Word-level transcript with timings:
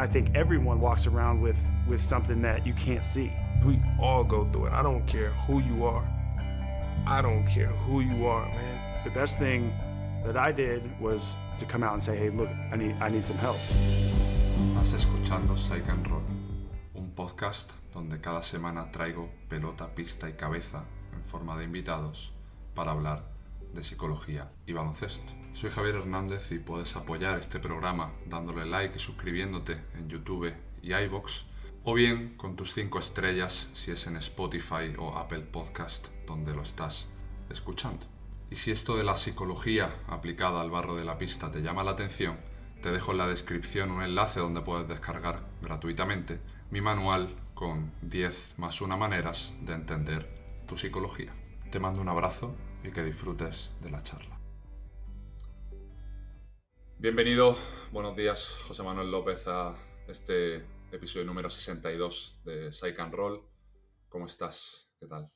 I 0.00 0.06
think 0.06 0.34
everyone 0.34 0.80
walks 0.80 1.06
around 1.06 1.42
with, 1.42 1.58
with 1.86 2.00
something 2.00 2.40
that 2.40 2.66
you 2.66 2.72
can't 2.72 3.04
see. 3.04 3.30
We 3.66 3.78
all 4.00 4.24
go 4.24 4.48
through 4.50 4.68
it. 4.68 4.72
I 4.72 4.82
don't 4.82 5.06
care 5.06 5.28
who 5.46 5.60
you 5.60 5.84
are. 5.84 6.08
I 7.06 7.20
don't 7.20 7.46
care 7.46 7.66
who 7.84 8.00
you 8.00 8.26
are, 8.26 8.46
man. 8.46 9.04
The 9.04 9.10
best 9.10 9.38
thing 9.38 9.70
that 10.24 10.38
I 10.38 10.52
did 10.52 10.98
was 10.98 11.36
to 11.58 11.66
come 11.66 11.82
out 11.82 11.92
and 11.92 12.02
say, 12.02 12.16
hey, 12.16 12.30
look, 12.30 12.48
I 12.72 12.76
need, 12.76 12.96
I 12.98 13.10
need 13.10 13.22
some 13.22 13.36
help. 13.36 13.58
Estás 14.72 14.94
escuchando 14.94 15.58
Psych 15.58 15.86
and 15.90 16.06
Roll, 16.06 16.22
un 16.94 17.10
podcast 17.14 17.70
donde 17.92 18.22
cada 18.22 18.42
semana 18.42 18.90
traigo 18.90 19.28
pelota, 19.50 19.94
pista 19.94 20.30
y 20.30 20.32
cabeza 20.32 20.84
en 21.12 21.22
forma 21.24 21.58
de 21.58 21.64
invitados 21.64 22.32
para 22.74 22.92
hablar 22.92 23.24
de 23.74 23.84
psicología 23.84 24.50
y 24.64 24.72
baloncesto. 24.72 25.39
Soy 25.52 25.68
Javier 25.70 25.96
Hernández 25.96 26.52
y 26.52 26.58
puedes 26.58 26.96
apoyar 26.96 27.38
este 27.38 27.58
programa 27.58 28.12
dándole 28.26 28.64
like 28.64 28.96
y 28.96 28.98
suscribiéndote 28.98 29.78
en 29.98 30.08
YouTube 30.08 30.54
y 30.80 30.94
iBox 30.94 31.44
o 31.84 31.92
bien 31.92 32.34
con 32.36 32.56
tus 32.56 32.72
5 32.72 32.98
estrellas 32.98 33.68
si 33.74 33.90
es 33.90 34.06
en 34.06 34.16
Spotify 34.16 34.94
o 34.96 35.18
Apple 35.18 35.40
Podcast 35.40 36.08
donde 36.26 36.54
lo 36.54 36.62
estás 36.62 37.08
escuchando. 37.50 38.06
Y 38.50 38.56
si 38.56 38.70
esto 38.70 38.96
de 38.96 39.04
la 39.04 39.16
psicología 39.16 39.94
aplicada 40.08 40.60
al 40.60 40.70
barro 40.70 40.96
de 40.96 41.04
la 41.04 41.18
pista 41.18 41.50
te 41.50 41.62
llama 41.62 41.84
la 41.84 41.90
atención, 41.90 42.38
te 42.80 42.90
dejo 42.90 43.12
en 43.12 43.18
la 43.18 43.28
descripción 43.28 43.90
un 43.90 44.02
enlace 44.02 44.40
donde 44.40 44.62
puedes 44.62 44.88
descargar 44.88 45.46
gratuitamente 45.60 46.40
mi 46.70 46.80
manual 46.80 47.28
con 47.54 47.92
10 48.00 48.54
más 48.56 48.80
1 48.80 48.96
maneras 48.96 49.52
de 49.60 49.74
entender 49.74 50.64
tu 50.66 50.78
psicología. 50.78 51.34
Te 51.70 51.80
mando 51.80 52.00
un 52.00 52.08
abrazo 52.08 52.54
y 52.82 52.90
que 52.90 53.04
disfrutes 53.04 53.74
de 53.82 53.90
la 53.90 54.02
charla. 54.02 54.39
Bienvenido, 57.00 57.56
buenos 57.92 58.14
días, 58.14 58.58
José 58.68 58.82
Manuel 58.82 59.10
López, 59.10 59.48
a 59.48 59.74
este 60.06 60.56
episodio 60.92 61.24
número 61.24 61.48
62 61.48 62.42
de 62.44 62.70
Psych 62.70 63.00
and 63.00 63.14
Roll. 63.14 63.40
¿Cómo 64.10 64.26
estás? 64.26 64.92
¿Qué 65.00 65.06
tal? 65.06 65.30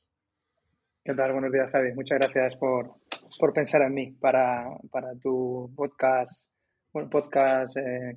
¿Qué 1.03 1.15
tal? 1.15 1.31
Buenos 1.31 1.51
días, 1.51 1.71
Javi. 1.71 1.91
Muchas 1.93 2.19
gracias 2.19 2.55
por, 2.57 2.97
por 3.39 3.51
pensar 3.51 3.81
en 3.81 3.95
mí 3.95 4.11
para, 4.11 4.77
para 4.91 5.15
tu 5.15 5.73
podcast, 5.75 6.51
bueno, 6.93 7.09
podcast, 7.09 7.75
eh, 7.77 8.15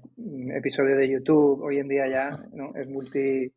episodio 0.55 0.94
de 0.94 1.09
YouTube. 1.09 1.62
Hoy 1.62 1.78
en 1.78 1.89
día 1.89 2.06
ya 2.06 2.31
¿no? 2.53 2.75
es 2.75 2.87
multi, 2.87 3.50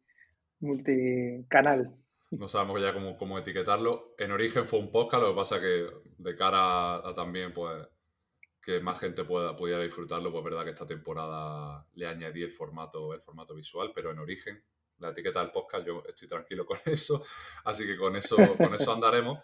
multicanal. 0.61 1.93
No 2.29 2.47
sabemos 2.47 2.81
ya 2.81 2.93
cómo, 2.93 3.17
cómo 3.17 3.37
etiquetarlo. 3.37 4.15
En 4.17 4.31
origen 4.31 4.65
fue 4.65 4.79
un 4.79 4.89
podcast, 4.89 5.21
lo 5.21 5.31
que 5.31 5.35
pasa 5.35 5.59
que 5.59 5.85
de 6.17 6.35
cara 6.37 6.95
a 6.95 7.13
también, 7.13 7.51
pues 7.51 7.85
que 8.61 8.79
más 8.79 8.99
gente 8.99 9.23
pueda, 9.23 9.55
pudiera 9.55 9.81
disfrutarlo, 9.81 10.31
pues 10.31 10.43
verdad 10.43 10.63
que 10.63 10.69
esta 10.69 10.85
temporada 10.85 11.85
le 11.95 12.07
añadí 12.07 12.43
el 12.43 12.51
formato, 12.51 13.13
el 13.13 13.19
formato 13.19 13.55
visual, 13.55 13.91
pero 13.93 14.11
en 14.11 14.19
origen, 14.19 14.63
la 14.99 15.09
etiqueta 15.09 15.41
del 15.41 15.51
podcast, 15.51 15.85
yo 15.85 16.03
estoy 16.07 16.27
tranquilo 16.27 16.65
con 16.65 16.77
eso, 16.85 17.23
así 17.65 17.85
que 17.85 17.97
con 17.97 18.15
eso, 18.15 18.37
con 18.57 18.73
eso 18.75 18.93
andaremos. 18.93 19.39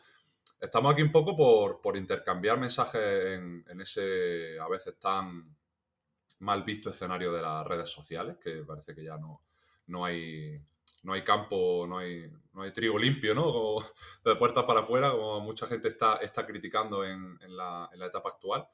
Estamos 0.60 0.94
aquí 0.94 1.02
un 1.02 1.12
poco 1.12 1.36
por, 1.82 1.98
intercambiar 1.98 2.60
mensajes 2.60 3.38
en, 3.38 3.82
ese 3.82 4.60
a 4.60 4.68
veces 4.68 5.00
tan 5.00 5.56
mal 6.40 6.64
visto 6.64 6.92
escenario 6.92 7.32
de 7.32 7.42
las 7.42 7.66
redes 7.66 7.90
sociales, 7.90 8.38
que 8.38 8.64
parece 8.64 8.94
que 8.94 9.04
ya 9.04 9.18
no, 9.18 9.42
no 9.88 10.06
hay 10.06 10.62
no 11.04 11.14
hay 11.14 11.24
campo, 11.24 11.86
no 11.88 12.00
hay, 12.00 12.30
no 12.54 12.64
hay 12.64 12.74
trigo 12.74 12.98
limpio, 12.98 13.34
¿no? 13.34 13.78
de 14.26 14.36
puertas 14.36 14.66
para 14.66 14.82
afuera, 14.82 15.12
como 15.12 15.40
mucha 15.40 15.66
gente 15.66 15.88
está, 15.88 16.18
está 16.18 16.46
criticando 16.46 17.06
en, 17.06 17.38
la, 17.48 17.90
en 17.94 18.00
la 18.00 18.08
etapa 18.08 18.30
actual 18.30 18.68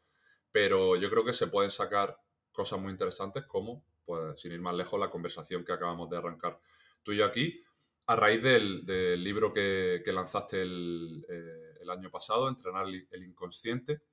pero 0.54 0.96
yo 0.96 1.10
creo 1.10 1.26
que 1.26 1.34
se 1.34 1.48
pueden 1.48 1.72
sacar 1.72 2.16
cosas 2.52 2.80
muy 2.80 2.92
interesantes 2.92 3.44
como, 3.46 3.84
pues 4.06 4.40
sin 4.40 4.52
ir 4.52 4.62
más 4.62 4.76
lejos, 4.76 5.00
la 5.00 5.10
conversación 5.10 5.66
que 5.66 5.74
acabamos 5.74 6.10
de 6.12 6.18
arrancar 6.18 6.60
tú 7.02 7.12
y 7.12 7.18
yo 7.18 7.26
aquí, 7.26 7.62
a 8.06 8.16
raíz 8.16 8.44
del, 8.44 8.86
libro 9.24 9.52
que, 9.52 10.02
lanzaste 10.06 10.62
eh, 10.62 11.74
el, 11.82 11.90
año 11.90 12.12
pasado, 12.12 12.48
Entrenar 12.48 12.86
el 12.88 13.24
inconsciente, 13.24 14.04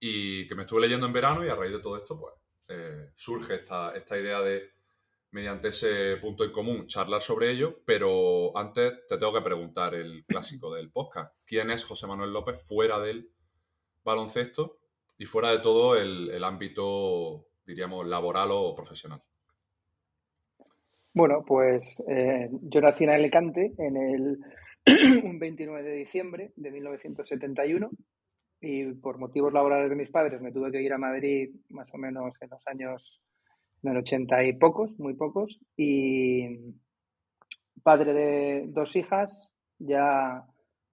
y 0.00 0.48
que 0.48 0.54
me 0.54 0.62
estuve 0.62 0.80
leyendo 0.80 1.06
en 1.06 1.12
verano 1.12 1.44
y 1.44 1.48
a 1.48 1.54
raíz 1.54 1.72
de 1.72 1.80
todo 1.80 1.98
esto, 1.98 2.18
pues 2.18 2.32
eh, 2.68 3.10
surge 3.14 3.56
esta, 3.56 3.94
esta 3.94 4.18
idea 4.18 4.40
de, 4.40 4.70
mediante 5.30 5.68
ese 5.68 6.16
punto 6.16 6.42
en 6.42 6.52
común, 6.52 6.86
charlar 6.86 7.20
sobre 7.20 7.50
ello, 7.50 7.82
pero 7.84 8.56
antes 8.56 9.06
te 9.06 9.18
tengo 9.18 9.34
que 9.34 9.42
preguntar 9.42 9.94
el 9.94 10.24
clásico 10.24 10.74
del 10.74 10.90
podcast. 10.90 11.34
¿Quién 11.44 11.70
es 11.70 11.84
José 11.84 12.06
Manuel 12.06 12.32
López 12.32 12.66
fuera 12.66 12.98
del 12.98 13.30
baloncesto 14.02 14.78
y 15.18 15.26
fuera 15.26 15.50
de 15.50 15.60
todo 15.60 15.96
el, 15.96 16.42
ámbito, 16.44 17.46
diríamos, 17.66 18.06
laboral 18.06 18.48
o 18.52 18.74
profesional? 18.74 19.22
Bueno, 21.14 21.42
pues 21.46 22.02
eh, 22.08 22.48
yo 22.62 22.80
nací 22.80 23.04
en 23.04 23.10
Alicante 23.10 23.72
en 23.78 23.96
el 23.96 24.38
29 25.38 25.82
de 25.82 25.96
diciembre 25.96 26.52
de 26.56 26.70
1971 26.70 27.90
y 28.60 28.92
por 28.94 29.18
motivos 29.18 29.52
laborales 29.52 29.88
de 29.90 29.96
mis 29.96 30.10
padres 30.10 30.40
me 30.40 30.52
tuve 30.52 30.70
que 30.70 30.82
ir 30.82 30.92
a 30.92 30.98
Madrid 30.98 31.50
más 31.70 31.92
o 31.94 31.98
menos 31.98 32.34
en 32.40 32.50
los 32.50 32.66
años 32.66 33.20
en 33.82 33.90
el 33.90 33.98
80 33.98 34.44
y 34.44 34.52
pocos, 34.54 34.98
muy 34.98 35.14
pocos, 35.14 35.60
y 35.76 36.74
padre 37.82 38.12
de 38.14 38.64
dos 38.68 38.96
hijas, 38.96 39.52
ya 39.78 40.44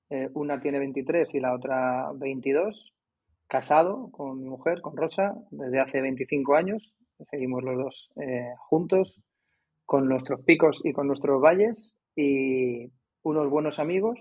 eh, 0.10 0.30
una 0.34 0.62
tiene 0.62 0.80
23 0.80 1.34
y 1.34 1.40
la 1.40 1.56
otra 1.56 2.12
22, 2.14 2.93
casado 3.54 4.10
con 4.12 4.40
mi 4.40 4.50
mujer, 4.50 4.82
con 4.82 4.98
Rosa, 4.98 5.36
desde 5.52 5.80
hace 5.80 6.02
25 6.02 6.56
años. 6.56 6.92
Seguimos 7.30 7.64
los 7.64 7.78
dos 7.78 8.10
eh, 8.16 8.52
juntos, 8.58 9.22
con 9.86 10.10
nuestros 10.10 10.42
picos 10.42 10.82
y 10.84 10.92
con 10.92 11.06
nuestros 11.06 11.40
valles, 11.40 11.96
y 12.16 12.92
unos 13.22 13.52
buenos 13.52 13.78
amigos 13.78 14.18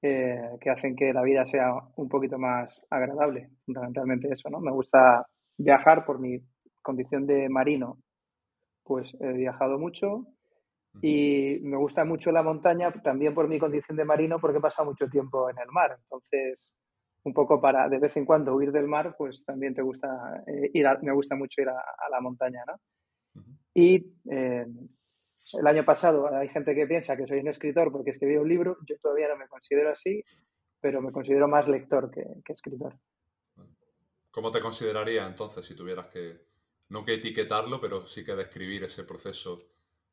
eh, 0.00 0.48
que 0.60 0.70
hacen 0.70 0.94
que 0.94 1.12
la 1.12 1.24
vida 1.24 1.44
sea 1.44 1.72
un 1.96 2.08
poquito 2.08 2.38
más 2.38 2.80
agradable. 2.88 3.50
Fundamentalmente 3.64 4.28
eso, 4.32 4.48
¿no? 4.48 4.60
Me 4.60 4.70
gusta 4.70 5.26
viajar 5.58 6.06
por 6.06 6.20
mi 6.20 6.38
condición 6.82 7.26
de 7.26 7.48
marino, 7.48 7.98
pues 8.84 9.12
he 9.18 9.32
viajado 9.32 9.76
mucho. 9.76 10.24
Y 11.02 11.58
me 11.62 11.76
gusta 11.76 12.04
mucho 12.04 12.30
la 12.30 12.44
montaña 12.44 12.92
también 13.02 13.34
por 13.34 13.48
mi 13.48 13.58
condición 13.58 13.96
de 13.96 14.04
marino 14.04 14.38
porque 14.38 14.58
he 14.58 14.60
pasado 14.68 14.88
mucho 14.88 15.08
tiempo 15.08 15.50
en 15.50 15.58
el 15.58 15.68
mar. 15.72 15.98
Entonces, 16.00 16.72
un 17.26 17.34
poco 17.34 17.60
para 17.60 17.88
de 17.88 17.98
vez 17.98 18.16
en 18.16 18.24
cuando 18.24 18.54
huir 18.54 18.70
del 18.70 18.86
mar, 18.86 19.16
pues 19.18 19.44
también 19.44 19.74
te 19.74 19.82
gusta 19.82 20.44
eh, 20.46 20.70
ir 20.72 20.86
me 21.02 21.12
gusta 21.12 21.34
mucho 21.34 21.60
ir 21.60 21.68
a, 21.68 22.08
la 22.10 22.20
montaña, 22.20 22.62
¿no? 22.66 22.80
Y 23.74 23.96
eh, 24.30 24.64
el 25.52 25.66
año 25.66 25.84
pasado 25.84 26.32
hay 26.32 26.48
gente 26.48 26.74
que 26.74 26.86
piensa 26.86 27.16
que 27.16 27.26
soy 27.26 27.40
un 27.40 27.48
escritor 27.48 27.90
porque 27.90 28.12
escribí 28.12 28.36
un 28.36 28.48
libro, 28.48 28.78
yo 28.86 28.96
todavía 28.98 29.28
no 29.28 29.36
me 29.36 29.48
considero 29.48 29.90
así, 29.90 30.22
pero 30.80 31.02
me 31.02 31.10
considero 31.10 31.48
más 31.48 31.66
lector 31.68 32.10
que, 32.10 32.52
escritor. 32.52 32.94
¿Cómo 34.30 34.52
te 34.52 34.60
consideraría 34.60 35.26
entonces 35.26 35.66
si 35.66 35.74
tuvieras 35.74 36.06
que, 36.06 36.46
no 36.90 37.04
que 37.04 37.14
etiquetarlo, 37.14 37.80
pero 37.80 38.06
sí 38.06 38.24
que 38.24 38.36
describir 38.36 38.84
ese 38.84 39.02
proceso 39.02 39.58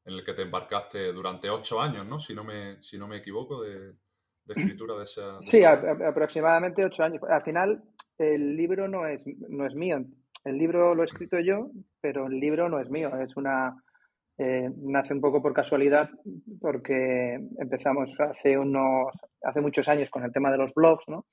en 0.06 0.16
el 0.16 0.26
que 0.26 0.34
te 0.34 0.42
embarcaste 0.42 1.14
durante 1.14 1.50
ocho 1.50 1.80
años, 1.80 2.06
¿no? 2.08 2.20
Si 2.20 2.34
no 2.34 2.44
me, 2.44 2.82
si 2.82 2.98
no 2.98 3.08
me 3.08 3.18
equivoco, 3.18 3.62
de, 3.62 3.94
de 4.46 4.54
escritura 4.62 4.96
de 4.98 5.04
esa... 5.04 5.42
sí, 5.42 5.64
aproximadamente 5.64 6.86
ocho 6.86 7.04
años. 7.04 7.22
Al 7.30 7.44
final, 7.44 7.84
el 8.18 8.56
libro 8.56 8.88
no 8.88 9.08
es, 9.08 9.26
no 9.50 9.66
es 9.66 9.76
mío. 9.76 10.04
El 10.44 10.58
libro 10.58 10.94
lo 10.94 11.04
he 11.04 11.06
escrito 11.06 11.40
yo, 11.40 11.70
pero 12.02 12.28
el 12.28 12.40
libro 12.40 12.70
no 12.70 12.80
es 12.80 12.90
mío. 12.90 13.16
Es 13.20 13.36
una... 13.38 13.76
Eh, 14.38 14.68
nace 14.78 15.14
un 15.14 15.22
poco 15.22 15.44
por 15.44 15.54
casualidad 15.54 16.10
porque 16.60 17.36
empezamos 17.60 18.20
hace 18.20 18.58
unos 18.58 19.12
hace 19.44 19.62
muchos 19.62 19.88
años 19.88 20.10
con 20.10 20.24
el 20.24 20.32
tema 20.32 20.52
de 20.52 20.58
los 20.58 20.74
blogs, 20.74 21.04
¿no? 21.08 21.28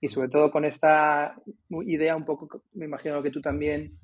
Y 0.00 0.08
sobre 0.08 0.28
todo 0.28 0.52
con 0.52 0.64
esta 0.64 1.34
idea 1.84 2.14
un 2.14 2.24
poco, 2.24 2.62
me 2.74 2.84
imagino 2.84 3.22
que 3.24 3.32
tú 3.32 3.40
también 3.40 3.98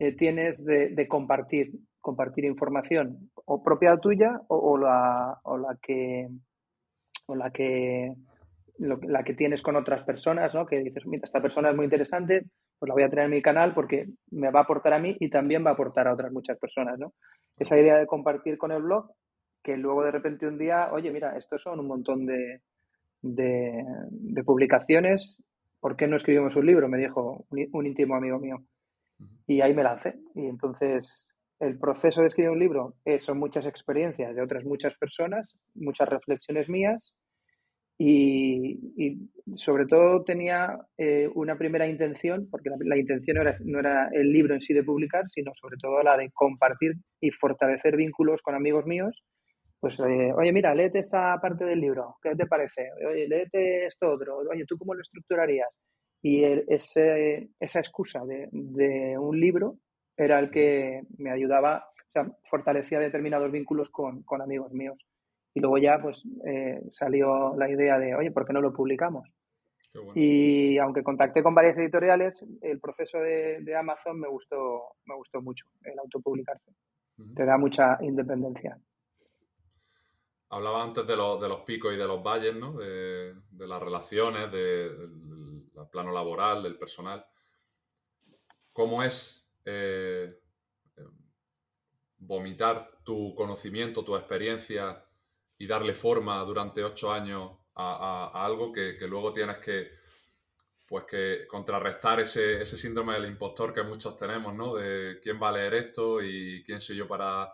eh, 0.00 0.16
tienes 0.16 0.64
de, 0.64 1.06
compartir, 1.06 1.70
compartir 2.00 2.44
información 2.44 3.30
o 3.44 3.62
propia 3.62 3.96
tuya 3.98 4.40
o, 4.48 4.76
la, 4.76 5.38
o 5.44 5.58
la 5.58 5.78
que 5.80 6.28
o 7.28 7.34
la 7.34 7.50
que, 7.50 8.12
la 8.78 9.22
que 9.22 9.34
tienes 9.34 9.62
con 9.62 9.76
otras 9.76 10.04
personas, 10.04 10.54
¿no? 10.54 10.66
Que 10.66 10.80
dices, 10.80 11.06
mira, 11.06 11.24
esta 11.24 11.40
persona 11.40 11.70
es 11.70 11.76
muy 11.76 11.84
interesante, 11.84 12.44
pues 12.78 12.88
la 12.88 12.94
voy 12.94 13.02
a 13.04 13.08
tener 13.08 13.26
en 13.26 13.30
mi 13.30 13.42
canal 13.42 13.74
porque 13.74 14.06
me 14.30 14.50
va 14.50 14.60
a 14.60 14.62
aportar 14.64 14.92
a 14.92 14.98
mí 14.98 15.16
y 15.20 15.30
también 15.30 15.64
va 15.64 15.70
a 15.70 15.74
aportar 15.74 16.08
a 16.08 16.14
otras 16.14 16.32
muchas 16.32 16.58
personas, 16.58 16.98
¿no? 16.98 17.14
Esa 17.56 17.78
idea 17.78 17.98
de 17.98 18.06
compartir 18.06 18.58
con 18.58 18.72
el 18.72 18.82
blog, 18.82 19.10
que 19.62 19.76
luego 19.76 20.02
de 20.04 20.10
repente 20.10 20.46
un 20.46 20.58
día, 20.58 20.92
oye, 20.92 21.10
mira, 21.12 21.36
estos 21.36 21.62
son 21.62 21.78
un 21.78 21.86
montón 21.86 22.26
de, 22.26 22.60
de, 23.22 24.44
publicaciones, 24.44 25.40
¿por 25.80 25.96
qué 25.96 26.06
no 26.06 26.16
escribimos 26.16 26.56
un 26.56 26.66
libro? 26.66 26.88
Me 26.88 26.98
dijo 26.98 27.46
un, 27.50 27.68
un 27.72 27.86
íntimo 27.86 28.16
amigo 28.16 28.38
mío. 28.38 28.56
Y 29.46 29.60
ahí 29.60 29.74
me 29.74 29.84
lancé. 29.84 30.16
Y 30.34 30.46
entonces 30.46 31.28
el 31.62 31.78
proceso 31.78 32.20
de 32.20 32.26
escribir 32.26 32.50
un 32.50 32.58
libro 32.58 32.94
son 33.18 33.38
muchas 33.38 33.66
experiencias 33.66 34.34
de 34.34 34.42
otras 34.42 34.64
muchas 34.64 34.94
personas, 34.98 35.54
muchas 35.74 36.08
reflexiones 36.08 36.68
mías 36.68 37.14
y, 37.98 39.28
sobre 39.54 39.86
todo 39.86 40.24
tenía 40.24 40.76
eh, 40.98 41.28
una 41.34 41.56
primera 41.56 41.86
intención, 41.86 42.48
porque 42.50 42.70
la, 42.80 42.96
intención 42.96 43.36
no 43.36 43.42
era, 43.42 43.56
no 43.64 43.78
era, 43.78 44.08
el 44.12 44.32
libro 44.32 44.54
en 44.54 44.60
sí 44.60 44.74
de 44.74 44.82
publicar, 44.82 45.24
sino 45.28 45.52
sobre 45.54 45.76
todo 45.80 46.02
la 46.02 46.16
de 46.16 46.30
compartir 46.32 46.94
y 47.20 47.30
fortalecer 47.30 47.96
vínculos 47.96 48.42
con 48.42 48.54
amigos 48.56 48.86
míos. 48.86 49.22
Pues, 49.78 50.00
eh, 50.00 50.32
oye, 50.36 50.52
mira, 50.52 50.74
léete 50.74 50.98
esta 50.98 51.38
parte 51.40 51.64
del 51.64 51.80
libro, 51.80 52.16
¿qué 52.22 52.34
te 52.34 52.46
parece? 52.46 52.88
Oye, 53.08 53.28
léete 53.28 53.86
esto 53.86 54.10
otro, 54.10 54.38
oye, 54.50 54.64
¿tú 54.66 54.76
cómo 54.76 54.94
lo 54.94 55.02
estructurarías? 55.02 55.68
Y 56.22 56.44
ese, 56.44 57.50
esa 57.58 57.80
excusa 57.80 58.24
de, 58.24 58.48
de, 58.52 59.18
un 59.18 59.38
libro 59.38 59.76
era 60.16 60.38
el 60.38 60.50
que 60.50 61.02
me 61.18 61.30
ayudaba, 61.30 61.88
o 62.08 62.12
sea, 62.12 62.30
fortalecía 62.44 62.98
determinados 62.98 63.50
vínculos 63.50 63.88
con, 63.90 64.22
con 64.22 64.42
amigos 64.42 64.72
míos. 64.72 64.98
Y 65.54 65.60
luego 65.60 65.78
ya 65.78 66.00
pues 66.00 66.24
eh, 66.46 66.80
salió 66.90 67.54
la 67.56 67.70
idea 67.70 67.98
de, 67.98 68.14
oye, 68.14 68.30
¿por 68.30 68.46
qué 68.46 68.52
no 68.52 68.60
lo 68.60 68.72
publicamos? 68.72 69.28
Y 70.14 70.78
aunque 70.78 71.02
contacté 71.02 71.42
con 71.42 71.54
varias 71.54 71.76
editoriales, 71.76 72.46
el 72.62 72.80
proceso 72.80 73.18
de, 73.18 73.76
Amazon 73.78 74.18
me 74.18 74.28
gustó, 74.28 74.96
me 75.04 75.14
gustó 75.14 75.42
mucho, 75.42 75.66
el 75.82 75.98
autopublicarse. 75.98 76.72
Te 77.34 77.44
da 77.44 77.58
mucha 77.58 77.98
independencia. 78.00 78.78
Hablaba 80.48 80.82
antes 80.82 81.06
de, 81.06 81.12
de, 81.12 81.16
los 81.48 81.60
picos 81.60 81.92
y 81.92 81.98
de 81.98 82.06
los 82.06 82.22
valles, 82.22 82.54
¿no? 82.54 82.72
De, 82.72 83.34
las 83.50 83.82
relaciones, 83.82 84.50
del 84.50 85.10
plano 85.90 86.10
laboral, 86.10 86.62
del 86.62 86.78
personal. 86.78 87.24
¿Cómo 88.72 89.02
es 89.02 89.41
eh, 89.64 90.38
vomitar 92.18 92.98
tu 93.04 93.34
conocimiento, 93.34 94.04
tu 94.04 94.16
experiencia 94.16 95.04
y 95.58 95.66
darle 95.66 95.94
forma 95.94 96.42
durante 96.44 96.82
ocho 96.84 97.12
años 97.12 97.52
a, 97.74 98.30
algo 98.44 98.72
que, 98.72 98.96
luego 99.08 99.32
tienes 99.32 99.58
que, 99.58 99.90
pues 100.86 101.04
que 101.04 101.46
contrarrestar 101.48 102.20
ese, 102.20 102.64
síndrome 102.64 103.14
del 103.14 103.26
impostor 103.26 103.72
que 103.72 103.82
muchos 103.82 104.16
tenemos, 104.16 104.54
¿no? 104.54 104.74
De 104.74 105.20
quién 105.22 105.40
va 105.42 105.48
a 105.48 105.52
leer 105.52 105.74
esto 105.74 106.22
y 106.22 106.62
quién 106.64 106.80
soy 106.80 106.96
yo 106.96 107.08
para 107.08 107.52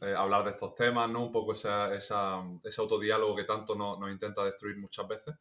eh, 0.00 0.14
hablar 0.16 0.44
de 0.44 0.50
estos 0.50 0.74
temas, 0.74 1.08
¿no? 1.10 1.26
Un 1.26 1.32
poco 1.32 1.52
ese 1.52 2.78
autodiálogo 2.78 3.36
que 3.36 3.44
tanto 3.44 3.74
nos 3.74 4.10
intenta 4.10 4.44
destruir 4.44 4.76
muchas 4.78 5.06
veces. 5.08 5.34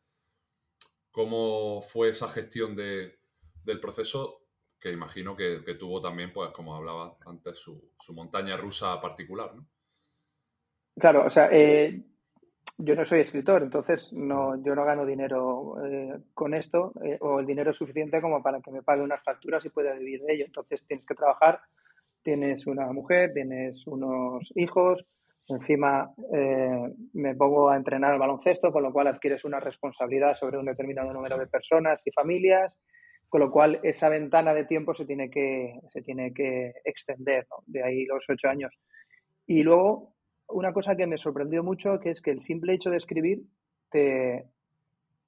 ¿Cómo 1.11 1.81
fue 1.81 2.09
esa 2.09 2.29
gestión 2.29 2.75
del 2.75 3.79
proceso? 3.81 4.40
Que 4.81 4.91
imagino 4.91 5.35
que, 5.35 5.61
tuvo 5.79 6.01
también, 6.01 6.33
pues 6.33 6.49
como 6.49 6.75
hablaba 6.75 7.15
antes, 7.25 7.59
su, 7.59 7.91
su 7.99 8.13
montaña 8.13 8.57
rusa 8.57 8.99
particular, 8.99 9.53
¿no? 9.55 9.67
Claro, 10.99 11.25
o 11.25 11.29
sea, 11.29 11.49
eh, 11.51 12.01
yo 12.77 12.95
no 12.95 13.05
soy 13.05 13.21
escritor, 13.21 13.63
entonces 13.63 14.11
no, 14.13 14.61
yo 14.63 14.75
no 14.75 14.83
gano 14.83 15.05
dinero 15.05 15.75
eh, 15.85 16.17
con 16.33 16.53
esto 16.53 16.93
eh, 17.03 17.17
o 17.21 17.39
el 17.39 17.45
dinero 17.45 17.71
es 17.71 17.77
suficiente 17.77 18.21
como 18.21 18.43
para 18.43 18.59
que 18.61 18.71
me 18.71 18.83
pague 18.83 19.01
unas 19.01 19.23
facturas 19.23 19.63
y 19.65 19.69
pueda 19.69 19.93
vivir 19.93 20.21
de 20.21 20.33
ello. 20.33 20.45
Entonces 20.45 20.85
tienes 20.85 21.05
que 21.05 21.15
trabajar, 21.15 21.61
tienes 22.23 22.67
una 22.67 22.91
mujer, 22.91 23.33
tienes 23.33 23.87
unos 23.87 24.51
hijos, 24.55 25.05
encima 25.47 26.13
me 27.13 27.35
pongo 27.35 27.69
a 27.69 27.75
entrenar 27.75 28.13
al 28.13 28.19
baloncesto, 28.19 28.71
con 28.71 28.83
lo 28.83 28.93
cual 28.93 29.07
adquieres 29.07 29.43
una 29.43 29.59
responsabilidad 29.59 30.35
sobre 30.35 30.57
un 30.57 30.65
determinado 30.65 31.11
número 31.11 31.37
de 31.37 31.47
personas 31.47 32.05
y 32.05 32.11
familias, 32.11 32.77
con 33.31 33.39
lo 33.39 33.49
cual 33.49 33.79
esa 33.81 34.09
ventana 34.09 34.53
de 34.53 34.65
tiempo 34.65 34.93
se 34.93 35.05
tiene 35.05 35.31
que, 35.31 35.79
se 35.89 36.01
tiene 36.01 36.33
que 36.33 36.73
extender, 36.83 37.47
de 37.65 37.81
ahí 37.81 38.03
los 38.03 38.29
ocho 38.29 38.49
años. 38.49 38.77
Y 39.47 39.63
luego 39.63 40.13
una 40.49 40.73
cosa 40.73 40.97
que 40.97 41.07
me 41.07 41.17
sorprendió 41.17 41.63
mucho, 41.63 41.97
que 42.01 42.09
es 42.09 42.21
que 42.21 42.31
el 42.31 42.41
simple 42.41 42.73
hecho 42.73 42.89
de 42.89 42.97
escribir 42.97 43.43
te, 43.89 44.47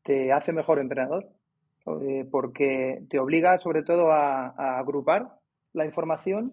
te 0.01 0.33
hace 0.33 0.51
mejor 0.51 0.79
entrenador, 0.79 1.29
eh, 2.01 2.27
porque 2.29 3.03
te 3.09 3.19
obliga 3.19 3.57
sobre 3.59 3.83
todo 3.83 4.11
a, 4.11 4.50
agrupar 4.79 5.38
la 5.71 5.85
información 5.85 6.51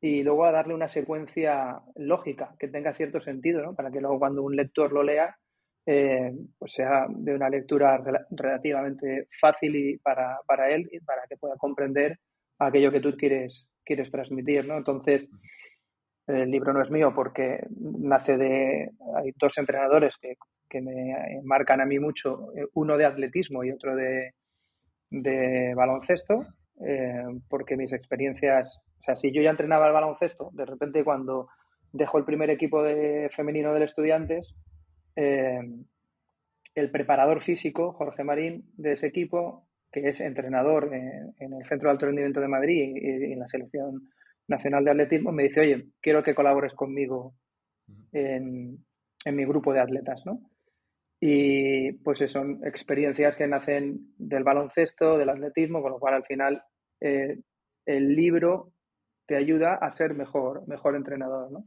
y 0.00 0.24
luego 0.24 0.46
a 0.46 0.50
darle 0.50 0.74
una 0.74 0.88
secuencia 0.88 1.80
lógica 1.94 2.56
que 2.58 2.66
tenga 2.66 2.92
cierto 2.92 3.20
sentido, 3.20 3.72
para 3.76 3.92
que 3.92 4.00
luego 4.00 4.18
cuando 4.18 4.42
un 4.42 4.56
lector 4.56 4.92
lo 4.92 5.04
lea, 5.04 5.38
eh, 5.84 6.32
pues 6.58 6.72
sea 6.72 7.06
de 7.08 7.34
una 7.34 7.48
lectura 7.48 8.00
relativamente 8.30 9.28
fácil 9.40 9.74
y 9.74 9.98
para, 9.98 10.38
para, 10.46 10.70
él 10.70 10.88
y 10.92 11.00
para 11.00 11.22
que 11.28 11.36
pueda 11.36 11.56
comprender 11.56 12.18
aquello 12.58 12.92
que 12.92 13.00
tú 13.00 13.16
quieres, 13.16 13.68
quieres 13.84 14.10
transmitir. 14.10 14.66
¿no? 14.66 14.76
Entonces, 14.76 15.30
el 16.26 16.50
libro 16.50 16.72
no 16.72 16.82
es 16.82 16.90
mío 16.90 17.12
porque 17.14 17.66
nace 17.78 18.36
de. 18.36 18.90
Hay 19.16 19.32
dos 19.36 19.58
entrenadores 19.58 20.16
que, 20.20 20.36
me 20.80 21.40
marcan 21.44 21.82
a 21.82 21.84
mí 21.84 21.98
mucho, 21.98 22.48
eh, 22.56 22.66
uno 22.74 22.96
de 22.96 23.04
atletismo 23.04 23.62
y 23.62 23.72
otro 23.72 23.94
de, 23.94 24.32
baloncesto, 25.74 26.46
eh, 26.86 27.24
porque 27.48 27.76
mis 27.76 27.92
experiencias. 27.92 28.80
O 29.00 29.02
sea, 29.04 29.16
si 29.16 29.32
yo 29.32 29.42
ya 29.42 29.50
entrenaba 29.50 29.88
el 29.88 29.92
baloncesto, 29.92 30.50
de 30.52 30.64
repente 30.64 31.04
cuando 31.04 31.48
dejo 31.92 32.18
el 32.18 32.24
primer 32.24 32.50
equipo 32.50 32.82
de 32.82 33.28
femenino 33.34 33.74
del 33.74 33.82
Estudiantes, 33.82 34.54
eh, 35.16 35.60
el 36.74 36.90
preparador 36.90 37.42
físico, 37.42 37.92
Jorge 37.92 38.24
Marín, 38.24 38.64
de 38.76 38.92
ese 38.92 39.06
equipo, 39.06 39.68
que 39.90 40.08
es 40.08 40.20
entrenador 40.20 40.90
en, 40.94 41.34
el 41.38 41.66
Centro 41.66 41.88
de 41.88 41.92
Alto 41.92 42.06
Rendimiento 42.06 42.40
de 42.40 42.48
Madrid 42.48 42.96
y 42.96 43.32
en 43.32 43.38
la 43.38 43.48
selección 43.48 44.08
Nacional 44.48 44.84
de 44.84 44.90
Atletismo, 44.90 45.32
me 45.32 45.44
dice, 45.44 45.60
oye, 45.60 45.86
quiero 46.00 46.22
que 46.22 46.34
colabores 46.34 46.74
conmigo 46.74 47.34
en, 48.12 48.84
mi 49.24 49.44
grupo 49.44 49.72
de 49.72 49.80
atletas, 49.80 50.22
¿no? 50.26 50.40
Y 51.20 51.92
pues 51.92 52.18
son 52.30 52.60
experiencias 52.64 53.36
que 53.36 53.46
nacen 53.46 54.12
del 54.18 54.42
baloncesto, 54.42 55.16
del 55.16 55.28
atletismo, 55.28 55.80
con 55.80 55.92
lo 55.92 56.00
cual 56.00 56.14
al 56.14 56.24
final 56.24 56.62
eh, 57.00 57.38
el 57.86 58.16
libro 58.16 58.72
te 59.26 59.36
ayuda 59.36 59.74
a 59.74 59.92
ser 59.92 60.14
mejor, 60.14 60.66
mejor 60.66 60.96
entrenador, 60.96 61.52
¿no? 61.52 61.64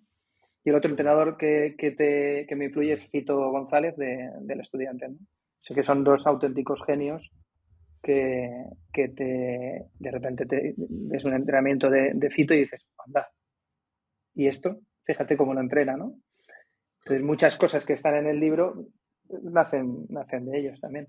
Y 0.65 0.69
el 0.71 0.75
otro 0.75 0.89
entrenador 0.89 1.37
que, 1.37 1.75
te, 1.77 2.45
que 2.47 2.55
me 2.55 2.65
influye 2.65 2.93
es 2.93 3.07
Fito 3.09 3.37
González 3.51 3.95
del 3.95 4.59
estudiante, 4.59 5.07
¿no? 5.07 5.17
Sé 5.61 5.73
que 5.73 5.83
son 5.83 6.03
dos 6.03 6.27
auténticos 6.27 6.83
genios 6.85 7.31
que, 8.01 8.67
te, 8.93 9.85
de 9.97 10.11
repente 10.11 10.45
te, 10.45 10.75
es 11.11 11.23
un 11.23 11.33
entrenamiento 11.33 11.89
de, 11.89 12.11
de, 12.13 12.29
fito 12.29 12.53
y 12.53 12.59
dices, 12.59 12.85
anda, 13.03 13.31
¿y 14.35 14.47
esto? 14.47 14.79
Fíjate 15.05 15.37
cómo 15.37 15.53
lo 15.53 15.61
entrena, 15.61 15.97
¿no? 15.97 16.15
Entonces 16.99 17.23
muchas 17.23 17.57
cosas 17.57 17.85
que 17.85 17.93
están 17.93 18.15
en 18.15 18.27
el 18.27 18.39
libro 18.39 18.87
nacen, 19.43 20.05
nacen 20.09 20.45
de 20.45 20.59
ellos 20.59 20.79
también. 20.79 21.07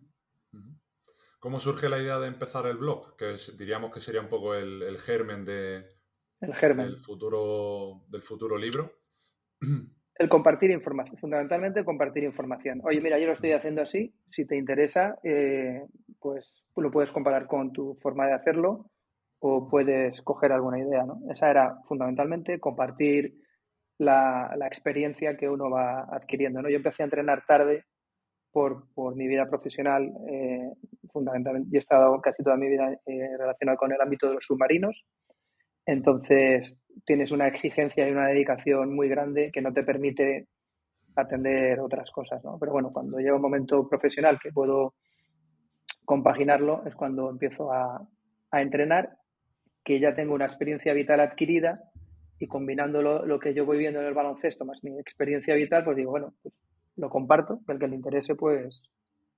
¿Cómo 1.39 1.61
surge 1.61 1.89
la 1.89 1.99
idea 1.99 2.19
de 2.19 2.29
empezar 2.29 2.67
el 2.67 2.77
blog? 2.77 3.17
Que 3.17 3.37
diríamos 3.57 3.93
que 3.93 4.01
sería 4.01 4.21
un 4.21 4.29
poco 4.29 4.55
el, 4.55 4.99
germen 4.99 5.45
de, 5.45 5.87
el 6.41 6.55
germen. 6.55 6.87
Del, 6.87 6.99
futuro, 6.99 8.05
del 8.09 8.23
futuro 8.23 8.59
libro. 8.59 9.06
El 10.19 10.31
compartir 10.31 10.71
información, 10.71 11.19
fundamentalmente 11.19 11.85
compartir 11.85 12.25
información. 12.25 12.81
Oye, 12.85 13.03
mira, 13.03 13.19
yo 13.19 13.27
lo 13.27 13.35
estoy 13.35 13.53
haciendo 13.53 13.83
así, 13.83 14.15
si 14.31 14.47
te 14.47 14.57
interesa, 14.57 15.19
eh, 15.23 15.85
pues 16.19 16.65
lo 16.75 16.91
puedes 16.91 17.13
comparar 17.13 17.47
con 17.47 17.71
tu 17.71 17.97
forma 18.01 18.27
de 18.27 18.33
hacerlo 18.33 18.91
o 19.41 19.69
puedes 19.69 20.23
coger 20.23 20.53
alguna 20.53 20.79
idea, 20.79 21.05
¿no? 21.05 21.21
Esa 21.31 21.51
era 21.51 21.77
fundamentalmente 21.85 22.59
compartir 22.59 23.35
la, 23.99 24.57
experiencia 24.67 25.37
que 25.37 25.51
uno 25.51 25.71
va 25.71 26.07
adquiriendo, 26.11 26.63
¿no? 26.63 26.71
Yo 26.71 26.77
empecé 26.77 27.03
a 27.03 27.05
entrenar 27.05 27.45
tarde 27.47 27.85
por, 28.51 28.87
mi 29.15 29.29
vida 29.29 29.47
profesional, 29.47 30.11
eh, 30.31 30.73
fundamentalmente, 31.13 31.69
y 31.71 31.77
he 31.77 31.79
estado 31.79 32.19
casi 32.23 32.43
toda 32.43 32.57
mi 32.57 32.69
vida 32.69 32.91
eh, 33.05 33.37
relacionado 33.39 33.77
con 33.77 33.93
el 33.93 34.01
ámbito 34.01 34.29
de 34.29 34.35
los 34.35 34.47
submarinos, 34.47 35.05
entonces 35.87 36.79
tienes 37.05 37.31
una 37.31 37.47
exigencia 37.47 38.07
y 38.07 38.11
una 38.11 38.27
dedicación 38.27 38.95
muy 38.95 39.09
grande 39.09 39.51
que 39.53 39.63
no 39.63 39.73
te 39.73 39.85
permite 39.85 40.49
atender 41.15 41.81
otras 41.81 42.11
cosas, 42.11 42.45
¿no? 42.45 42.59
Pero 42.59 42.73
bueno, 42.73 42.93
cuando 42.93 43.19
llega 43.19 43.37
un 43.37 43.43
momento 43.43 43.89
profesional 43.89 44.39
que 44.43 44.53
puedo 44.53 44.95
compaginarlo 46.05 46.85
es 46.87 46.95
cuando 46.95 47.31
empiezo 47.31 47.73
a, 47.73 48.07
entrenar, 48.53 49.19
que 49.85 50.01
ya 50.01 50.15
tengo 50.15 50.33
una 50.33 50.47
experiencia 50.47 50.95
vital 50.95 51.21
adquirida 51.21 51.79
y 52.39 52.47
combinando 52.47 53.03
lo, 53.03 53.39
que 53.39 53.53
yo 53.53 53.67
voy 53.67 53.77
viendo 53.77 54.01
en 54.01 54.07
el 54.07 54.15
baloncesto 54.15 54.65
más 54.65 54.83
mi 54.83 54.99
experiencia 54.99 55.55
vital, 55.55 55.85
pues 55.85 55.99
digo, 55.99 56.11
bueno, 56.11 56.33
pues 56.43 56.55
lo 56.97 57.11
comparto, 57.11 57.61
el 57.69 57.79
que 57.79 57.87
le 57.87 57.97
interese, 57.97 58.35
pues 58.35 58.83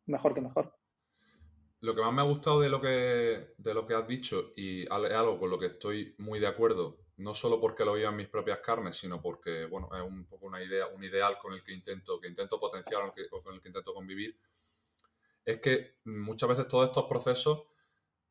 mejor 0.07 0.35
que 0.35 0.41
mejor. 0.41 0.73
Lo 1.81 1.95
que 1.95 2.03
más 2.03 2.13
me 2.13 2.23
ha 2.23 2.25
gustado 2.25 2.61
de 2.61 2.69
lo 2.69 2.81
que, 2.81 3.55
de 3.57 3.75
lo 3.75 3.87
que 3.87 3.95
has 3.95 4.07
dicho, 4.09 4.53
y 4.57 4.83
es 4.83 4.91
algo 4.91 5.39
con 5.39 5.51
lo 5.51 5.59
que 5.59 5.67
estoy 5.67 6.15
muy 6.19 6.41
de 6.41 6.49
acuerdo, 6.49 6.99
no 7.19 7.35
solo 7.35 7.61
porque 7.61 7.85
lo 7.85 7.95
vivo 7.95 8.09
en 8.09 8.17
mis 8.17 8.29
propias 8.29 8.59
carnes, 8.59 8.97
sino 8.97 9.21
porque, 9.21 9.67
bueno, 9.67 9.89
es 9.95 10.03
un 10.03 10.27
poco 10.27 10.47
una 10.47 10.63
idea, 10.63 10.87
un 10.87 11.05
ideal 11.05 11.39
con 11.39 11.53
el 11.53 11.63
que 11.63 11.73
intento, 11.73 12.21
que 12.21 12.29
intento 12.29 12.59
potenciar 12.59 13.03
o 13.03 13.43
con 13.43 13.55
el 13.55 13.61
que 13.61 13.69
intento 13.69 13.95
convivir, 13.95 14.37
es 15.45 15.61
que 15.61 15.99
muchas 16.05 16.49
veces 16.49 16.69
todos 16.69 16.89
estos 16.89 17.07
procesos 17.07 17.63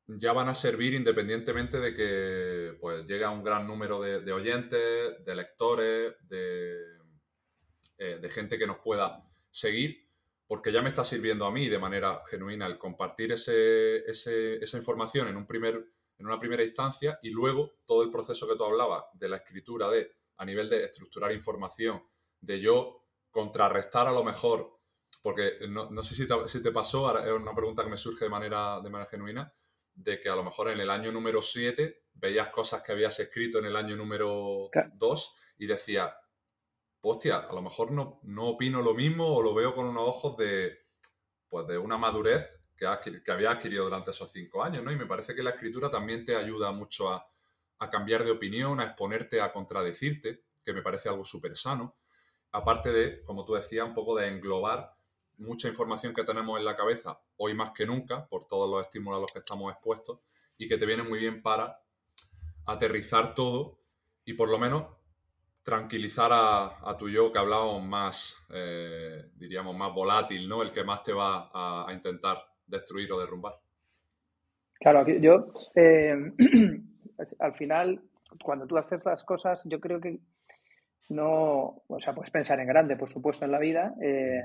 ya 0.07 0.31
van 0.31 0.47
a 0.47 0.55
servir 0.55 0.93
independientemente 0.93 1.79
de 1.79 1.93
que 1.93 2.77
pues, 2.79 3.05
llegue 3.05 3.25
a 3.25 3.29
un 3.29 3.43
gran 3.43 3.67
número 3.67 3.99
de, 3.99 4.31
oyentes, 4.31 5.25
de 5.25 5.35
lectores, 5.35 6.13
de, 6.29 6.77
eh, 7.97 8.19
de, 8.21 8.29
gente 8.29 8.57
que 8.57 8.67
nos 8.67 8.77
pueda 8.77 9.27
seguir, 9.51 10.06
porque 10.47 10.71
ya 10.71 10.81
me 10.81 10.89
está 10.89 11.03
sirviendo 11.03 11.45
a 11.45 11.51
mí 11.51 11.67
de 11.67 11.77
manera 11.77 12.23
genuina 12.29 12.65
el 12.65 12.77
compartir 12.77 13.33
ese, 13.33 14.09
esa 14.09 14.77
información 14.77 15.27
en, 15.27 15.35
un 15.35 15.45
primer, 15.45 15.85
en 16.17 16.25
una 16.25 16.39
primera 16.39 16.63
instancia 16.63 17.19
y 17.21 17.29
luego 17.29 17.79
todo 17.85 18.01
el 18.01 18.09
proceso 18.09 18.47
que 18.47 18.55
tú 18.55 18.63
hablabas 18.63 19.03
de 19.13 19.29
la 19.29 19.37
escritura, 19.37 19.89
de 19.89 20.11
a 20.37 20.45
nivel 20.45 20.69
de 20.69 20.85
estructurar 20.85 21.31
información, 21.33 22.01
de 22.39 22.61
yo 22.61 23.03
contrarrestar 23.29 24.07
a 24.07 24.11
lo 24.11 24.23
mejor, 24.23 24.79
porque 25.21 25.57
no, 25.67 26.03
sé 26.03 26.15
si 26.15 26.27
te, 26.27 26.47
si 26.47 26.61
te, 26.61 26.71
pasó, 26.71 27.07
ahora 27.07 27.25
es 27.25 27.31
una 27.31 27.53
pregunta 27.53 27.83
que 27.83 27.89
me 27.89 27.97
surge 27.97 28.25
de 28.25 28.29
manera, 28.29 28.79
de 28.81 28.89
manera 28.89 29.09
genuina, 29.09 29.53
de 29.93 30.19
que 30.19 30.29
a 30.29 30.35
lo 30.35 30.43
mejor 30.43 30.69
en 30.69 30.79
el 30.79 30.89
año 30.89 31.11
número 31.11 31.41
7 31.41 32.03
veías 32.13 32.49
cosas 32.49 32.83
que 32.83 32.91
habías 32.91 33.19
escrito 33.19 33.59
en 33.59 33.65
el 33.65 33.75
año 33.75 33.95
número 33.95 34.69
2 34.93 35.35
y 35.57 35.65
decías, 35.65 36.13
hostia, 37.01 37.37
a 37.37 37.53
lo 37.53 37.61
mejor 37.61 37.91
no, 37.91 38.19
no 38.23 38.47
opino 38.47 38.81
lo 38.81 38.93
mismo 38.93 39.27
o 39.27 39.41
lo 39.41 39.53
veo 39.53 39.73
con 39.73 39.85
unos 39.85 40.07
ojos 40.07 40.37
de, 40.37 40.77
pues 41.49 41.67
de 41.67 41.77
una 41.77 41.97
madurez 41.97 42.61
que, 42.75 42.87
que 43.23 43.31
había 43.31 43.51
adquirido 43.51 43.85
durante 43.85 44.11
esos 44.11 44.31
cinco 44.31 44.63
años, 44.63 44.83
¿no? 44.83 44.91
Y 44.91 44.97
me 44.97 45.05
parece 45.05 45.33
que 45.33 45.43
la 45.43 45.51
escritura 45.51 45.89
también 45.89 46.25
te 46.25 46.35
ayuda 46.35 46.71
mucho 46.71 47.09
a, 47.09 47.27
a 47.79 47.89
cambiar 47.89 48.23
de 48.23 48.31
opinión, 48.31 48.79
a 48.79 48.85
exponerte, 48.85 49.41
a 49.41 49.51
contradecirte, 49.51 50.43
que 50.63 50.73
me 50.73 50.81
parece 50.81 51.09
algo 51.09 51.23
súper 51.23 51.55
sano. 51.55 51.95
Aparte 52.51 52.91
de, 52.91 53.23
como 53.23 53.45
tú 53.45 53.53
decías, 53.53 53.87
un 53.87 53.93
poco 53.93 54.15
de 54.15 54.27
englobar 54.27 54.95
mucha 55.37 55.67
información 55.67 56.13
que 56.13 56.23
tenemos 56.23 56.57
en 56.57 56.65
la 56.65 56.75
cabeza, 56.75 57.21
hoy 57.37 57.53
más 57.53 57.71
que 57.71 57.85
nunca, 57.85 58.27
por 58.27 58.47
todos 58.47 58.69
los 58.69 58.81
estímulos 58.81 59.19
a 59.19 59.21
los 59.21 59.31
que 59.31 59.39
estamos 59.39 59.71
expuestos, 59.71 60.19
y 60.57 60.67
que 60.67 60.77
te 60.77 60.85
viene 60.85 61.03
muy 61.03 61.19
bien 61.19 61.41
para 61.41 61.81
aterrizar 62.65 63.35
todo 63.35 63.79
y 64.25 64.33
por 64.33 64.49
lo 64.49 64.57
menos 64.57 64.85
tranquilizar 65.67 66.31
a, 66.31 66.95
tu 66.97 67.09
yo 67.09 67.29
que 67.29 67.39
hablábamos 67.39 67.83
más, 67.83 68.37
eh, 68.53 69.31
diríamos, 69.35 69.75
más 69.75 69.93
volátil, 69.93 70.47
¿no? 70.47 70.61
El 70.61 70.71
que 70.71 70.85
más 70.85 71.03
te 71.03 71.11
va 71.11 71.51
a, 71.53 71.91
intentar 71.91 72.37
destruir 72.65 73.11
o 73.11 73.19
derrumbar. 73.19 73.55
Claro, 74.79 75.05
yo 75.05 75.51
eh, 75.75 76.15
al 77.39 77.53
final, 77.55 78.01
cuando 78.41 78.65
tú 78.65 78.77
haces 78.77 79.03
las 79.03 79.25
cosas, 79.25 79.61
yo 79.65 79.81
creo 79.81 79.99
que 79.99 80.21
no, 81.09 81.83
o 81.85 81.99
sea, 81.99 82.15
puedes 82.15 82.31
pensar 82.31 82.61
en 82.61 82.67
grande, 82.67 82.95
por 82.95 83.09
supuesto, 83.09 83.43
en 83.43 83.51
la 83.51 83.59
vida, 83.59 83.93
eh, 84.01 84.43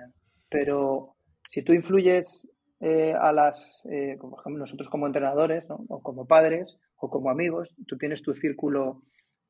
pero 0.48 1.14
si 1.48 1.62
tú 1.62 1.72
influyes 1.72 2.48
a 2.80 3.30
las, 3.30 3.84
por 3.84 4.40
ejemplo, 4.40 4.58
nosotros 4.58 4.88
como 4.88 5.06
entrenadores, 5.06 5.64
o 5.68 6.02
como 6.02 6.26
padres, 6.26 6.80
o 6.96 7.08
como 7.08 7.30
amigos, 7.30 7.72
tú 7.86 7.96
tienes 7.96 8.22
tu 8.22 8.34
círculo 8.34 9.02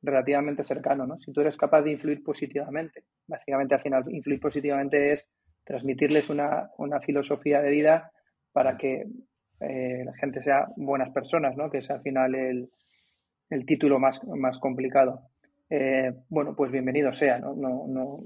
relativamente 0.03 0.63
cercano, 0.63 1.07
¿no? 1.07 1.19
Si 1.19 1.31
tú 1.31 1.41
eres 1.41 1.57
capaz 1.57 1.81
de 1.81 1.91
influir 1.91 2.23
positivamente, 2.23 3.03
básicamente 3.27 3.73
al 3.73 3.81
final 3.81 4.03
influir 4.09 4.39
positivamente 4.39 5.13
es 5.13 5.29
transmitirles 5.63 6.29
una, 6.29 6.69
filosofía 7.01 7.61
de 7.61 7.71
vida 7.71 8.11
para 8.51 8.77
que 8.77 9.05
eh, 9.61 10.03
la 10.05 10.13
gente 10.15 10.41
sea 10.41 10.67
buenas 10.75 11.09
personas, 11.11 11.55
¿no? 11.55 11.71
Que 11.71 11.79
es 11.79 11.89
al 11.89 12.01
final 12.01 12.35
el, 12.35 12.69
título 13.65 13.99
más, 13.99 14.21
más 14.25 14.59
complicado. 14.59 15.29
Eh, 15.69 16.11
bueno, 16.29 16.55
pues 16.55 16.71
bienvenido 16.71 17.11
sea, 17.11 17.39
¿no? 17.39 17.55
No, 17.55 17.85
no 17.87 18.19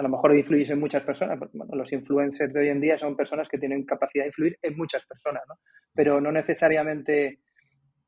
a 0.00 0.02
lo 0.02 0.08
mejor 0.08 0.34
influyes 0.34 0.70
en 0.70 0.80
muchas 0.80 1.02
personas, 1.02 1.38
los 1.52 1.92
influencers 1.92 2.52
de 2.54 2.60
hoy 2.60 2.68
en 2.68 2.80
día 2.80 2.96
son 2.98 3.16
personas 3.16 3.48
que 3.48 3.58
tienen 3.58 3.84
capacidad 3.84 4.24
de 4.24 4.28
influir 4.28 4.58
en 4.62 4.74
muchas 4.74 5.04
personas, 5.04 5.42
¿no? 5.46 5.56
Pero 5.94 6.22
no 6.22 6.32
necesariamente 6.32 7.40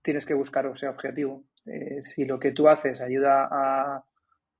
tienes 0.00 0.24
que 0.24 0.32
buscar 0.32 0.64
ese 0.74 0.88
objetivo. 0.88 1.44
Eh, 1.66 2.02
si 2.02 2.24
lo 2.24 2.38
que 2.38 2.52
tú 2.52 2.68
haces 2.68 3.00
ayuda 3.00 3.48
a, 3.50 4.04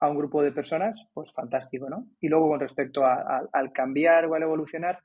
un 0.09 0.17
grupo 0.17 0.43
de 0.43 0.51
personas, 0.51 1.01
pues 1.15 1.33
fantástico, 1.33 1.89
¿no? 1.89 2.09
Y 2.21 2.29
luego 2.29 2.49
con 2.49 2.59
respecto 2.59 3.05
al 3.05 3.73
cambiar 3.73 4.25
o 4.27 4.35
al 4.35 4.43
evolucionar, 4.43 4.99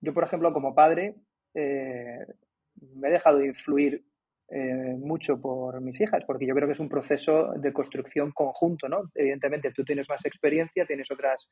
yo, 0.00 0.12
por 0.12 0.24
ejemplo, 0.24 0.52
como 0.52 0.74
padre, 0.74 1.14
eh, 1.54 2.26
me 2.96 3.08
he 3.08 3.12
dejado 3.12 3.38
de 3.38 3.46
influir 3.46 4.04
eh, 4.48 4.96
mucho 4.98 5.40
por 5.40 5.80
mis 5.80 6.00
hijas, 6.00 6.24
porque 6.26 6.44
yo 6.44 6.56
creo 6.56 6.66
que 6.66 6.72
es 6.72 6.80
un 6.80 6.88
proceso 6.88 7.52
de 7.52 7.72
construcción 7.72 8.32
conjunto, 8.32 8.88
¿no? 8.88 9.12
Evidentemente, 9.14 9.70
tú 9.70 9.84
tienes 9.84 10.08
más 10.08 10.24
experiencia, 10.24 10.84
tienes 10.84 11.08
otras, 11.08 11.48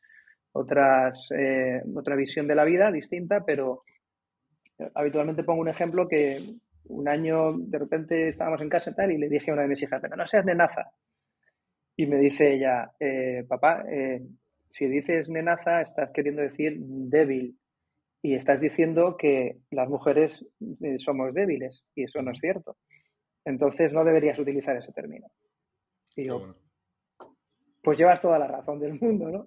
otras, 0.51 1.29
otra 1.95 2.17
visión 2.17 2.49
de 2.49 2.57
la 2.57 2.65
vida 2.65 2.91
distinta, 2.91 3.45
pero 3.47 3.83
habitualmente 4.95 5.45
pongo 5.45 5.61
un 5.61 5.69
ejemplo 5.69 6.09
que 6.09 6.57
un 6.87 7.09
año 7.09 7.53
de 7.57 7.79
repente 7.79 8.29
estábamos 8.29 8.61
en 8.61 8.69
casa 8.69 8.91
y 8.91 8.95
tal 8.95 9.13
y 9.13 9.19
le 9.19 9.29
dije 9.29 9.51
a 9.51 9.55
una 9.55 9.63
de 9.63 9.69
mis 9.69 9.83
hijas, 9.83 10.01
pero 10.01 10.17
no 10.17 10.27
seas 10.27 10.45
nenaza. 10.45 10.91
Y 11.97 12.07
me 12.07 12.17
dice 12.17 12.55
ella, 12.55 12.93
eh, 12.99 13.45
papá, 13.49 13.85
eh, 13.89 14.21
si 14.71 14.87
dices 14.87 15.31
nenaza 15.31 15.81
estás 15.81 16.11
queriendo 16.13 16.43
decir 16.43 16.77
débil 16.79 17.57
y 18.23 18.35
estás 18.35 18.61
diciendo 18.61 19.17
que 19.17 19.59
las 19.71 19.89
mujeres 19.89 20.47
eh, 20.83 20.99
somos 20.99 21.33
débiles 21.33 21.85
y 21.95 22.05
eso 22.05 22.23
no 22.23 22.33
es 22.33 22.41
cierto. 22.41 22.77
Entonces 23.45 23.93
no 23.93 24.05
deberías 24.05 24.39
utilizar 24.39 24.77
ese 24.77 24.93
término. 24.93 25.29
Y 26.17 26.25
yo, 26.25 26.55
pues 27.83 27.99
llevas 27.99 28.21
toda 28.21 28.39
la 28.39 28.47
razón 28.47 28.81
del 28.81 28.99
mundo, 28.99 29.31
¿no? 29.31 29.47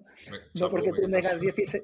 no 0.59 0.69
porque 0.69 0.91
tú 0.91 1.09
tengas 1.09 1.39
16, 1.39 1.83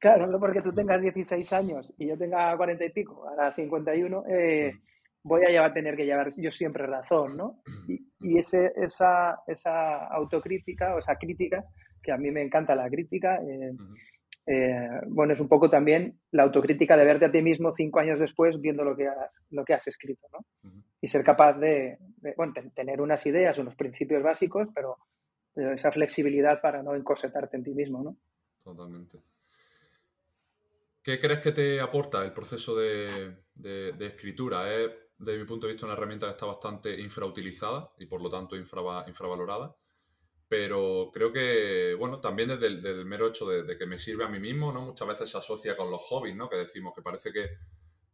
Claro, 0.00 0.26
no 0.26 0.40
porque 0.40 0.62
tú 0.62 0.72
tengas 0.72 1.02
16 1.02 1.52
años 1.52 1.92
y 1.98 2.08
yo 2.08 2.16
tenga 2.16 2.56
40 2.56 2.86
y 2.86 2.90
pico, 2.90 3.28
ahora 3.28 3.54
51, 3.54 4.24
eh, 4.28 4.72
mm. 4.72 5.28
voy 5.28 5.44
a, 5.44 5.50
llevar, 5.50 5.74
tener 5.74 5.94
que 5.94 6.06
llevar 6.06 6.30
yo 6.38 6.50
siempre 6.50 6.86
razón, 6.86 7.36
¿no? 7.36 7.60
Y, 7.86 8.38
ese, 8.38 8.72
esa, 8.76 9.42
esa 9.46 10.06
autocrítica 10.06 10.94
o 10.94 11.00
esa 11.00 11.16
crítica, 11.16 11.64
que 12.02 12.12
a 12.12 12.16
mí 12.16 12.30
me 12.30 12.40
encanta 12.40 12.74
la 12.74 12.88
crítica, 12.88 13.40
eh, 13.42 13.72
eh, 14.46 14.88
bueno, 15.08 15.34
es 15.34 15.40
un 15.40 15.48
poco 15.48 15.68
también 15.68 16.18
la 16.30 16.44
autocrítica 16.44 16.96
de 16.96 17.04
verte 17.04 17.26
a 17.26 17.30
ti 17.30 17.42
mismo 17.42 17.74
cinco 17.76 18.00
años 18.00 18.18
después 18.18 18.58
viendo 18.58 18.82
lo 18.82 18.96
que 18.96 19.06
has, 19.06 19.44
lo 19.50 19.66
que 19.66 19.74
has 19.74 19.86
escrito, 19.86 20.28
¿no? 20.32 20.38
Y 21.02 21.08
ser 21.08 21.22
capaz 21.22 21.58
de, 21.58 21.98
bueno, 22.38 22.54
tener 22.74 23.02
unas 23.02 23.26
ideas, 23.26 23.58
unos 23.58 23.74
principios 23.74 24.22
básicos, 24.22 24.68
pero 24.74 24.96
esa 25.54 25.92
flexibilidad 25.92 26.62
para 26.62 26.82
no 26.82 26.94
encorsetarte 26.94 27.58
en 27.58 27.64
ti 27.64 27.74
mismo, 27.74 28.02
¿no? 28.02 28.16
Totalmente. 28.64 29.18
¿Qué 31.02 31.18
crees 31.18 31.40
que 31.40 31.52
te 31.52 31.80
aporta 31.80 32.22
el 32.24 32.32
proceso 32.32 32.76
de, 32.76 33.36
escritura? 34.00 34.74
Es, 34.74 34.90
desde 35.18 35.38
mi 35.38 35.44
punto 35.44 35.66
de 35.66 35.72
vista, 35.72 35.86
una 35.86 35.94
herramienta 35.94 36.26
que 36.26 36.32
está 36.32 36.46
bastante 36.46 37.00
infrautilizada 37.00 37.92
y 37.98 38.06
por 38.06 38.20
lo 38.20 38.28
tanto 38.28 38.56
infravalorada. 38.56 39.74
Pero 40.48 41.10
creo 41.12 41.32
que, 41.32 41.94
bueno, 41.98 42.20
también 42.20 42.48
desde 42.48 42.66
el, 42.66 43.06
mero 43.06 43.28
hecho 43.28 43.48
de, 43.48 43.78
que 43.78 43.86
me 43.86 43.98
sirve 43.98 44.24
a 44.24 44.28
mí 44.28 44.40
mismo, 44.40 44.72
¿no? 44.72 44.82
Muchas 44.82 45.08
veces 45.08 45.30
se 45.30 45.38
asocia 45.38 45.76
con 45.76 45.90
los 45.90 46.02
hobbies, 46.02 46.36
¿no? 46.36 46.48
Que 46.48 46.56
decimos 46.56 46.92
que 46.94 47.02
parece 47.02 47.32
que 47.32 47.48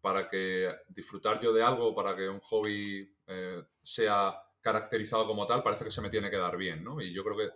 para 0.00 0.28
que 0.28 0.70
disfrutar 0.88 1.40
yo 1.40 1.52
de 1.52 1.62
algo, 1.62 1.94
para 1.94 2.14
que 2.14 2.28
un 2.28 2.40
hobby 2.40 3.12
eh, 3.26 3.64
sea 3.82 4.34
caracterizado 4.60 5.26
como 5.26 5.46
tal, 5.46 5.62
parece 5.62 5.84
que 5.84 5.90
se 5.90 6.02
me 6.02 6.10
tiene 6.10 6.30
que 6.30 6.36
dar 6.36 6.56
bien, 6.56 6.84
¿no? 6.84 7.00
Y 7.00 7.12
yo 7.12 7.24
creo 7.24 7.36
que 7.36 7.50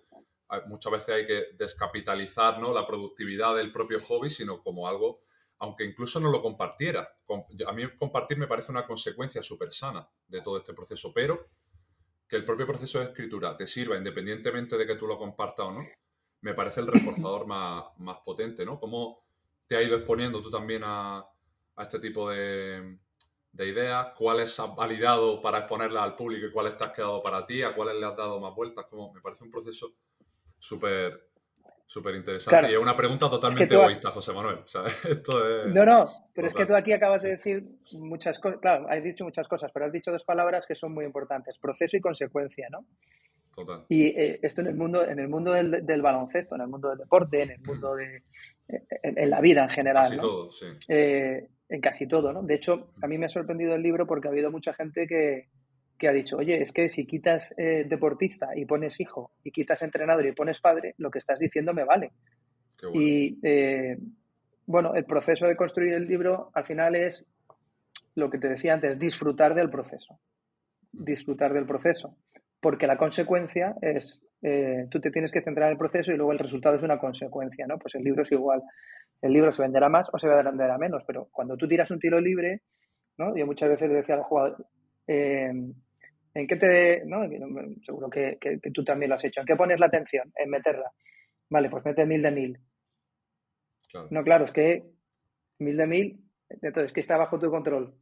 muchas 0.66 0.92
veces 0.92 1.08
hay 1.10 1.26
que 1.26 1.44
descapitalizar 1.56 2.58
¿no? 2.58 2.72
la 2.72 2.86
productividad 2.86 3.56
del 3.56 3.72
propio 3.72 4.00
hobby, 4.00 4.30
sino 4.30 4.62
como 4.62 4.88
algo, 4.88 5.22
aunque 5.58 5.84
incluso 5.84 6.18
no 6.20 6.30
lo 6.30 6.42
compartiera. 6.42 7.08
A 7.66 7.72
mí 7.72 7.84
compartir 7.96 8.38
me 8.38 8.46
parece 8.46 8.72
una 8.72 8.86
consecuencia 8.86 9.42
súper 9.42 9.72
sana 9.72 10.08
de 10.26 10.40
todo 10.40 10.58
este 10.58 10.74
proceso, 10.74 11.12
pero 11.14 11.48
que 12.26 12.36
el 12.36 12.44
propio 12.44 12.66
proceso 12.66 12.98
de 12.98 13.06
escritura 13.06 13.56
te 13.56 13.66
sirva 13.66 13.96
independientemente 13.96 14.76
de 14.76 14.86
que 14.86 14.94
tú 14.96 15.06
lo 15.06 15.18
compartas 15.18 15.66
o 15.66 15.72
no, 15.72 15.80
me 16.42 16.54
parece 16.54 16.80
el 16.80 16.86
reforzador 16.86 17.46
más, 17.46 17.84
más 17.98 18.18
potente, 18.24 18.64
¿no? 18.64 18.78
¿Cómo 18.78 19.24
te 19.66 19.76
ha 19.76 19.82
ido 19.82 19.96
exponiendo 19.96 20.42
tú 20.42 20.50
también 20.50 20.82
a, 20.84 21.24
este 21.78 21.98
tipo 21.98 22.30
de, 22.30 22.98
de 23.52 23.66
ideas? 23.66 24.08
¿Cuáles 24.16 24.58
has 24.58 24.74
validado 24.74 25.40
para 25.40 25.58
exponerlas 25.58 26.04
al 26.04 26.16
público 26.16 26.46
y 26.46 26.52
cuáles 26.52 26.76
te 26.76 26.84
has 26.84 26.92
quedado 26.92 27.22
para 27.22 27.46
ti? 27.46 27.62
¿A 27.62 27.74
cuáles 27.74 27.96
le 27.96 28.06
has 28.06 28.16
dado 28.16 28.40
más 28.40 28.54
vueltas? 28.54 28.86
Como 28.86 29.12
me 29.12 29.20
parece 29.20 29.44
un 29.44 29.50
proceso 29.50 29.94
súper 30.60 31.30
súper 31.90 32.14
interesante. 32.14 32.70
Y 32.70 32.74
es 32.74 32.78
una 32.78 32.94
pregunta 32.94 33.28
totalmente 33.28 33.74
egoísta, 33.74 34.12
José 34.12 34.32
Manuel. 34.32 34.58
no, 35.74 35.84
no, 35.84 36.04
pero 36.32 36.46
es 36.46 36.54
que 36.54 36.64
tú 36.64 36.76
aquí 36.76 36.92
acabas 36.92 37.22
de 37.22 37.30
decir 37.30 37.64
muchas 37.94 38.38
cosas. 38.38 38.60
Claro, 38.60 38.86
has 38.88 39.02
dicho 39.02 39.24
muchas 39.24 39.48
cosas, 39.48 39.72
pero 39.74 39.86
has 39.86 39.92
dicho 39.92 40.12
dos 40.12 40.24
palabras 40.24 40.66
que 40.68 40.76
son 40.76 40.94
muy 40.94 41.04
importantes: 41.04 41.58
proceso 41.58 41.96
y 41.96 42.00
consecuencia, 42.00 42.68
¿no? 42.70 42.86
Total. 43.52 43.86
Y 43.88 44.06
eh, 44.06 44.38
esto 44.40 44.60
en 44.60 44.68
el 44.68 44.76
mundo, 44.76 45.04
en 45.04 45.18
el 45.18 45.28
mundo 45.28 45.52
del, 45.52 46.00
baloncesto, 46.00 46.54
en 46.54 46.60
el 46.60 46.68
mundo 46.68 46.90
del 46.90 46.98
deporte, 46.98 47.42
en 47.42 47.50
el 47.50 47.60
mundo 47.60 47.96
de. 47.96 48.22
En, 48.68 49.28
la 49.28 49.40
vida 49.40 49.64
en 49.64 49.70
general. 49.70 50.04
Casi 50.04 50.18
todo, 50.18 50.52
sí. 50.52 50.66
Eh, 50.86 51.48
en 51.68 51.80
casi 51.80 52.06
todo, 52.06 52.32
¿no? 52.32 52.44
De 52.44 52.54
hecho, 52.54 52.92
a 53.02 53.08
mí 53.08 53.18
me 53.18 53.26
ha 53.26 53.28
sorprendido 53.28 53.74
el 53.74 53.82
libro 53.82 54.06
porque 54.06 54.28
ha 54.28 54.30
habido 54.30 54.52
mucha 54.52 54.74
gente 54.74 55.08
que, 55.08 55.48
que 56.00 56.08
ha 56.08 56.12
dicho, 56.12 56.38
oye, 56.38 56.62
es 56.62 56.72
que 56.72 56.88
si 56.88 57.06
quitas 57.06 57.54
eh, 57.58 57.84
deportista 57.86 58.48
y 58.56 58.64
pones 58.64 58.98
hijo, 59.00 59.32
y 59.44 59.50
quitas 59.50 59.82
entrenador 59.82 60.26
y 60.26 60.32
pones 60.32 60.58
padre, 60.58 60.94
lo 60.96 61.10
que 61.10 61.18
estás 61.18 61.38
diciendo 61.38 61.74
me 61.74 61.84
vale. 61.84 62.12
Y 62.94 63.38
eh, 63.42 63.98
bueno, 64.64 64.94
el 64.94 65.04
proceso 65.04 65.46
de 65.46 65.56
construir 65.56 65.92
el 65.92 66.08
libro 66.08 66.50
al 66.54 66.64
final 66.64 66.96
es 66.96 67.26
lo 68.14 68.30
que 68.30 68.38
te 68.38 68.48
decía 68.48 68.72
antes, 68.72 68.98
disfrutar 68.98 69.54
del 69.54 69.68
proceso. 69.68 70.18
Mm. 70.92 71.04
Disfrutar 71.04 71.52
del 71.52 71.66
proceso. 71.66 72.16
Porque 72.60 72.86
la 72.86 72.96
consecuencia 72.96 73.76
es 73.82 74.22
eh, 74.42 74.86
tú 74.90 75.00
te 75.00 75.10
tienes 75.10 75.30
que 75.30 75.42
centrar 75.42 75.68
en 75.68 75.72
el 75.72 75.78
proceso 75.78 76.12
y 76.12 76.16
luego 76.16 76.32
el 76.32 76.38
resultado 76.38 76.76
es 76.76 76.82
una 76.82 76.98
consecuencia, 76.98 77.66
¿no? 77.66 77.78
Pues 77.78 77.94
el 77.94 78.02
libro 78.02 78.22
es 78.22 78.32
igual. 78.32 78.62
El 79.20 79.34
libro 79.34 79.52
se 79.52 79.60
venderá 79.60 79.90
más 79.90 80.08
o 80.12 80.18
se 80.18 80.28
venderá 80.28 80.78
menos, 80.78 81.04
pero 81.06 81.28
cuando 81.30 81.58
tú 81.58 81.68
tiras 81.68 81.90
un 81.90 81.98
tiro 81.98 82.18
libre, 82.18 82.62
¿no? 83.18 83.36
Yo 83.36 83.44
muchas 83.44 83.68
veces 83.68 83.90
le 83.90 83.96
decía 83.96 84.14
al 84.14 84.22
jugador, 84.22 84.66
eh, 85.06 85.52
¿en 86.34 86.46
qué 86.46 86.56
te, 86.56 87.04
no? 87.04 87.28
Seguro 87.84 88.08
que, 88.10 88.38
tú 88.72 88.84
también 88.84 89.10
lo 89.10 89.16
has 89.16 89.24
hecho, 89.24 89.40
¿en 89.40 89.46
qué 89.46 89.56
pones 89.56 89.78
la 89.78 89.86
atención? 89.86 90.32
En 90.36 90.50
meterla. 90.50 90.90
Vale, 91.48 91.68
pues 91.68 91.84
mete 91.84 92.06
mil 92.06 92.22
de 92.22 92.30
mil. 92.30 92.58
No, 94.10 94.22
claro, 94.22 94.44
es 94.44 94.52
que 94.52 94.84
mil 95.58 95.76
de 95.76 95.86
mil, 95.86 96.20
entonces, 96.48 96.92
¿qué 96.92 97.00
está 97.00 97.16
bajo 97.16 97.38
tu 97.38 97.50
control? 97.50 97.94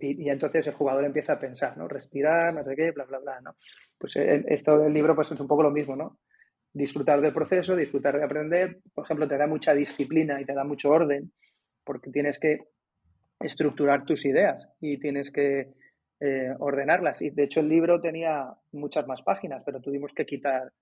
y 0.00 0.28
entonces 0.28 0.66
el 0.66 0.74
jugador 0.74 1.04
empieza 1.04 1.32
a 1.32 1.38
pensar, 1.38 1.76
¿no? 1.76 1.88
Respirar, 1.88 2.52
no 2.52 2.62
sé 2.64 2.76
qué, 2.76 2.90
bla, 2.90 3.04
bla, 3.04 3.18
bla, 3.18 3.40
¿no? 3.40 3.56
Pues 3.96 4.14
eh, 4.16 4.44
esto 4.46 4.78
del 4.78 4.92
libro 4.92 5.14
pues 5.14 5.32
es 5.32 5.40
un 5.40 5.48
poco 5.48 5.62
lo 5.62 5.70
mismo, 5.70 5.96
¿no? 5.96 6.18
Disfrutar 6.72 7.20
del 7.20 7.32
proceso, 7.32 7.74
disfrutar 7.74 8.18
de 8.18 8.24
aprender, 8.24 8.80
por 8.94 9.04
ejemplo, 9.04 9.26
te 9.26 9.38
da 9.38 9.46
mucha 9.46 9.72
disciplina 9.72 10.40
y 10.40 10.44
te 10.44 10.52
da 10.52 10.64
mucho 10.64 10.90
orden, 10.90 11.32
porque 11.82 12.10
tienes 12.10 12.38
que 12.38 12.58
estructurar 13.40 14.04
tus 14.04 14.26
ideas 14.26 14.68
y 14.80 14.98
tienes 14.98 15.30
que 15.30 15.72
eh, 16.20 16.54
ordenarlas. 16.58 17.22
Y 17.22 17.30
de 17.30 17.44
hecho 17.44 17.60
el 17.60 17.68
libro 17.68 18.00
tenía 18.00 18.54
muchas 18.72 19.06
más 19.06 19.22
páginas, 19.22 19.62
pero 19.64 19.80
tuvimos 19.80 20.12
que 20.12 20.26
quitar. 20.26 20.72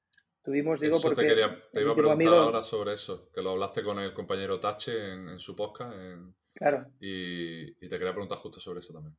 Tuvimos, 0.42 0.80
digo, 0.80 1.00
porque. 1.00 1.22
Te, 1.22 1.28
quería, 1.28 1.58
te 1.72 1.80
iba 1.80 1.92
a 1.92 1.96
preguntar 1.96 2.34
ahora 2.34 2.62
sobre 2.62 2.94
eso, 2.94 3.30
que 3.32 3.42
lo 3.42 3.50
hablaste 3.50 3.82
con 3.82 3.98
el 3.98 4.14
compañero 4.14 4.60
Tache 4.60 5.12
en, 5.12 5.38
su 5.38 5.56
podcast. 5.56 5.92
En 5.92 6.34
Claro. 6.56 6.86
Y, 7.00 7.74
te 7.74 7.98
quería 7.98 8.12
preguntar 8.12 8.38
justo 8.38 8.60
sobre 8.60 8.80
eso 8.80 8.92
también. 8.92 9.14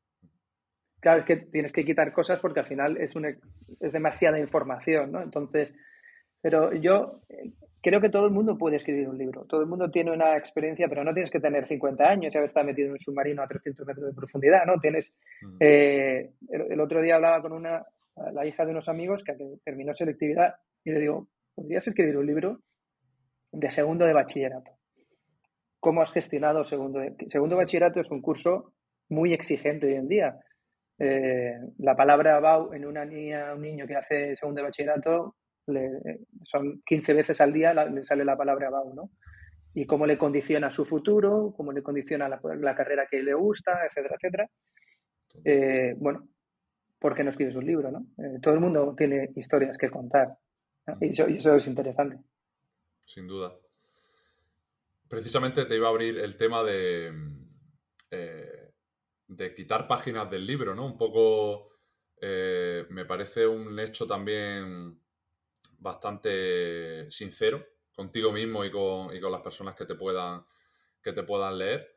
Claro, 1.00 1.20
es 1.20 1.26
que 1.26 1.38
tienes 1.38 1.72
que 1.72 1.86
quitar 1.86 2.12
cosas 2.12 2.40
porque 2.40 2.62
al 2.62 2.66
final 2.66 2.98
es, 2.98 3.14
es 3.80 3.94
demasiada 3.94 4.40
información, 4.40 5.12
¿no? 5.12 5.22
Entonces, 5.22 5.74
pero 6.42 6.74
yo 6.74 7.22
creo 7.82 8.02
que 8.02 8.10
todo 8.10 8.26
el 8.26 8.32
mundo 8.32 8.58
puede 8.58 8.78
escribir 8.78 9.08
un 9.08 9.18
libro. 9.18 9.46
Todo 9.46 9.62
el 9.62 9.68
mundo 9.68 9.90
tiene 9.90 10.12
una 10.12 10.38
experiencia, 10.38 10.88
pero 10.88 11.04
no 11.04 11.14
tienes 11.14 11.32
que 11.32 11.40
tener 11.40 11.68
50 11.68 12.04
años 12.04 12.34
y 12.34 12.38
haber 12.38 12.50
estado 12.50 12.66
metido 12.66 12.88
en 12.88 12.94
un 12.94 13.00
submarino 13.00 13.42
a 13.42 13.48
300 13.48 13.86
metros 13.86 14.08
de 14.08 14.14
profundidad, 14.14 14.66
¿no? 14.66 14.80
Tienes. 14.80 15.12
Eh, 15.60 16.32
el, 16.50 16.80
otro 16.80 17.02
día 17.02 17.16
hablaba 17.16 17.42
con 17.42 17.54
una, 17.54 17.86
la 18.34 18.46
hija 18.46 18.66
de 18.66 18.72
unos 18.72 18.90
amigos 18.90 19.24
que 19.24 19.34
terminó 19.64 19.94
selectividad 19.94 20.56
y 20.84 20.92
le 20.92 21.00
digo, 21.00 21.28
¿podrías 21.56 21.88
escribir 21.88 22.18
un 22.18 22.26
libro 22.26 22.60
de 23.52 23.72
segundo 23.72 24.06
de 24.06 24.14
bachillerato? 24.14 24.78
cómo 25.80 26.02
has 26.02 26.12
gestionado 26.12 26.64
segundo. 26.64 27.00
Segundo 27.30 27.56
bachillerato 27.56 28.00
es 28.00 28.12
un 28.12 28.22
curso 28.22 28.74
muy 29.10 29.34
exigente 29.34 29.88
hoy 29.88 29.94
en 29.96 30.08
día. 30.08 30.40
Eh, 31.00 31.54
la 31.78 31.96
palabra 31.96 32.40
BAU 32.40 32.74
en 32.74 32.86
una 32.86 33.06
niña, 33.06 33.54
un 33.54 33.62
niño 33.62 33.86
que 33.88 33.96
hace 33.96 34.36
segundo 34.36 34.64
bachillerato, 34.64 35.36
son 36.44 36.82
15 36.86 37.14
veces 37.14 37.42
al 37.42 37.54
día 37.54 37.74
le 37.74 38.04
sale 38.04 38.24
la 38.24 38.38
palabra 38.38 38.70
BAU, 38.70 38.94
¿no? 38.94 39.12
Y 39.74 39.86
cómo 39.86 40.06
le 40.06 40.18
condiciona 40.18 40.72
su 40.72 40.86
futuro, 40.86 41.54
cómo 41.56 41.72
le 41.72 41.84
condiciona 41.84 42.28
la, 42.28 42.76
carrera 42.76 43.08
que 43.10 43.22
le 43.22 43.34
gusta, 43.34 43.86
etcétera, 43.86 44.16
etcétera. 44.16 44.50
Eh, 45.44 45.94
bueno, 45.98 46.28
¿por 47.00 47.14
qué 47.14 47.24
no 47.24 47.30
escribes 47.30 47.56
un 47.56 47.66
libro, 47.66 47.92
no? 47.92 48.08
Eh, 48.18 48.40
todo 48.42 48.54
el 48.56 48.60
mundo 48.60 48.96
tiene 48.98 49.30
historias 49.36 49.78
que 49.78 49.90
contar. 49.90 50.38
y 51.02 51.12
eso 51.12 51.56
es 51.56 51.68
interesante. 51.68 52.18
Sin 53.06 53.28
duda 53.28 53.54
precisamente 55.08 55.64
te 55.64 55.76
iba 55.76 55.88
a 55.88 55.92
abrir 55.92 56.18
el 56.18 56.36
tema 56.36 56.64
de, 56.64 57.14
eh, 58.12 58.72
de 59.28 59.54
quitar 59.54 59.88
páginas 59.88 60.30
del 60.30 60.46
libro, 60.46 60.76
¿no? 60.76 60.86
Un 60.86 60.98
poco, 60.98 61.70
me 62.20 63.06
parece 63.06 63.48
un 63.48 63.80
hecho 63.80 64.06
también 64.06 65.00
bastante 65.80 67.10
sincero 67.12 67.66
contigo 67.94 68.32
mismo 68.32 68.64
y 68.64 68.72
con, 68.72 69.10
las 69.32 69.42
personas 69.42 69.76
que 69.76 69.86
te 69.86 69.96
puedan, 69.96 70.46
que 71.02 71.14
te 71.14 71.24
puedan 71.24 71.58
leer. 71.58 71.96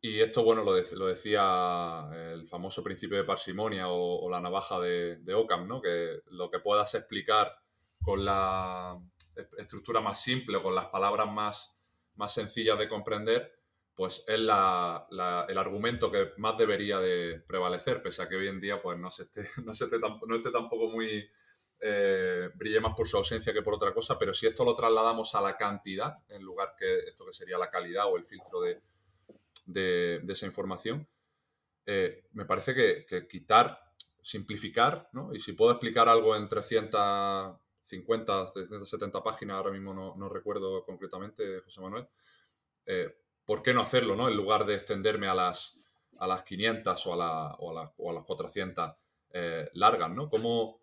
Y 0.00 0.20
esto, 0.20 0.44
bueno, 0.44 0.62
lo, 0.62 0.72
lo 0.74 1.06
decía 1.06 2.08
el 2.32 2.46
famoso 2.48 2.82
principio 2.82 3.16
de 3.16 3.24
parsimonia 3.24 3.88
o, 3.88 4.28
la 4.30 4.40
navaja 4.40 4.78
de, 4.80 5.16
de 5.16 5.34
Ockham, 5.34 5.66
¿no? 5.66 5.80
Que 5.80 6.20
lo 6.26 6.50
que 6.50 6.60
puedas 6.60 6.94
explicar 6.94 7.56
con 8.02 8.24
la 8.24 8.98
estructura 9.58 10.00
más 10.00 10.20
simple 10.20 10.58
o 10.58 10.62
con 10.62 10.74
las 10.74 10.86
palabras 10.86 11.30
más 11.32 11.76
más 12.16 12.34
sencilla 12.34 12.76
de 12.76 12.88
comprender, 12.88 13.52
pues 13.94 14.24
es 14.26 14.38
la, 14.38 15.06
el 15.48 15.58
argumento 15.58 16.10
que 16.10 16.32
más 16.36 16.58
debería 16.58 16.98
de 16.98 17.42
prevalecer, 17.46 18.02
pese 18.02 18.22
a 18.22 18.28
que 18.28 18.36
hoy 18.36 18.48
en 18.48 18.60
día 18.60 18.82
pues 18.82 18.98
no, 18.98 19.10
se 19.10 19.24
esté, 19.24 19.48
no, 19.64 19.74
se 19.74 19.84
esté, 19.84 19.98
no 19.98 20.36
esté 20.36 20.50
tampoco 20.50 20.88
muy... 20.88 21.28
Eh, 21.80 22.50
brille 22.54 22.80
más 22.80 22.94
por 22.96 23.06
su 23.06 23.18
ausencia 23.18 23.52
que 23.52 23.62
por 23.62 23.74
otra 23.74 23.92
cosa, 23.92 24.18
pero 24.18 24.32
si 24.32 24.46
esto 24.46 24.64
lo 24.64 24.74
trasladamos 24.74 25.34
a 25.34 25.42
la 25.42 25.56
cantidad, 25.56 26.16
en 26.28 26.42
lugar 26.42 26.74
que 26.78 27.00
esto 27.00 27.26
que 27.26 27.34
sería 27.34 27.58
la 27.58 27.70
calidad 27.70 28.10
o 28.10 28.16
el 28.16 28.24
filtro 28.24 28.62
de, 28.62 28.80
de, 29.66 30.32
esa 30.32 30.46
información, 30.46 31.06
eh, 31.84 32.24
me 32.32 32.46
parece 32.46 32.74
que, 32.74 33.28
quitar, 33.28 33.92
simplificar, 34.22 35.08
¿no? 35.12 35.34
Y 35.34 35.40
si 35.40 35.52
puedo 35.52 35.72
explicar 35.72 36.08
algo 36.08 36.34
en 36.34 36.48
300 36.48 37.56
50, 37.86 38.52
370 38.52 39.22
páginas, 39.22 39.56
ahora 39.56 39.70
mismo 39.70 39.94
no, 39.94 40.28
recuerdo 40.28 40.84
concretamente, 40.84 41.60
José 41.60 41.80
Manuel. 41.80 42.08
Eh, 42.84 43.16
¿Por 43.44 43.62
qué 43.62 43.72
no 43.72 43.80
hacerlo, 43.80 44.16
no? 44.16 44.28
En 44.28 44.36
lugar 44.36 44.66
de 44.66 44.74
extenderme 44.74 45.28
a 45.28 45.34
las, 45.34 45.78
a 46.18 46.26
las 46.26 46.42
500 46.42 47.06
o 47.06 47.22
a, 47.22 47.54
o, 47.54 48.10
a 48.10 48.12
las 48.12 48.24
400 48.24 48.92
eh, 49.30 49.70
largas, 49.74 50.10
¿no? 50.10 50.28
¿Cómo 50.28 50.80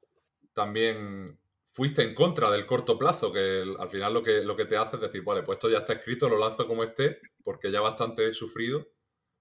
también 0.53 1.39
fuiste 1.65 2.03
en 2.03 2.13
contra 2.13 2.49
del 2.51 2.65
corto 2.65 2.97
plazo? 2.97 3.31
Que 3.31 3.63
al 3.79 3.89
final 3.89 4.13
lo 4.13 4.23
que, 4.23 4.43
lo 4.43 4.55
que 4.55 4.65
te 4.65 4.77
hace 4.77 4.95
es 4.95 5.01
decir, 5.01 5.23
vale, 5.23 5.43
pues 5.43 5.57
esto 5.57 5.69
ya 5.69 5.79
está 5.79 5.93
escrito, 5.93 6.29
lo 6.29 6.37
lanzo 6.37 6.65
como 6.65 6.83
esté, 6.83 7.19
porque 7.43 7.71
ya 7.71 7.81
bastante 7.81 8.27
he 8.27 8.33
sufrido, 8.33 8.87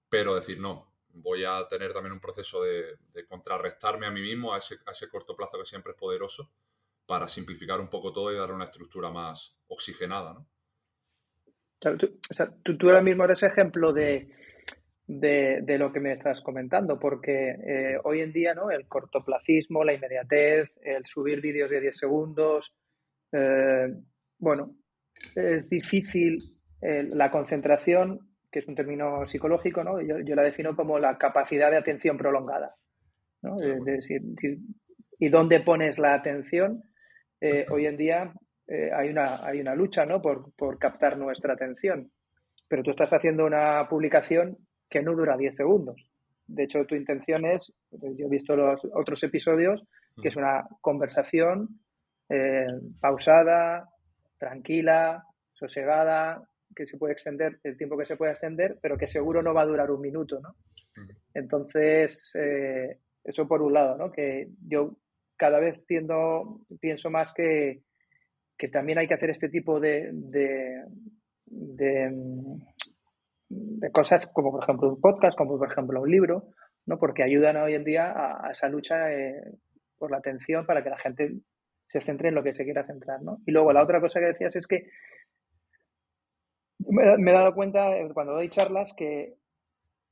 pero 0.09 0.35
decir, 0.35 0.59
no, 0.59 0.93
voy 1.09 1.43
a 1.43 1.67
tener 1.67 1.93
también 1.93 2.13
un 2.13 2.19
proceso 2.19 2.63
de, 2.63 2.97
contrarrestarme 3.27 4.05
a 4.05 4.11
mí 4.11 4.21
mismo, 4.21 4.53
a 4.53 4.57
ese, 4.57 4.79
a 4.85 4.91
ese 4.91 5.09
corto 5.09 5.35
plazo 5.35 5.57
que 5.57 5.65
siempre 5.65 5.93
es 5.93 5.97
poderoso, 5.97 6.51
para 7.05 7.27
simplificar 7.27 7.79
un 7.79 7.89
poco 7.89 8.11
todo 8.13 8.31
y 8.31 8.35
dar 8.35 8.51
una 8.51 8.65
estructura 8.65 9.09
más 9.09 9.55
oxigenada, 9.67 10.33
¿no? 10.33 10.47
tú, 12.63 12.89
ahora 12.89 13.01
mismo 13.01 13.25
eres 13.25 13.43
ejemplo 13.43 13.91
de, 13.91 14.29
de, 15.05 15.77
lo 15.77 15.91
que 15.91 15.99
me 15.99 16.13
estás 16.13 16.41
comentando, 16.41 16.99
porque 16.99 17.51
eh, 17.51 17.97
hoy 18.03 18.21
en 18.21 18.31
día 18.31 18.53
¿no? 18.53 18.71
el 18.71 18.87
cortoplacismo, 18.87 19.83
la 19.83 19.93
inmediatez, 19.93 20.69
el 20.81 21.05
subir 21.05 21.41
vídeos 21.41 21.69
de 21.69 21.81
10 21.81 21.97
segundos, 21.97 22.73
eh, 23.31 23.93
bueno, 24.37 24.75
es 25.35 25.69
difícil 25.69 26.39
eh, 26.81 27.03
la 27.03 27.29
concentración, 27.29 28.19
que 28.51 28.59
es 28.59 28.67
un 28.67 28.75
término 28.75 29.25
psicológico, 29.25 29.83
¿no? 29.83 30.01
yo, 30.01 30.17
la 30.35 30.43
defino 30.43 30.75
como 30.75 30.99
la 30.99 31.17
capacidad 31.17 31.71
de 31.71 31.77
atención 31.77 32.17
prolongada. 32.17 32.75
¿no? 33.41 33.57
y 35.19 35.29
dónde 35.29 35.59
pones 35.59 35.99
la 35.99 36.13
atención 36.13 36.81
eh, 37.45 37.65
hoy 37.69 37.87
en 37.87 37.97
día 37.97 38.33
eh, 38.67 38.89
hay, 38.95 39.09
una, 39.09 39.45
hay 39.45 39.59
una 39.59 39.75
lucha 39.75 40.05
¿no? 40.05 40.21
por, 40.21 40.79
captar 40.79 41.17
nuestra 41.17 41.53
atención. 41.53 42.09
Pero 42.69 42.83
tú 42.83 42.91
estás 42.91 43.11
haciendo 43.11 43.45
una 43.45 43.85
publicación 43.89 44.55
que 44.93 45.01
no 45.01 45.15
dura 45.15 45.35
10 45.35 45.55
segundos. 45.55 46.07
De 46.45 46.65
hecho, 46.65 46.85
tu 46.85 46.93
intención 46.93 47.45
es, 47.45 47.73
yo 47.91 48.27
he 48.27 48.29
visto 48.29 48.55
los 48.55 48.79
otros 48.93 49.23
episodios, 49.23 49.83
que 50.21 50.27
es 50.27 50.35
una 50.35 50.67
conversación 50.81 51.79
eh, 52.29 52.67
pausada, 52.99 53.89
tranquila, 54.37 55.23
sosegada, 55.53 56.47
que 56.75 56.85
se 56.85 56.97
puede 56.97 57.13
extender 57.13 57.59
el 57.63 57.75
tiempo 57.75 57.97
que 57.97 58.05
se 58.05 58.17
puede 58.17 58.33
extender, 58.33 58.77
pero 58.79 58.97
que 58.97 59.07
seguro 59.07 59.41
no 59.41 59.55
va 59.55 59.63
a 59.63 59.65
durar 59.65 59.89
un 59.89 60.01
minuto, 60.01 60.39
¿no? 60.39 60.55
Entonces, 61.33 62.31
eso 63.23 63.47
por 63.47 63.63
un 63.63 63.73
lado, 63.73 63.97
¿no? 63.97 64.11
Que 64.11 64.49
yo 64.67 64.97
cada 65.37 65.59
vez 65.59 65.83
tiendo, 65.87 66.61
pienso 66.79 67.09
más 67.09 67.33
que, 67.33 67.81
también 68.71 68.97
hay 68.97 69.07
que 69.07 69.13
hacer 69.13 69.29
este 69.29 69.49
tipo 69.49 69.79
de, 69.79 70.09
de, 73.53 73.91
cosas 73.91 74.27
como 74.27 74.51
por 74.51 74.63
ejemplo 74.63 74.89
un 74.89 75.01
podcast, 75.01 75.37
como 75.37 75.57
por 75.57 75.71
ejemplo 75.71 76.01
un 76.01 76.09
libro, 76.09 76.47
¿no? 76.85 76.97
porque 76.97 77.23
ayudan 77.23 77.57
hoy 77.57 77.75
en 77.75 77.83
día 77.83 78.11
a, 78.11 78.51
esa 78.51 78.69
lucha 78.69 79.11
eh, 79.13 79.41
por 79.97 80.11
la 80.11 80.17
atención 80.17 80.65
para 80.65 80.83
que 80.83 80.89
la 80.89 80.97
gente 80.97 81.31
se 81.87 82.01
centre 82.01 82.29
en 82.29 82.35
lo 82.35 82.43
que 82.43 82.53
se 82.53 82.63
quiera 82.63 82.85
centrar. 82.85 83.21
¿no? 83.21 83.39
Y 83.45 83.51
luego 83.51 83.71
la 83.73 83.83
otra 83.83 84.01
cosa 84.01 84.19
que 84.19 84.27
decías 84.27 84.55
es 84.55 84.67
que 84.67 84.87
me, 86.79 87.17
me 87.17 87.31
he 87.31 87.33
dado 87.33 87.53
cuenta 87.53 87.97
eh, 87.97 88.09
cuando 88.13 88.33
doy 88.33 88.49
charlas 88.49 88.93
que 88.95 89.35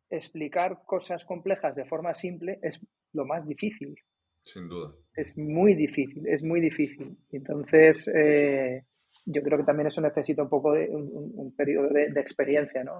explicar 0.09 0.83
cosas 0.85 1.25
complejas 1.25 1.75
de 1.75 1.85
forma 1.85 2.13
simple 2.13 2.59
es 2.61 2.79
lo 3.13 3.25
más 3.25 3.47
difícil. 3.47 3.95
Sin 4.43 4.67
duda. 4.67 4.93
Es 5.15 5.37
muy 5.37 5.75
difícil, 5.75 6.27
es 6.27 6.43
muy 6.43 6.59
difícil. 6.61 7.17
Entonces, 7.31 8.07
eh, 8.13 8.85
yo 9.25 9.41
creo 9.43 9.57
que 9.57 9.63
también 9.63 9.87
eso 9.87 10.01
necesita 10.01 10.43
un 10.43 10.49
poco 10.49 10.73
de 10.73 10.89
un, 10.89 11.53
periodo 11.55 11.89
de, 11.89 12.07
experiencia, 12.19 12.83
¿no? 12.83 12.99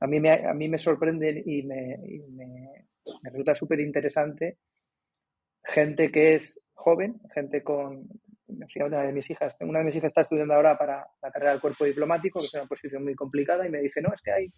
A 0.00 0.06
mí 0.06 0.20
me, 0.20 0.32
a 0.32 0.54
mí 0.54 0.68
me 0.68 0.78
sorprende 0.78 1.42
y 1.44 1.62
me, 1.62 1.98
me, 2.30 2.86
resulta 3.22 3.54
súper 3.54 3.80
interesante 3.80 4.58
gente 5.64 6.10
que 6.10 6.36
es 6.36 6.60
joven, 6.72 7.20
gente 7.34 7.62
con 7.62 8.08
me 8.48 8.84
una 8.84 9.02
de 9.02 9.12
mis 9.12 9.30
hijas, 9.30 9.54
una 9.60 9.78
de 9.78 9.84
mis 9.84 9.94
hijas 9.94 10.08
está 10.08 10.22
estudiando 10.22 10.54
ahora 10.54 10.76
para 10.76 11.06
la 11.22 11.30
carrera 11.30 11.52
del 11.52 11.60
cuerpo 11.60 11.84
diplomático, 11.84 12.40
que 12.40 12.46
es 12.46 12.54
una 12.54 12.66
posición 12.66 13.04
muy 13.04 13.14
complicada, 13.14 13.66
y 13.66 13.70
me 13.70 13.80
dice, 13.80 14.00
no, 14.00 14.12
es 14.12 14.20
que 14.22 14.32
hay, 14.32 14.52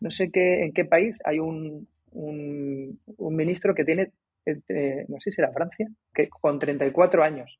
no 0.00 0.10
sé 0.10 0.30
qué, 0.32 0.64
en 0.64 0.72
qué 0.72 0.84
país 0.84 1.18
hay 1.24 1.38
un, 1.38 1.88
un, 2.12 2.98
ministro 3.36 3.74
que 3.74 3.84
tiene, 3.84 4.12
eh, 4.46 5.04
no 5.08 5.20
sé 5.20 5.30
si 5.30 5.40
era 5.40 5.52
Francia, 5.52 5.86
que 6.12 6.28
con 6.28 6.58
34 6.58 7.22
años. 7.22 7.58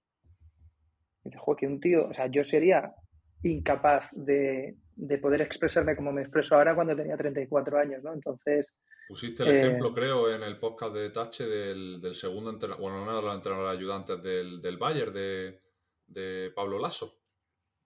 Dice, 1.27 1.39
joder, 1.39 1.61
que 1.61 1.67
un 1.67 1.81
tío, 1.81 2.09
o 2.09 2.15
sea, 2.15 2.27
yo 2.27 2.43
sería 2.43 2.95
incapaz 3.43 4.09
de, 4.13 4.77
de 4.95 5.19
poder 5.19 5.43
expresarme 5.43 5.95
como 5.95 6.13
me 6.13 6.23
expreso 6.23 6.57
ahora 6.57 6.75
cuando 6.75 6.97
tenía 6.97 7.17
34 7.17 7.79
años, 7.79 8.03
¿no? 8.03 8.13
Entonces, 8.13 8.75
Pusiste 9.07 9.45
el 9.45 9.51
ejemplo, 9.51 9.91
eh, 9.91 9.93
creo, 9.95 10.35
en 10.35 10.43
el 10.43 10.59
podcast 10.59 10.93
de 10.93 11.11
Tache 11.11 11.47
del, 11.47 12.15
segundo 12.15 12.51
entrenador, 12.51 12.83
bueno, 12.83 13.03
uno 13.03 13.17
de 13.17 13.23
los 13.23 13.35
entrenadores 13.37 13.79
ayudantes 13.79 14.21
del, 14.21 14.61
del 14.61 14.79
Bayern, 14.79 15.13
de, 15.13 16.51
Pablo 16.55 16.79
Lasso. 16.79 17.21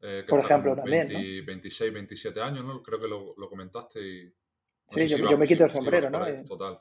Eh, 0.01 0.25
Por 0.27 0.41
ejemplo, 0.41 0.75
también. 0.75 1.09
26, 1.45 1.93
27 1.93 2.41
años, 2.41 2.65
¿no? 2.65 2.83
Creo 2.83 2.99
que 2.99 3.07
lo, 3.07 3.35
comentaste 3.51 4.01
y. 4.01 4.35
sí, 4.89 5.09
yo, 5.09 5.37
me 5.37 5.47
quito 5.47 5.65
el 5.65 5.71
sombrero, 5.71 6.09
¿no? 6.09 6.27
Eh, 6.27 6.43
total. 6.43 6.81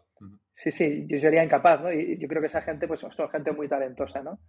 Sí, 0.55 0.71
sí, 0.71 1.05
yo 1.05 1.19
sería 1.19 1.43
incapaz, 1.43 1.81
¿no? 1.81 1.91
Y 1.91 2.17
yo 2.17 2.27
creo 2.29 2.39
que 2.39 2.47
esa 2.47 2.61
gente, 2.61 2.87
pues 2.87 3.01
son, 3.01 3.11
gente 3.29 3.51
muy 3.51 3.67
talentosa, 3.67 4.23
¿no? 4.23 4.39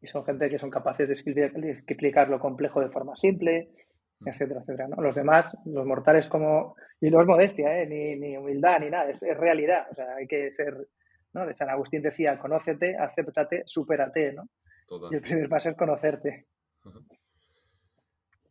Y 0.00 0.06
son 0.06 0.24
gente 0.24 0.48
que 0.48 0.58
son 0.58 0.70
capaces 0.70 1.08
de 1.08 1.14
explicar 1.14 2.28
lo 2.28 2.40
complejo 2.40 2.80
de 2.80 2.88
forma 2.88 3.16
simple, 3.16 3.70
etcétera, 4.24 4.60
etcétera. 4.60 4.88
¿no? 4.88 5.02
Los 5.02 5.14
demás, 5.14 5.54
los 5.66 5.86
mortales 5.86 6.26
como... 6.26 6.76
Y 7.00 7.10
no 7.10 7.20
es 7.20 7.26
modestia, 7.26 7.80
¿eh? 7.80 7.86
ni, 7.86 8.16
ni 8.16 8.36
humildad, 8.36 8.80
ni 8.80 8.90
nada, 8.90 9.10
es, 9.10 9.22
realidad. 9.36 9.86
O 9.90 9.94
sea, 9.94 10.14
hay 10.14 10.26
que 10.26 10.52
ser... 10.52 10.88
¿no? 11.32 11.46
De 11.46 11.56
San 11.56 11.70
Agustín 11.70 12.02
decía, 12.02 12.38
conócete, 12.38 12.96
acéptate, 12.96 13.62
supérate, 13.66 14.32
¿no? 14.32 14.48
Y 15.10 15.14
el 15.14 15.20
primer 15.20 15.48
paso 15.48 15.70
es 15.70 15.76
conocerte. 15.76 16.46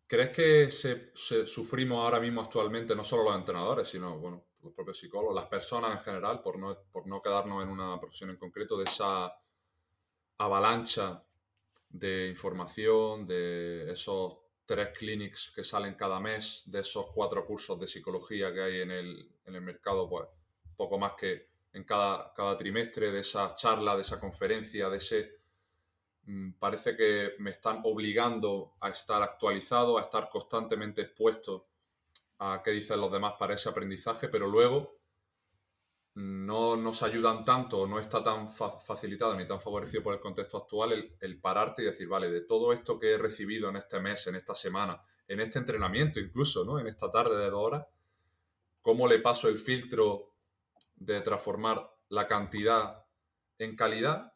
¿Crees 0.08 0.30
que 0.30 0.70
se, 0.72 1.12
sufrimos 1.46 2.04
ahora 2.04 2.20
mismo 2.20 2.42
actualmente, 2.42 2.96
no 2.96 3.04
solo 3.04 3.26
los 3.26 3.36
entrenadores, 3.36 3.90
sino 3.90 4.18
bueno, 4.18 4.46
los 4.64 4.74
propios 4.74 4.98
psicólogos, 4.98 5.36
las 5.36 5.46
personas 5.46 5.92
en 5.92 6.00
general, 6.00 6.42
por 6.42 6.58
no, 6.58 6.76
por 6.92 7.06
no 7.06 7.22
quedarnos 7.22 7.62
en 7.64 7.70
una 7.70 8.00
profesión 8.00 8.30
en 8.30 8.38
concreto, 8.38 8.78
de 8.78 8.86
esa 8.86 9.32
avalancha 10.38 11.22
de 11.90 12.28
información, 12.28 13.26
de 13.26 13.92
esos 13.92 14.38
tres 14.66 14.90
clinics 14.96 15.52
que 15.56 15.64
salen 15.64 15.96
cada 15.96 16.20
mes 16.20 16.62
de 16.68 16.82
esos 16.82 17.08
cuatro 17.12 17.44
cursos 17.44 17.80
de 17.80 17.88
psicología 17.88 18.54
que 18.54 18.62
hay 18.62 18.82
en 18.82 18.92
el, 18.92 19.32
en 19.46 19.56
el 19.56 19.62
mercado, 19.62 20.08
pues 20.08 20.28
poco 20.78 21.00
más 21.00 21.14
que 21.14 21.50
en 21.74 21.84
cada, 21.84 22.32
cada, 22.36 22.56
trimestre 22.56 23.12
de 23.12 23.22
esa 23.22 23.56
charla, 23.56 23.96
de 23.96 24.04
esa 24.04 24.20
conferencia, 24.20 24.90
de 24.90 24.98
ese... 24.98 25.40
Mm, 26.26 26.52
parece 26.60 26.96
que 26.96 27.34
me 27.40 27.50
están 27.50 27.82
obligando 27.84 28.76
a 28.80 28.90
estar 28.90 29.24
actualizado, 29.24 29.98
a 29.98 30.02
estar 30.02 30.30
constantemente 30.30 31.02
expuesto 31.02 31.68
a 32.38 32.62
qué 32.64 32.72
dicen 32.72 33.02
los 33.02 33.12
demás 33.12 33.34
para 33.40 33.56
ese 33.56 33.70
aprendizaje, 33.70 34.30
pero 34.30 34.48
luego 34.48 34.99
no 36.16 36.76
nos 36.76 37.04
ayudan 37.04 37.46
tanto, 37.46 37.88
no 37.88 38.00
está 38.00 38.24
tan 38.24 38.52
facilitado 38.52 39.36
ni 39.36 39.48
tan 39.48 39.62
favorecido 39.62 40.04
por 40.04 40.14
el 40.14 40.20
contexto 40.20 40.58
actual 40.58 41.16
el, 41.20 41.40
pararte 41.40 41.82
y 41.82 41.86
decir, 41.86 42.08
vale, 42.08 42.30
de 42.30 42.42
todo 42.42 42.74
esto 42.74 43.00
que 43.00 43.14
he 43.14 43.18
recibido 43.18 43.70
en 43.70 43.78
este 43.78 44.00
mes, 44.00 44.26
en 44.28 44.36
esta 44.36 44.56
semana, 44.56 45.02
en 45.28 45.40
este 45.40 45.60
entrenamiento 45.60 46.20
incluso, 46.20 46.66
¿no? 46.66 46.80
En 46.80 46.88
esta 46.88 47.12
tarde 47.12 47.38
de 47.38 47.50
dos 47.50 47.64
horas, 47.64 47.88
¿cómo 48.82 49.08
le 49.08 49.20
paso 49.20 49.48
el 49.48 49.60
filtro 49.60 50.34
de 50.96 51.22
transformar 51.22 51.90
la 52.10 52.28
cantidad 52.28 53.06
en 53.58 53.76
calidad? 53.76 54.34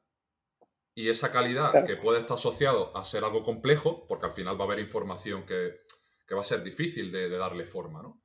Y 0.95 1.09
esa 1.09 1.31
calidad 1.31 1.85
que 1.85 1.97
puede 1.97 2.19
estar 2.19 2.37
asociado 2.37 2.95
a 2.95 3.03
ser 3.03 3.23
algo 3.23 3.41
complejo, 3.41 4.05
porque 4.07 4.27
al 4.27 4.31
final 4.31 4.59
va 4.59 4.65
a 4.65 4.67
haber 4.67 4.79
información 4.79 5.43
que, 5.45 5.81
va 6.33 6.41
a 6.41 6.45
ser 6.45 6.63
difícil 6.63 7.11
de, 7.11 7.29
darle 7.29 7.65
forma, 7.65 8.01
¿no? 8.01 8.21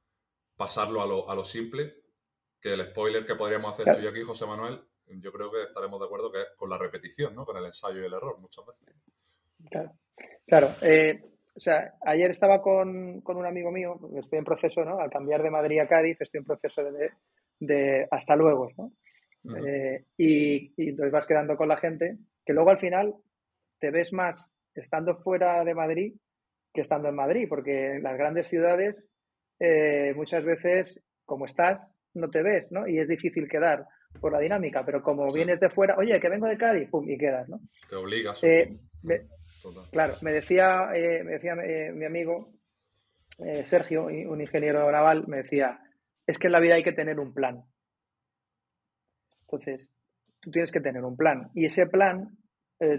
Pasarlo 0.57 1.03
a 1.03 1.07
lo, 1.07 1.31
a 1.31 1.35
lo 1.35 1.45
simple 1.45 2.08
que 2.61 2.75
el 2.75 2.87
spoiler 2.91 3.25
que 3.25 3.35
podríamos 3.35 3.73
hacer 3.73 3.95
tú 3.95 4.03
y 4.03 4.07
aquí, 4.07 4.23
José 4.23 4.47
Manuel, 4.47 4.81
yo 5.07 5.33
creo 5.33 5.51
que 5.51 5.63
estaremos 5.63 6.01
de 6.01 6.07
acuerdo 6.07 6.31
que 6.31 6.43
es 6.43 6.49
con 6.57 6.69
la 6.69 6.79
repetición, 6.79 7.35
¿no? 7.35 7.45
Con 7.45 7.57
el 7.57 7.65
ensayo 7.65 8.03
y 8.03 8.07
el 8.07 8.13
error 8.13 8.41
muchas 8.41 8.65
veces. 8.67 8.95
Claro. 9.71 9.93
Claro. 10.47 10.77
Eh, 10.83 11.21
o 11.55 11.61
sea, 11.61 11.95
ayer 12.07 12.31
estaba 12.31 12.63
con, 12.63 13.23
un 13.25 13.47
amigo 13.47 13.71
mío, 13.71 13.99
estoy 14.17 14.39
en 14.39 14.45
proceso, 14.45 14.85
¿no? 14.85 15.01
Al 15.01 15.11
cambiar 15.11 15.43
de 15.43 15.51
Madrid 15.51 15.81
a 15.81 15.89
Cádiz, 15.89 16.21
estoy 16.21 16.39
en 16.39 16.45
proceso 16.45 16.83
de, 17.59 18.07
hasta 18.11 18.37
luego, 18.37 18.69
¿no? 18.77 18.93
Eh, 19.57 20.05
y, 20.17 20.73
y 20.77 20.91
entonces 20.91 21.13
vas 21.13 21.27
quedando 21.27 21.57
con 21.57 21.69
la 21.69 21.77
gente, 21.77 22.17
que 22.45 22.53
luego 22.53 22.71
al 22.71 22.79
final 22.79 23.15
te 23.79 23.91
ves 23.91 24.13
más 24.13 24.51
estando 24.75 25.17
fuera 25.17 25.65
de 25.65 25.75
Madrid 25.75 26.15
que 26.73 26.81
estando 26.81 27.09
en 27.09 27.15
Madrid, 27.15 27.47
porque 27.49 27.97
en 27.97 28.03
las 28.03 28.17
grandes 28.17 28.49
ciudades 28.49 29.09
eh, 29.59 30.13
muchas 30.15 30.45
veces, 30.45 31.03
como 31.25 31.47
estás, 31.47 31.93
no 32.15 32.29
te 32.29 32.43
ves, 32.43 32.71
¿no? 32.73 32.87
Y 32.87 32.99
es 32.99 33.09
difícil 33.09 33.49
quedar 33.49 33.87
por 34.21 34.33
la 34.33 34.41
dinámica, 34.41 34.85
pero 34.85 35.03
como 35.03 35.29
vienes 35.33 35.61
de 35.61 35.71
fuera, 35.71 35.97
oye, 35.97 36.19
que 36.21 36.29
vengo 36.29 36.47
de 36.47 36.57
Cádiz, 36.57 36.89
pum, 36.91 37.09
y 37.09 37.17
quedas, 37.19 37.49
¿no? 37.49 37.61
Te 37.89 37.97
obligas. 37.97 38.43
Eh, 38.43 38.77
claro, 39.91 40.15
me 40.23 40.33
decía, 40.33 40.91
eh, 40.95 41.23
me 41.23 41.33
decía 41.33 41.55
eh, 41.65 41.93
mi 41.93 42.05
amigo 42.05 42.53
Sergio, 43.63 44.07
un 44.07 44.41
ingeniero 44.41 44.91
naval, 44.91 45.29
me 45.29 45.39
decía, 45.39 45.79
es 46.27 46.39
que 46.39 46.49
en 46.49 46.53
la 46.53 46.59
vida 46.59 46.75
hay 46.75 46.83
que 46.83 46.93
tener 46.93 47.21
un 47.21 47.33
plan. 47.33 47.63
Entonces, 49.43 49.93
tú 50.41 50.51
tienes 50.51 50.73
que 50.73 50.81
tener 50.81 51.05
un 51.05 51.17
plan 51.17 51.49
y 51.55 51.67
ese 51.67 51.87
plan 51.87 52.37
te, 52.79 52.99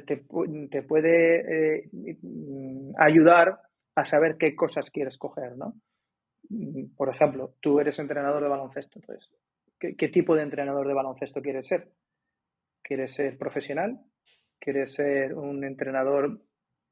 te, 0.72 0.82
puede 0.84 1.90
ayudar 2.98 3.60
a 3.96 4.06
saber 4.06 4.38
qué 4.38 4.56
cosas 4.56 4.90
quieres 4.92 5.18
coger, 5.18 5.58
¿no? 5.58 5.74
Mm, 6.50 6.96
por 6.96 7.10
ejemplo, 7.10 7.56
tú 7.62 7.80
eres 7.80 8.00
entrenador 8.00 8.44
de 8.44 8.50
baloncesto, 8.50 9.00
entonces, 9.00 9.30
¿qué, 9.80 10.10
tipo 10.10 10.36
de 10.36 10.44
entrenador 10.44 10.88
de 10.88 10.94
baloncesto 10.94 11.42
quieres 11.42 11.68
ser? 11.68 11.92
¿Quieres 12.82 13.14
ser 13.14 13.38
profesional? 13.38 14.00
¿Quieres 14.60 14.94
ser 14.94 15.36
un 15.36 15.64
entrenador 15.64 16.42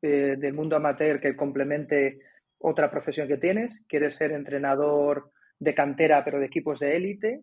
eh, 0.02 0.36
del 0.38 0.54
mundo 0.54 0.76
amateur 0.76 1.20
que 1.20 1.36
complemente 1.36 2.20
otra 2.60 2.90
profesión 2.92 3.28
que 3.28 3.38
tienes? 3.38 3.84
¿Quieres 3.88 4.16
ser 4.16 4.32
entrenador 4.32 5.32
de 5.60 5.74
cantera 5.74 6.24
pero 6.24 6.40
de 6.40 6.46
equipos 6.46 6.80
de 6.80 6.96
élite? 6.96 7.42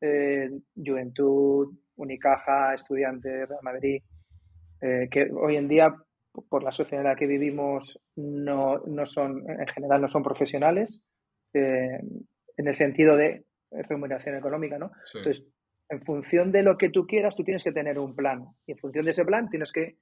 Eh, 0.00 0.50
Juventud, 0.74 1.76
Unicaja, 1.96 2.74
Estudiantes, 2.74 3.48
Real 3.48 3.60
Madrid, 3.62 4.02
eh, 4.80 5.08
que 5.10 5.30
hoy 5.30 5.56
en 5.56 5.68
día, 5.68 5.94
por 6.48 6.64
la 6.64 6.72
sociedad 6.72 7.04
en 7.04 7.10
la 7.10 7.16
que 7.16 7.26
vivimos, 7.26 8.00
no, 8.16 8.78
no 8.86 9.06
son, 9.06 9.48
en 9.48 9.66
general 9.68 10.00
no 10.00 10.08
son 10.08 10.22
profesionales 10.22 11.00
eh, 11.54 12.00
en 12.56 12.68
el 12.68 12.74
sentido 12.74 13.16
de 13.16 13.44
remuneración 13.70 14.36
económica, 14.36 14.78
¿no? 14.78 14.92
Entonces, 15.14 15.44
en 15.88 16.02
función 16.02 16.52
de 16.52 16.62
lo 16.62 16.76
que 16.78 16.90
tú 16.90 17.06
quieras, 17.06 17.34
tú 17.36 17.44
tienes 17.44 17.64
que 17.64 17.72
tener 17.72 17.98
un 17.98 18.14
plan. 18.14 18.44
Y 18.66 18.72
en 18.72 18.78
función 18.78 19.04
de 19.04 19.10
ese 19.12 19.24
plan, 19.24 19.48
tienes 19.48 19.72
que 19.72 19.96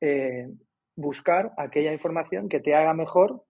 eh, 0.00 0.48
buscar 0.96 1.52
aquella 1.56 1.92
información 1.92 2.48
que 2.48 2.60
te 2.60 2.74
haga 2.74 2.94
mejor 2.94 3.44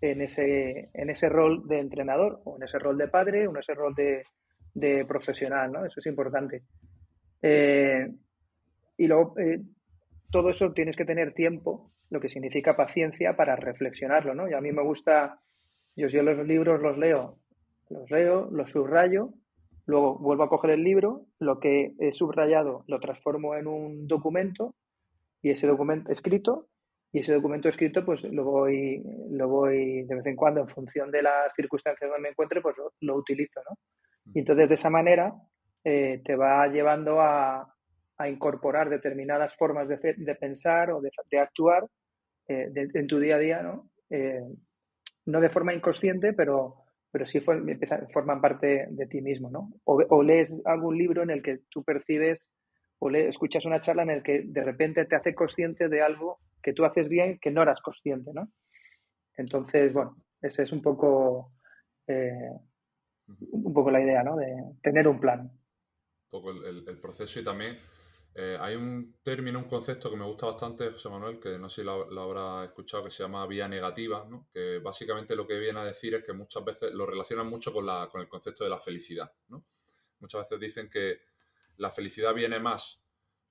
en 0.00 0.22
ese, 0.22 0.90
en 0.94 1.10
ese 1.10 1.28
rol 1.28 1.66
de 1.66 1.78
entrenador, 1.78 2.40
o 2.44 2.56
en 2.56 2.62
ese 2.62 2.78
rol 2.78 2.96
de 2.96 3.08
padre, 3.08 3.46
o 3.46 3.50
en 3.50 3.58
ese 3.58 3.74
rol 3.74 3.94
de, 3.94 4.24
profesional, 5.06 5.72
¿no? 5.72 5.84
Eso 5.84 6.00
es 6.00 6.06
importante. 6.06 6.62
Eh, 7.42 8.08
y 8.96 9.06
luego, 9.06 9.34
todo 10.30 10.50
eso 10.50 10.72
tienes 10.72 10.96
que 10.96 11.04
tener 11.04 11.34
tiempo, 11.34 11.92
lo 12.08 12.20
que 12.20 12.28
significa 12.28 12.76
paciencia 12.76 13.36
para 13.36 13.56
reflexionarlo, 13.56 14.34
¿no? 14.34 14.48
Y 14.48 14.54
a 14.54 14.60
mí 14.60 14.72
me 14.72 14.82
gusta 14.82 15.40
yo, 16.00 16.08
yo 16.08 16.22
los 16.22 16.46
libros 16.46 16.80
los 16.80 16.98
leo, 16.98 17.38
los 17.88 18.10
leo, 18.10 18.48
los 18.50 18.70
subrayo, 18.70 19.34
luego 19.86 20.18
vuelvo 20.18 20.44
a 20.44 20.48
coger 20.48 20.70
el 20.70 20.82
libro, 20.82 21.26
lo 21.38 21.60
que 21.60 21.92
he 21.98 22.12
subrayado 22.12 22.84
lo 22.86 23.00
transformo 23.00 23.54
en 23.54 23.66
un 23.66 24.06
documento 24.06 24.74
y 25.42 25.50
ese 25.50 25.66
documento 25.66 26.10
escrito 26.10 26.68
y 27.12 27.20
ese 27.20 27.34
documento 27.34 27.68
escrito 27.68 28.04
pues 28.04 28.22
lo 28.24 28.44
voy 28.44 29.02
lo 29.30 29.48
voy 29.48 30.04
de 30.04 30.14
vez 30.14 30.26
en 30.26 30.36
cuando 30.36 30.60
en 30.60 30.68
función 30.68 31.10
de 31.10 31.22
las 31.22 31.52
circunstancias 31.56 32.08
donde 32.08 32.22
me 32.22 32.28
encuentre 32.28 32.60
pues 32.60 32.76
lo, 33.00 33.16
utilizo 33.16 33.60
¿no? 33.68 33.76
y 34.32 34.40
entonces 34.40 34.68
de 34.68 34.74
esa 34.74 34.90
manera 34.90 35.34
eh, 35.82 36.20
te 36.24 36.36
va 36.36 36.66
llevando 36.68 37.20
a, 37.20 37.74
a, 38.18 38.28
incorporar 38.28 38.90
determinadas 38.90 39.56
formas 39.56 39.88
de, 39.88 39.98
de 40.16 40.34
pensar 40.36 40.92
o 40.92 41.00
de, 41.00 41.10
de 41.30 41.38
actuar 41.38 41.86
eh, 42.48 42.70
en 42.74 43.06
tu 43.06 43.18
día 43.18 43.36
a 43.36 43.38
día 43.38 43.62
¿no? 43.62 43.88
Eh, 44.10 44.42
no 45.26 45.40
de 45.40 45.50
forma 45.50 45.74
inconsciente, 45.74 46.32
pero, 46.32 46.84
pero 47.10 47.26
sí 47.26 47.40
forman 47.40 48.40
parte 48.40 48.86
de 48.90 49.06
ti 49.06 49.20
mismo, 49.20 49.50
¿no? 49.50 49.72
O, 49.84 50.22
lees 50.22 50.56
algún 50.64 50.96
libro 50.96 51.22
en 51.22 51.30
el 51.30 51.42
que 51.42 51.60
tú 51.68 51.82
percibes 51.82 52.48
o 52.98 53.10
le, 53.10 53.28
escuchas 53.28 53.64
una 53.64 53.80
charla 53.80 54.02
en 54.02 54.10
el 54.10 54.22
que 54.22 54.42
de 54.44 54.62
repente 54.62 55.04
te 55.06 55.16
hace 55.16 55.34
consciente 55.34 55.88
de 55.88 56.02
algo 56.02 56.38
que 56.62 56.72
tú 56.72 56.84
haces 56.84 57.08
bien 57.08 57.38
que 57.40 57.50
no 57.50 57.62
eras 57.62 57.80
consciente, 57.80 58.30
¿no? 58.34 58.50
Entonces, 59.36 59.92
bueno, 59.92 60.16
ese 60.42 60.62
es 60.64 60.72
un 60.72 60.82
poco, 60.82 61.52
eh, 62.06 62.50
un 63.26 63.72
poco 63.72 63.90
la 63.90 64.02
idea, 64.02 64.22
¿no? 64.22 64.36
De 64.36 64.54
tener 64.82 65.08
un 65.08 65.18
plan. 65.18 65.40
Un 65.40 66.30
poco 66.30 66.50
el, 66.50 66.98
proceso 67.00 67.40
y 67.40 67.44
también 67.44 67.78
Eh, 68.34 68.56
hay 68.60 68.76
un 68.76 69.16
término, 69.22 69.58
un 69.58 69.68
concepto 69.68 70.08
que 70.08 70.16
me 70.16 70.24
gusta 70.24 70.46
bastante, 70.46 70.90
José 70.90 71.08
Manuel, 71.08 71.40
que 71.40 71.58
no 71.58 71.68
sé 71.68 71.82
si 71.82 71.84
lo, 71.84 72.20
habrá 72.20 72.64
escuchado, 72.64 73.04
que 73.04 73.10
se 73.10 73.22
llama 73.22 73.46
vía 73.46 73.66
negativa, 73.66 74.24
¿no? 74.28 74.48
que 74.52 74.78
básicamente 74.78 75.34
lo 75.34 75.46
que 75.46 75.58
viene 75.58 75.80
a 75.80 75.84
decir 75.84 76.14
es 76.14 76.24
que 76.24 76.32
muchas 76.32 76.64
veces 76.64 76.94
lo 76.94 77.06
relacionan 77.06 77.48
mucho 77.48 77.72
con, 77.72 77.86
la, 77.86 78.08
con 78.10 78.20
el 78.20 78.28
concepto 78.28 78.62
de 78.62 78.70
la 78.70 78.80
felicidad. 78.80 79.32
¿no? 79.48 79.64
Muchas 80.20 80.42
veces 80.42 80.60
dicen 80.60 80.88
que 80.88 81.22
la 81.76 81.90
felicidad 81.90 82.32
viene 82.32 82.60
más 82.60 83.02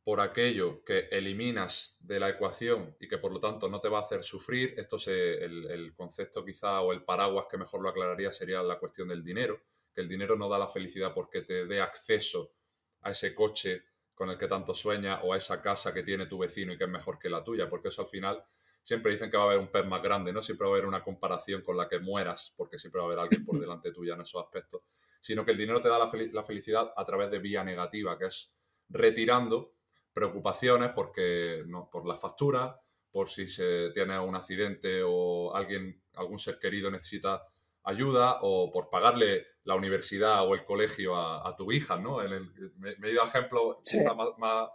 por 0.01 0.21
aquello 0.21 0.83
que 0.85 1.09
eliminas 1.11 1.97
de 1.99 2.19
la 2.19 2.29
ecuación 2.29 2.95
y 2.99 3.07
que 3.07 3.17
por 3.17 3.33
lo 3.33 3.39
tanto 3.39 3.67
no 3.67 3.81
te 3.81 3.89
va 3.89 3.99
a 3.99 4.03
hacer 4.03 4.23
sufrir. 4.23 4.75
Esto 4.77 4.97
se, 4.97 5.43
el, 5.43 5.69
el 5.69 5.93
concepto 5.93 6.43
quizá 6.45 6.79
o 6.81 6.93
el 6.93 7.03
paraguas 7.03 7.47
que 7.51 7.57
mejor 7.57 7.81
lo 7.81 7.89
aclararía 7.89 8.31
sería 8.31 8.63
la 8.63 8.79
cuestión 8.79 9.09
del 9.09 9.23
dinero, 9.23 9.61
que 9.93 10.01
el 10.01 10.07
dinero 10.07 10.37
no 10.37 10.47
da 10.47 10.57
la 10.57 10.69
felicidad 10.69 11.13
porque 11.13 11.41
te 11.41 11.65
dé 11.65 11.81
acceso 11.81 12.53
a 13.01 13.11
ese 13.11 13.35
coche 13.35 13.88
con 14.19 14.29
el 14.29 14.37
que 14.37 14.49
tanto 14.49 14.73
sueña 14.73 15.21
o 15.21 15.31
a 15.31 15.37
esa 15.37 15.61
casa 15.61 15.93
que 15.93 16.03
tiene 16.03 16.25
tu 16.25 16.37
vecino 16.37 16.73
y 16.73 16.77
que 16.77 16.83
es 16.83 16.89
mejor 16.89 17.17
que 17.17 17.29
la 17.29 17.41
tuya, 17.41 17.69
porque 17.69 17.87
eso 17.87 18.01
al 18.01 18.09
final 18.09 18.43
siempre 18.83 19.13
dicen 19.13 19.31
que 19.31 19.37
va 19.37 19.43
a 19.43 19.45
haber 19.45 19.59
un 19.59 19.71
pez 19.71 19.85
más 19.85 20.03
grande, 20.03 20.33
¿no? 20.33 20.41
Siempre 20.41 20.67
va 20.67 20.73
a 20.73 20.75
haber 20.75 20.85
una 20.85 21.01
comparación 21.01 21.61
con 21.61 21.77
la 21.77 21.87
que 21.87 21.99
mueras, 21.99 22.53
porque 22.57 22.77
siempre 22.77 22.99
va 22.99 23.05
a 23.05 23.07
haber 23.07 23.19
alguien 23.19 23.45
por 23.45 23.57
delante 23.61 23.93
tuya 23.93 24.15
en 24.15 24.21
esos 24.21 24.43
aspectos, 24.43 24.81
sino 25.21 25.45
que 25.45 25.51
el 25.51 25.57
dinero 25.57 25.81
te 25.81 25.87
da 25.87 25.97
la, 25.97 26.09
fel 26.09 26.31
la 26.33 26.43
felicidad 26.43 26.91
a 26.97 27.05
través 27.05 27.31
de 27.31 27.39
vía 27.39 27.63
negativa, 27.63 28.17
que 28.19 28.25
es 28.25 28.53
retirando 28.89 29.75
preocupaciones 30.11 30.91
porque 30.93 31.63
no, 31.65 31.89
por 31.89 32.05
la 32.05 32.17
factura, 32.17 32.77
por 33.09 33.29
si 33.29 33.47
se 33.47 33.91
tiene 33.91 34.19
un 34.19 34.35
accidente 34.35 35.01
o 35.01 35.55
alguien, 35.55 36.03
algún 36.15 36.39
ser 36.39 36.59
querido 36.59 36.91
necesita 36.91 37.47
ayuda 37.83 38.39
o 38.41 38.69
por 38.69 38.89
pagarle 38.89 39.47
la 39.69 39.75
universidad 39.75 40.47
o 40.47 40.55
el 40.55 40.65
colegio 40.65 41.15
a, 41.15 41.47
a 41.47 41.55
tu 41.55 41.71
hija, 41.71 41.95
¿no? 41.97 42.23
En 42.23 42.33
el, 42.33 42.51
me, 42.77 42.95
me, 42.97 43.07
he 43.07 43.11
ido 43.13 43.23
a 43.23 43.27
ejemplos 43.27 43.77
Sí. 43.85 43.99
más, 43.99 44.29
más, 44.37 44.69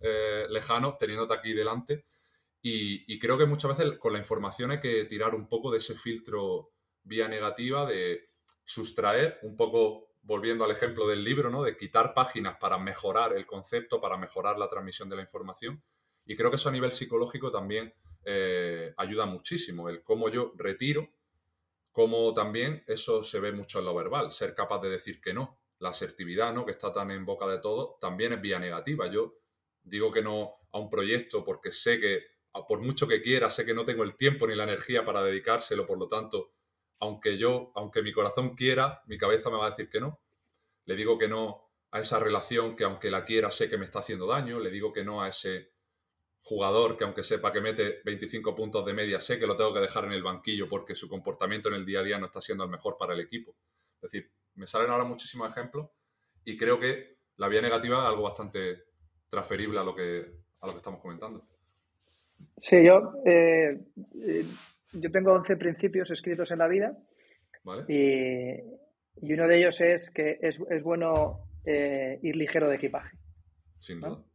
eh, 0.00 0.46
lejanos, 0.50 0.98
teniéndote 0.98 1.34
aquí 1.34 1.52
delante. 1.54 2.04
Y, 2.60 3.04
y 3.12 3.18
creo 3.20 3.38
que 3.38 3.46
muchas 3.46 3.76
veces 3.76 3.98
con 3.98 4.12
la 4.12 4.18
información 4.18 4.72
hay 4.72 4.80
que 4.80 5.04
tirar 5.04 5.34
un 5.34 5.48
poco 5.48 5.70
de 5.70 5.78
ese 5.78 5.94
filtro 5.94 6.70
vía 7.04 7.28
negativa, 7.28 7.86
de 7.86 8.30
sustraer 8.64 9.38
un 9.42 9.56
poco, 9.56 10.08
volviendo 10.22 10.64
al 10.64 10.70
ejemplo 10.72 11.06
del 11.06 11.22
libro, 11.22 11.48
¿no? 11.50 11.62
De 11.62 11.76
quitar 11.76 12.12
páginas 12.12 12.56
para 12.58 12.76
mejorar 12.78 13.36
el 13.36 13.46
concepto, 13.46 14.00
para 14.00 14.16
mejorar 14.16 14.58
la 14.58 14.68
transmisión 14.68 15.08
de 15.08 15.16
la 15.16 15.22
información. 15.22 15.82
Y 16.26 16.34
creo 16.36 16.50
que 16.50 16.56
eso 16.56 16.70
a 16.70 16.72
nivel 16.72 16.90
psicológico 16.90 17.52
también 17.52 17.94
eh, 18.24 18.94
ayuda 18.96 19.26
muchísimo, 19.26 19.88
el 19.90 20.02
cómo 20.02 20.28
yo 20.30 20.52
retiro 20.56 21.10
como 21.94 22.34
también 22.34 22.82
eso 22.88 23.22
se 23.22 23.38
ve 23.38 23.52
mucho 23.52 23.78
en 23.78 23.84
lo 23.84 23.94
verbal, 23.94 24.32
ser 24.32 24.52
capaz 24.52 24.80
de 24.80 24.90
decir 24.90 25.20
que 25.20 25.32
no. 25.32 25.60
La 25.78 25.90
asertividad, 25.90 26.52
¿no? 26.52 26.66
que 26.66 26.72
está 26.72 26.92
tan 26.92 27.12
en 27.12 27.24
boca 27.24 27.46
de 27.46 27.58
todos, 27.58 28.00
también 28.00 28.32
es 28.32 28.40
vía 28.40 28.58
negativa. 28.58 29.06
Yo 29.06 29.36
digo 29.84 30.10
que 30.10 30.20
no 30.20 30.56
a 30.72 30.80
un 30.80 30.90
proyecto 30.90 31.44
porque 31.44 31.70
sé 31.70 32.00
que, 32.00 32.24
por 32.66 32.80
mucho 32.80 33.06
que 33.06 33.22
quiera, 33.22 33.48
sé 33.48 33.64
que 33.64 33.74
no 33.74 33.84
tengo 33.84 34.02
el 34.02 34.16
tiempo 34.16 34.44
ni 34.48 34.56
la 34.56 34.64
energía 34.64 35.04
para 35.04 35.22
dedicárselo, 35.22 35.86
por 35.86 35.96
lo 35.96 36.08
tanto, 36.08 36.54
aunque 36.98 37.38
yo, 37.38 37.70
aunque 37.76 38.02
mi 38.02 38.12
corazón 38.12 38.56
quiera, 38.56 39.04
mi 39.06 39.16
cabeza 39.16 39.48
me 39.48 39.58
va 39.58 39.68
a 39.68 39.70
decir 39.70 39.88
que 39.88 40.00
no. 40.00 40.20
Le 40.86 40.96
digo 40.96 41.16
que 41.16 41.28
no 41.28 41.70
a 41.92 42.00
esa 42.00 42.18
relación 42.18 42.74
que 42.74 42.82
aunque 42.82 43.08
la 43.08 43.24
quiera 43.24 43.52
sé 43.52 43.70
que 43.70 43.78
me 43.78 43.84
está 43.84 44.00
haciendo 44.00 44.26
daño, 44.26 44.58
le 44.58 44.70
digo 44.70 44.92
que 44.92 45.04
no 45.04 45.22
a 45.22 45.28
ese 45.28 45.73
jugador 46.44 46.96
que 46.96 47.04
aunque 47.04 47.22
sepa 47.22 47.52
que 47.52 47.60
mete 47.60 48.00
25 48.04 48.54
puntos 48.54 48.84
de 48.84 48.92
media, 48.92 49.18
sé 49.18 49.38
que 49.38 49.46
lo 49.46 49.56
tengo 49.56 49.72
que 49.72 49.80
dejar 49.80 50.04
en 50.04 50.12
el 50.12 50.22
banquillo 50.22 50.68
porque 50.68 50.94
su 50.94 51.08
comportamiento 51.08 51.68
en 51.68 51.76
el 51.76 51.86
día 51.86 52.00
a 52.00 52.04
día 52.04 52.18
no 52.18 52.26
está 52.26 52.40
siendo 52.40 52.64
el 52.64 52.70
mejor 52.70 52.96
para 52.98 53.14
el 53.14 53.20
equipo. 53.20 53.56
Es 53.96 54.12
decir, 54.12 54.30
me 54.54 54.66
salen 54.66 54.90
ahora 54.90 55.04
muchísimos 55.04 55.50
ejemplos 55.50 55.88
y 56.44 56.56
creo 56.58 56.78
que 56.78 57.16
la 57.38 57.48
vía 57.48 57.62
negativa 57.62 58.02
es 58.02 58.08
algo 58.08 58.22
bastante 58.22 58.84
transferible 59.30 59.78
a 59.80 59.84
lo 59.84 59.94
que, 59.94 60.26
a 60.60 60.66
lo 60.66 60.72
que 60.72 60.78
estamos 60.78 61.00
comentando. 61.00 61.46
Sí, 62.58 62.84
yo, 62.84 63.14
eh, 63.24 63.80
eh, 64.20 64.44
yo 64.92 65.10
tengo 65.10 65.32
11 65.32 65.56
principios 65.56 66.10
escritos 66.10 66.50
en 66.50 66.58
la 66.58 66.68
vida 66.68 66.96
¿Vale? 67.62 67.84
y, 67.88 69.26
y 69.26 69.32
uno 69.32 69.48
de 69.48 69.58
ellos 69.58 69.80
es 69.80 70.10
que 70.10 70.38
es, 70.42 70.60
es 70.68 70.82
bueno 70.82 71.48
eh, 71.64 72.18
ir 72.22 72.36
ligero 72.36 72.68
de 72.68 72.76
equipaje. 72.76 73.16
Sin 73.78 74.00
¿no? 74.00 74.26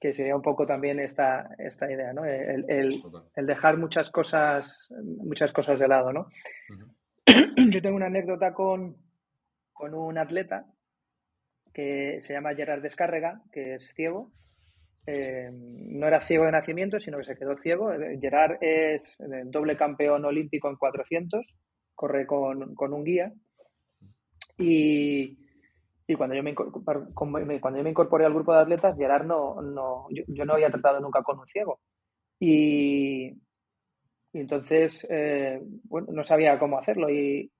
Que 0.00 0.12
sería 0.12 0.36
un 0.36 0.42
poco 0.42 0.66
también 0.66 1.00
esta, 1.00 1.54
esta 1.58 1.90
idea, 1.90 2.12
¿no? 2.12 2.24
El, 2.24 2.64
el, 2.68 3.46
dejar 3.46 3.78
muchas 3.78 4.10
cosas, 4.10 4.88
muchas 5.02 5.52
cosas 5.52 5.78
de 5.78 5.88
lado, 5.88 6.12
¿no? 6.12 6.28
Yo 7.70 7.80
tengo 7.80 7.96
una 7.96 8.06
anécdota 8.06 8.52
con, 8.52 8.96
con 9.72 9.94
un 9.94 10.18
atleta 10.18 10.66
que 11.72 12.20
se 12.20 12.34
llama 12.34 12.54
Gerard 12.54 12.82
Descárrega, 12.82 13.40
que 13.52 13.74
es 13.74 13.92
ciego. 13.94 14.32
Eh, 15.06 15.50
no 15.52 16.06
era 16.06 16.20
ciego 16.20 16.44
de 16.44 16.52
nacimiento, 16.52 17.00
sino 17.00 17.18
que 17.18 17.24
se 17.24 17.36
quedó 17.36 17.56
ciego. 17.56 17.90
Gerard 18.20 18.58
es 18.60 19.18
doble 19.46 19.76
campeón 19.76 20.24
olímpico 20.24 20.68
en 20.68 20.76
400, 20.76 21.54
corre 21.94 22.26
con, 22.26 22.74
con 22.74 22.92
un 22.92 23.04
guía. 23.04 23.32
Y, 24.58 25.43
y 26.06 26.14
cuando 26.16 26.34
yo 26.36 26.42
me, 26.42 26.52
me- 27.46 27.60
cuando 27.60 27.78
yo 27.78 27.84
me 27.84 27.90
incorporé 27.90 28.24
al 28.26 28.34
grupo 28.34 28.52
de 28.54 28.60
atletas, 28.60 28.96
Gerard 28.98 29.26
no, 29.26 29.60
no 29.62 30.06
yo, 30.10 30.22
yo 30.28 30.44
no 30.44 30.54
había 30.54 30.70
tratado 30.70 31.00
nunca 31.00 31.22
con 31.22 31.38
un 31.38 31.46
ciego. 31.48 31.80
Y, 32.40 33.30
y 34.32 34.40
entonces, 34.40 35.06
eh, 35.10 35.60
bueno, 35.84 36.08
no 36.12 36.24
sabía 36.24 36.58
cómo 36.58 36.78
hacerlo. 36.78 37.08
Y, 37.10 37.50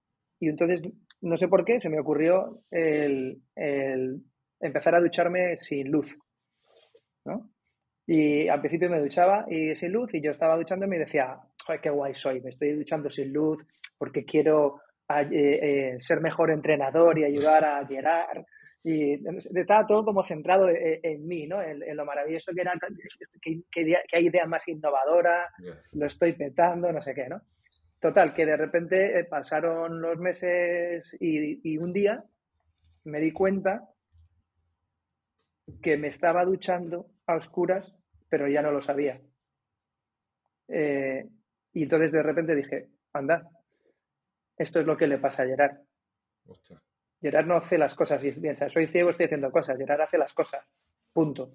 y 0.41 0.49
entonces, 0.49 0.83
no 1.21 1.37
sé 1.37 1.49
por 1.49 1.65
qué, 1.65 1.81
se 1.81 1.89
me 1.89 2.01
ocurrió 2.01 2.61
el, 2.71 3.41
el 3.55 4.21
empezar 4.61 4.95
a 4.95 5.01
ducharme 5.01 5.57
sin 5.59 5.91
luz. 5.91 6.19
¿no? 7.25 7.51
Y 8.07 8.49
al 8.49 8.61
principio 8.61 8.91
me 8.91 9.01
duchaba 9.01 9.47
y 9.51 9.75
sin 9.77 9.93
luz 9.93 10.15
y 10.15 10.23
yo 10.23 10.31
estaba 10.33 10.57
duchándome 10.57 10.97
y 10.97 11.01
decía, 11.01 11.39
joder, 11.67 11.81
qué 11.81 11.91
guay 11.91 12.15
soy, 12.15 12.41
me 12.43 12.51
estoy 12.51 12.73
duchando 12.75 13.11
sin 13.11 13.33
luz 13.33 13.65
porque 13.99 14.25
quiero 14.25 14.81
a- 15.09 15.23
eh, 15.23 15.29
eh, 15.33 15.97
ser 16.01 16.21
mejor 16.21 16.51
entrenador 16.51 17.19
y 17.19 17.25
ayudar 17.25 17.65
a 17.65 17.87
Gerard. 17.87 18.45
Y 18.87 19.15
estaba 19.59 19.87
todo 19.87 20.05
como 20.05 20.23
centrado 20.23 20.69
en, 20.69 21.01
en 21.03 21.27
mí, 21.27 21.47
¿no? 21.47 21.63
En, 21.63 21.83
en 21.83 21.97
lo 21.97 22.05
maravilloso 22.05 22.53
que 22.55 22.61
era, 22.61 22.73
que, 23.41 23.63
que 23.71 23.97
hay 24.13 24.27
idea 24.27 24.45
más 24.47 24.69
innovadora, 24.69 25.49
Ya. 25.59 25.73
lo 25.93 26.07
estoy 26.07 26.35
petando, 26.35 26.93
no 26.93 27.01
sé 27.01 27.15
qué, 27.15 27.29
¿no? 27.29 27.41
Total, 27.99 28.35
que 28.35 28.45
de 28.45 28.57
repente 28.59 29.19
eh, 29.19 29.25
pasaron 29.25 30.03
los 30.03 30.19
meses 30.19 31.17
y, 31.19 31.61
y 31.73 31.79
un 31.79 31.95
día 31.95 32.23
me 33.05 33.21
di 33.21 33.33
cuenta 33.33 33.89
que 35.83 35.97
me 35.97 36.09
estaba 36.09 36.45
duchando 36.45 37.07
a 37.27 37.37
oscuras, 37.37 37.91
pero 38.29 38.47
ya 38.49 38.61
no 38.61 38.71
lo 38.71 38.83
sabía. 38.83 39.19
Eh, 40.69 41.27
y 41.73 41.83
entonces 41.85 42.13
de 42.13 42.23
repente 42.23 42.55
dije, 42.55 42.89
anda, 43.13 43.49
esto 44.57 44.81
es 44.81 44.87
lo 44.87 44.97
que 44.97 45.07
le 45.07 45.19
pasa 45.19 45.43
a 45.43 45.47
Gerard. 45.47 45.79
Hostia. 46.47 46.81
Gerard 47.21 47.47
no 47.47 47.57
hace 47.57 47.79
las 47.79 47.95
cosas 47.95 48.23
y 48.25 48.33
piensa, 48.33 48.69
soy 48.69 48.87
ciego, 48.87 49.11
estoy 49.11 49.27
haciendo 49.27 49.51
cosas. 49.51 49.79
Gerard 49.79 50.03
hace 50.03 50.19
las 50.19 50.33
cosas, 50.33 50.65
punto. 51.13 51.53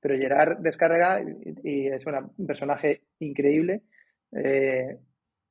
Pero 0.00 0.16
Gerard 0.16 0.58
descarga 0.58 1.20
y, 1.22 1.54
y 1.64 1.86
es 1.88 2.06
una- 2.06 2.28
un 2.36 2.46
personaje 2.46 3.02
increíble. 3.18 3.82
Eh, 4.32 4.98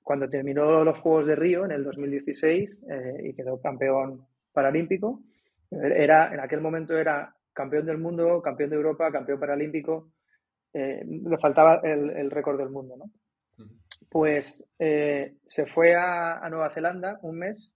cuando 0.02 0.30
terminó 0.30 0.84
los 0.86 1.00
Juegos 1.02 1.28
de 1.28 1.36
Río 1.36 1.66
en 1.66 1.72
el 1.72 1.84
2016 1.84 2.80
eh, 2.90 3.14
y 3.24 3.34
quedó 3.34 3.60
campeón 3.60 4.26
paralímpico, 4.54 5.22
era, 5.70 6.34
en 6.34 6.40
aquel 6.40 6.62
momento 6.62 6.98
era 6.98 7.36
campeón 7.52 7.86
del 7.86 7.98
mundo, 7.98 8.42
campeón 8.42 8.70
de 8.70 8.78
Europa, 8.78 9.12
campeón 9.12 9.40
paralímpico. 9.40 10.12
eh, 10.74 11.04
le 11.06 11.38
faltaba 11.40 11.82
el, 11.84 12.12
el 12.12 12.32
récord 12.32 12.58
del 12.58 12.70
mundo, 12.70 12.96
¿no? 12.96 13.06
Pues 14.10 14.64
eh, 14.80 15.36
se 15.46 15.66
fue 15.66 15.96
a, 15.96 16.40
a 16.40 16.50
Nueva 16.50 16.70
Zelanda 16.70 17.20
un 17.24 17.40
mes 17.40 17.74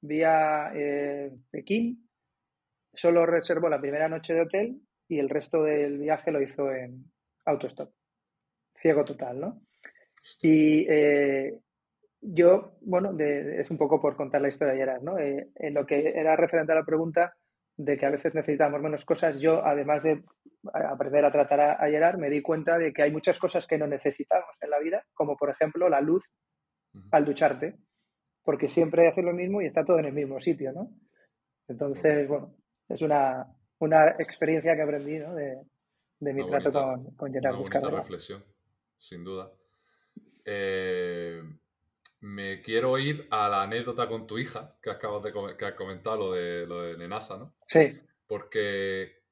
vía 0.00 0.70
eh, 0.74 1.32
Pekín, 1.50 2.08
solo 2.92 3.26
reservó 3.26 3.68
la 3.68 3.80
primera 3.80 4.08
noche 4.08 4.34
de 4.34 4.42
hotel 4.42 4.80
y 5.08 5.18
el 5.18 5.28
resto 5.28 5.62
del 5.64 5.98
viaje 5.98 6.30
lo 6.32 6.42
hizo 6.42 6.72
en 6.72 7.04
autostop. 7.46 7.92
Ciego 8.76 9.04
total, 9.04 9.40
¿no? 9.40 9.62
Y 10.42 10.86
eh, 10.88 11.58
yo, 12.20 12.76
bueno, 12.82 13.12
de- 13.14 13.60
es 13.60 13.70
un 13.70 13.78
poco 13.78 14.00
por 14.00 14.16
contar 14.16 14.42
la 14.42 14.48
historia 14.48 14.74
de 14.74 14.80
Gerard, 14.80 15.02
¿no? 15.02 15.18
Eh, 15.18 15.48
en 15.56 15.74
lo 15.74 15.86
que 15.86 16.10
era 16.10 16.36
referente 16.36 16.72
a 16.72 16.76
la 16.76 16.84
pregunta 16.84 17.34
de 17.78 17.96
que 17.96 18.04
a 18.06 18.10
veces 18.10 18.34
necesitamos 18.34 18.82
menos 18.82 19.04
cosas, 19.04 19.38
yo, 19.40 19.64
además 19.64 20.02
de 20.02 20.22
aprender 20.74 21.24
a 21.24 21.30
tratar 21.32 21.60
a, 21.60 21.72
a 21.74 21.88
Gerard, 21.88 22.18
me 22.18 22.28
di 22.28 22.42
cuenta 22.42 22.76
de 22.76 22.92
que 22.92 23.02
hay 23.02 23.10
muchas 23.12 23.38
cosas 23.38 23.66
que 23.66 23.78
no 23.78 23.86
necesitamos 23.86 24.50
en 24.60 24.70
la 24.70 24.78
vida, 24.80 25.04
como 25.14 25.36
por 25.36 25.48
ejemplo 25.50 25.88
la 25.88 26.00
luz 26.00 26.24
al 27.12 27.24
ducharte, 27.24 27.76
porque 28.42 28.68
siempre 28.68 29.06
haces 29.08 29.24
lo 29.24 29.32
mismo 29.32 29.62
y 29.62 29.66
está 29.66 29.84
todo 29.84 29.98
en 30.00 30.06
el 30.06 30.12
mismo 30.12 30.40
sitio, 30.40 30.72
¿no? 30.72 30.90
Entonces, 31.68 32.26
bueno, 32.26 32.56
es 32.88 33.00
una, 33.02 33.46
una 33.78 34.08
experiencia 34.18 34.74
que 34.74 34.82
aprendí, 34.82 35.18
¿no? 35.18 35.34
De, 35.34 35.58
de 36.18 36.32
mi 36.34 36.40
Una 36.42 36.58
trato 36.58 36.72
bonita- 36.82 37.04
con, 37.04 37.14
con 37.16 37.32
Gerard 37.32 37.56
Buscador. 37.56 37.94
reflexión, 37.94 38.42
sin 38.96 39.22
duda. 39.22 39.52
Eh, 40.44 41.42
me 42.20 42.62
quiero 42.62 42.98
ir 42.98 43.26
a 43.30 43.48
la 43.48 43.62
anécdota 43.62 44.08
con 44.08 44.26
tu 44.26 44.38
hija, 44.38 44.76
que 44.82 44.90
acabas 44.90 45.22
de 45.22 45.32
que 45.56 45.64
has 45.64 45.74
comentado 45.74 46.16
lo 46.16 46.32
de, 46.32 46.66
lo 46.66 46.82
de 46.82 46.96
Nenaza, 46.96 47.36
¿no? 47.36 47.54
Sí, 47.64 48.00
Porque 48.26 49.22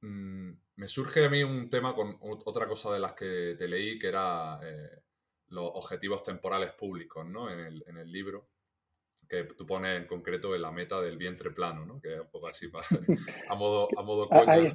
mm, 0.00 0.50
me 0.76 0.88
surge 0.88 1.24
a 1.24 1.30
mí 1.30 1.42
un 1.42 1.70
tema 1.70 1.94
con 1.94 2.18
otra 2.20 2.66
cosa 2.66 2.92
de 2.92 3.00
las 3.00 3.12
que 3.12 3.54
te 3.56 3.68
leí, 3.68 3.98
que 3.98 4.08
era 4.08 4.58
eh, 4.62 5.02
los 5.48 5.70
objetivos 5.74 6.22
temporales 6.22 6.72
públicos, 6.72 7.24
¿no? 7.24 7.50
En 7.50 7.60
el, 7.60 7.84
en 7.86 7.98
el, 7.98 8.10
libro, 8.10 8.48
que 9.28 9.44
tú 9.44 9.64
pones 9.64 10.00
en 10.00 10.06
concreto 10.06 10.54
en 10.54 10.62
la 10.62 10.72
meta 10.72 11.00
del 11.00 11.16
vientre 11.16 11.50
plano, 11.50 11.86
¿no? 11.86 12.00
Que 12.00 12.14
es 12.14 12.20
un 12.20 12.30
poco 12.30 12.48
así, 12.48 12.70
a 13.48 13.54
modo, 13.54 13.88
a 13.96 14.02
modo 14.02 14.28
coña. 14.28 14.52
Ahí, 14.52 14.68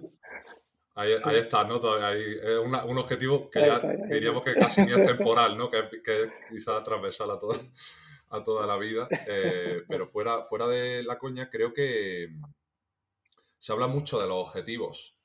ahí, 0.97 1.38
está, 1.38 1.63
¿no? 1.63 1.79
Ahí, 2.03 2.38
es 2.41 2.57
un 2.60 2.97
objetivo 2.97 3.49
que 3.49 3.60
ya 3.60 3.79
diríamos 3.79 4.43
que 4.43 4.55
casi 4.55 4.81
ni 4.81 4.93
es 4.93 5.05
temporal, 5.05 5.57
¿no? 5.57 5.69
Que, 5.69 5.88
que 6.03 6.31
quizás 6.49 6.83
transversal 6.83 7.31
a 7.31 7.39
toda, 7.39 7.60
a 8.29 8.43
toda 8.43 8.65
la 8.65 8.77
vida. 8.77 9.07
Eh, 9.27 9.83
pero 9.88 10.07
fuera, 10.07 10.43
fuera 10.43 10.67
de 10.67 11.03
la 11.03 11.17
coña, 11.17 11.49
creo 11.49 11.73
que 11.73 12.29
se 13.57 13.71
habla 13.71 13.88
mucho 13.88 14.19
de 14.19 14.27
los 14.27 14.47
objetivos 14.47 15.17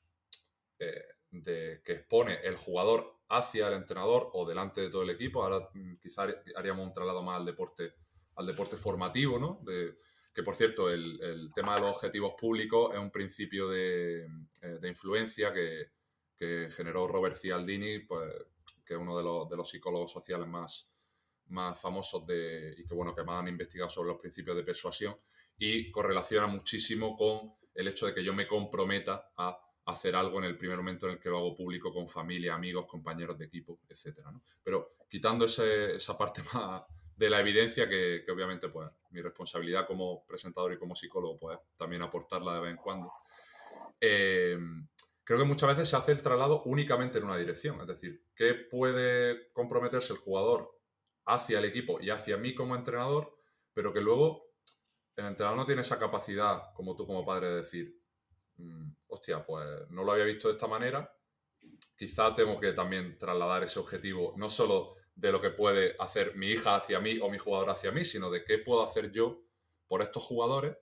eh, 0.79 1.05
de, 1.31 1.81
que 1.85 1.93
expone 1.93 2.41
el 2.43 2.57
jugador 2.57 3.19
hacia 3.29 3.69
el 3.69 3.75
entrenador 3.75 4.31
o 4.35 4.47
delante 4.47 4.83
de 4.83 4.91
todo 4.91 5.03
el 5.03 5.11
equipo. 5.11 5.43
Ahora 5.43 5.69
mm, 5.73 5.97
quizás 5.97 6.35
haríamos 6.57 6.87
un 6.87 6.93
traslado 6.93 7.23
más 7.23 7.39
al 7.39 7.47
deporte, 7.47 7.95
al 8.37 8.47
deporte 8.47 8.77
formativo, 8.77 9.39
¿no? 9.39 9.61
De, 9.63 9.97
que 10.35 10.43
por 10.43 10.57
cierto, 10.57 10.89
el, 10.91 11.51
tema 11.55 11.75
de 11.75 11.83
los 11.83 11.97
objetivos 11.97 12.35
públicos 12.39 12.93
es 12.95 12.99
un 12.99 13.11
principio 13.11 13.69
de, 13.69 14.25
eh, 14.63 14.79
influencia 14.85 15.53
que, 15.53 15.91
generó 16.75 17.07
Robert 17.07 17.37
Cialdini, 17.37 18.01
pues, 18.01 18.35
que 18.85 18.95
es 18.95 19.01
uno 19.01 19.17
de 19.17 19.57
los, 19.57 19.71
psicólogos 19.71 20.11
sociales 20.11 20.49
más, 20.49 20.91
más 21.47 21.81
famosos 21.81 22.27
de, 22.27 22.75
y 22.77 22.85
que, 22.85 22.95
bueno, 22.95 23.15
que 23.15 23.23
más 23.23 23.41
han 23.43 23.49
investigado 23.49 23.89
sobre 23.89 24.09
los 24.09 24.21
principios 24.21 24.57
de 24.57 24.65
persuasión 24.65 25.17
y 25.57 25.89
correlaciona 25.93 26.49
muchísimo 26.49 27.15
con 27.15 27.53
el 27.75 27.87
hecho 27.87 28.07
de 28.07 28.15
que 28.15 28.25
yo 28.25 28.35
me 28.35 28.49
comprometa 28.49 29.31
a 29.37 29.57
hacer 29.85 30.17
algo 30.17 30.39
en 30.39 30.47
el 30.47 30.59
primer 30.59 30.79
momento 30.79 31.07
en 31.07 31.13
el 31.13 31.21
que 31.21 31.29
lo 31.29 31.39
hago 31.39 31.55
público 31.55 31.93
con 31.93 32.09
familia, 32.09 32.55
amigos, 32.55 32.87
compañeros 32.87 33.39
de 33.39 33.45
equipo, 33.45 33.79
etc. 33.89 34.19
Pero 34.65 34.97
quitando 35.09 35.45
esa 35.45 36.19
parte 36.19 36.43
más 36.53 36.83
de 37.23 37.31
la 37.31 37.39
evidencia 37.39 37.89
que, 37.89 38.25
obviamente 38.33 38.69
pues 38.69 38.91
mi 39.11 39.21
responsabilidad 39.21 39.87
como 39.87 40.27
presentador 40.27 40.73
y 40.73 40.79
como 40.79 40.97
psicólogo 40.97 41.39
pues 41.39 41.57
también 41.77 42.03
aportarla 42.03 42.55
de 42.55 42.61
vez 42.61 42.71
en 42.73 42.77
cuando. 42.79 43.13
Eh, 44.01 44.59
creo 45.23 45.39
que 45.39 45.45
muchas 45.45 45.69
veces 45.69 45.89
se 45.89 45.95
hace 45.95 46.11
el 46.11 46.21
traslado 46.21 46.65
únicamente 46.65 47.19
en 47.19 47.25
una 47.25 47.37
dirección, 47.37 47.81
es 47.81 47.87
decir, 47.87 48.25
¿qué 48.35 48.55
puede 48.55 49.53
comprometerse 49.53 50.13
el 50.13 50.19
jugador 50.19 50.77
hacia 51.27 51.61
el 51.61 51.65
equipo 51.65 52.01
y 52.01 52.11
hacia 52.11 52.37
mí 52.37 52.57
como 52.57 52.75
entrenador, 52.75 53.39
pero 53.73 53.93
que 53.93 54.01
luego 54.01 54.51
el 55.15 55.27
entrenador 55.27 55.57
no 55.57 55.65
tiene 55.67 55.83
esa 55.83 56.01
capacidad 56.01 56.73
como 56.75 56.97
tú 56.97 57.07
como 57.07 57.25
padre 57.25 57.51
de 57.51 57.57
decir, 57.59 58.03
mm, 58.57 58.91
hostia, 59.07 59.47
pues 59.47 59.89
no 59.91 60.03
lo 60.03 60.11
había 60.11 60.25
visto 60.25 60.49
de 60.49 60.55
esta 60.55 60.67
manera, 60.67 61.17
quizá 61.97 62.35
tengo 62.35 62.59
que 62.59 62.73
también 62.73 63.17
trasladar 63.17 63.63
ese 63.63 63.79
objetivo, 63.79 64.35
no 64.37 64.51
solo 64.51 64.97
de 65.15 65.33
lo 65.33 65.41
que 65.41 65.51
puede 65.51 65.95
hacer 65.99 66.37
mi 66.37 66.51
hija 66.51 66.77
hacia 66.77 67.01
mí 67.01 67.19
o 67.21 67.31
mi 67.31 67.39
jugador 67.39 67.71
hacia 67.71 67.93
mí, 67.93 68.05
sino 68.05 68.31
de 68.31 68.45
qué 68.45 68.59
puedo 68.59 68.83
hacer 68.83 69.11
yo 69.13 69.43
por 69.87 70.03
estos 70.03 70.23
jugadores. 70.23 70.77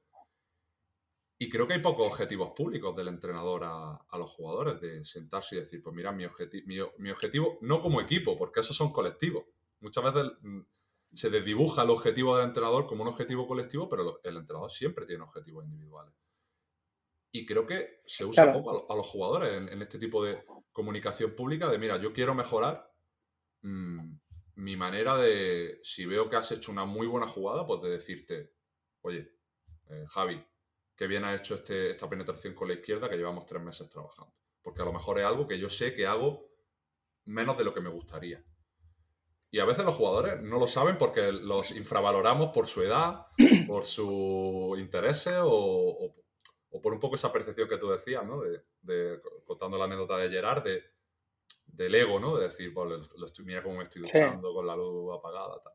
Y 1.38 1.49
creo 1.49 1.66
que 1.66 1.73
hay 1.75 1.81
pocos 1.81 2.07
objetivos 2.07 2.53
públicos 2.55 2.95
del 2.95 3.09
entrenador 3.09 3.62
a, 3.64 4.19
los 4.19 4.31
jugadores, 4.31 4.81
de 4.81 5.05
sentarse 5.05 5.57
y 5.57 5.61
decir, 5.61 5.83
pues 5.83 5.97
mira, 5.97 6.12
mi, 6.12 6.27
mi, 6.66 7.11
objetivo, 7.11 7.59
no 7.62 7.81
como 7.81 8.01
equipo, 8.01 8.37
porque 8.37 8.61
esos 8.61 8.77
son 8.77 8.93
colectivos. 8.93 9.45
Muchas 9.81 10.05
veces 10.05 10.33
mm, 10.43 10.61
se 11.14 11.31
desdibuja 11.31 11.83
el 11.83 11.90
objetivo 11.90 12.37
del 12.37 12.47
entrenador 12.47 12.87
como 12.87 13.03
un 13.03 13.09
objetivo 13.09 13.47
colectivo, 13.47 13.88
pero 13.88 14.21
el 14.23 14.37
entrenador 14.37 14.71
siempre 14.71 15.07
tiene 15.07 15.25
objetivos 15.25 15.64
individuales. 15.64 16.14
Y 17.33 17.47
creo 17.47 17.66
que 17.66 18.03
se 18.05 18.25
usa 18.25 18.53
poco 18.53 18.93
a, 18.93 18.97
los 18.97 19.07
jugadores 19.07 19.73
en, 19.73 19.83
este 19.83 19.99
tipo 19.99 20.23
de 20.23 20.45
comunicación 20.73 21.35
pública 21.35 21.69
de, 21.69 21.79
mira, 21.79 21.97
yo 21.97 22.12
quiero 22.12 22.35
mejorar 22.35 22.89
mm, 23.62 24.18
mi 24.57 24.77
manera 24.77 25.16
de, 25.16 25.81
si 25.83 26.05
veo 26.07 26.29
que 26.29 26.37
has 26.37 26.53
hecho 26.53 26.73
una 26.73 26.85
muy 26.85 27.07
buena 27.07 27.27
jugada, 27.27 27.66
pues 27.66 27.83
de 27.83 27.90
decirte, 27.90 28.53
oye, 29.03 29.33
eh, 29.88 30.05
Javi, 30.09 30.44
qué 30.94 31.07
bien 31.07 31.25
has 31.25 31.40
hecho 31.40 31.55
este, 31.55 31.90
esta 31.90 32.09
penetración 32.09 32.55
con 32.55 32.68
la 32.68 32.75
izquierda 32.75 33.09
que 33.09 33.16
llevamos 33.16 33.46
tres 33.46 33.62
meses 33.62 33.88
trabajando. 33.88 34.35
Porque 34.62 34.83
a 34.83 34.85
lo 34.85 34.92
mejor 34.92 35.18
es 35.18 35.25
algo 35.25 35.46
que 35.46 35.59
yo 35.59 35.70
sé 35.70 35.94
que 35.94 36.07
hago 36.07 36.51
menos 37.25 37.57
de 37.57 37.64
lo 37.64 37.73
que 37.73 37.81
me 37.81 37.88
gustaría. 37.88 38.44
Y 39.51 39.59
a 39.59 39.64
veces 39.64 39.85
los 39.85 39.96
jugadores 39.96 40.40
no 40.42 40.59
lo 40.59 40.68
saben 40.68 40.96
porque 40.96 41.33
los 41.33 41.73
infravaloramos 41.73 42.53
por 42.53 42.66
su 42.66 42.83
edad, 42.83 43.27
por 43.66 43.85
sus 43.85 44.79
intereses 44.79 45.35
o, 45.42 46.14
por 46.83 46.92
un 46.92 47.01
poco 47.01 47.16
esa 47.16 47.33
percepción 47.33 47.68
que 47.68 47.79
tú 47.79 47.90
decías, 47.90 48.25
¿no? 48.25 48.42
De, 48.83 49.20
contando 49.44 49.77
la 49.77 49.87
anécdota 49.87 50.18
de 50.18 50.31
Gerard, 50.31 50.62
de, 50.62 50.85
del 51.72 51.94
ego, 51.94 52.20
¿no? 52.20 52.37
De 52.37 52.44
decir, 52.44 52.72
lo 52.72 53.26
estoy, 53.26 53.44
mira 53.44 53.62
cómo 53.62 53.76
me 53.76 53.85
estoy 53.85 54.02
duchando 54.02 54.52
con 54.52 54.66
la 54.66 54.76
luz 54.76 55.16
apagada, 55.18 55.61
tal. 55.62 55.72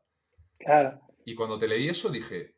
Claro. 0.58 1.00
Y 1.24 1.34
cuando 1.34 1.58
te 1.58 1.68
leí 1.68 1.88
eso 1.88 2.08
dije, 2.08 2.54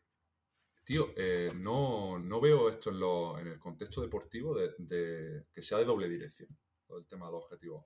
tío, 0.85 1.09
eh, 1.17 1.53
no, 1.55 2.19
no, 2.19 2.41
veo 2.41 2.69
esto 2.69 2.91
en, 2.91 3.01
lo, 3.01 3.39
en 3.39 3.47
el 3.47 3.59
contexto 3.59 4.01
deportivo 4.01 4.55
de, 4.55 5.45
que 5.55 5.63
sea 5.63 5.79
de 5.79 5.85
doble 5.85 6.09
dirección, 6.09 6.49
el 6.97 7.07
tema 7.07 7.27
de 7.27 7.33
los 7.33 7.45
objetivos 7.45 7.85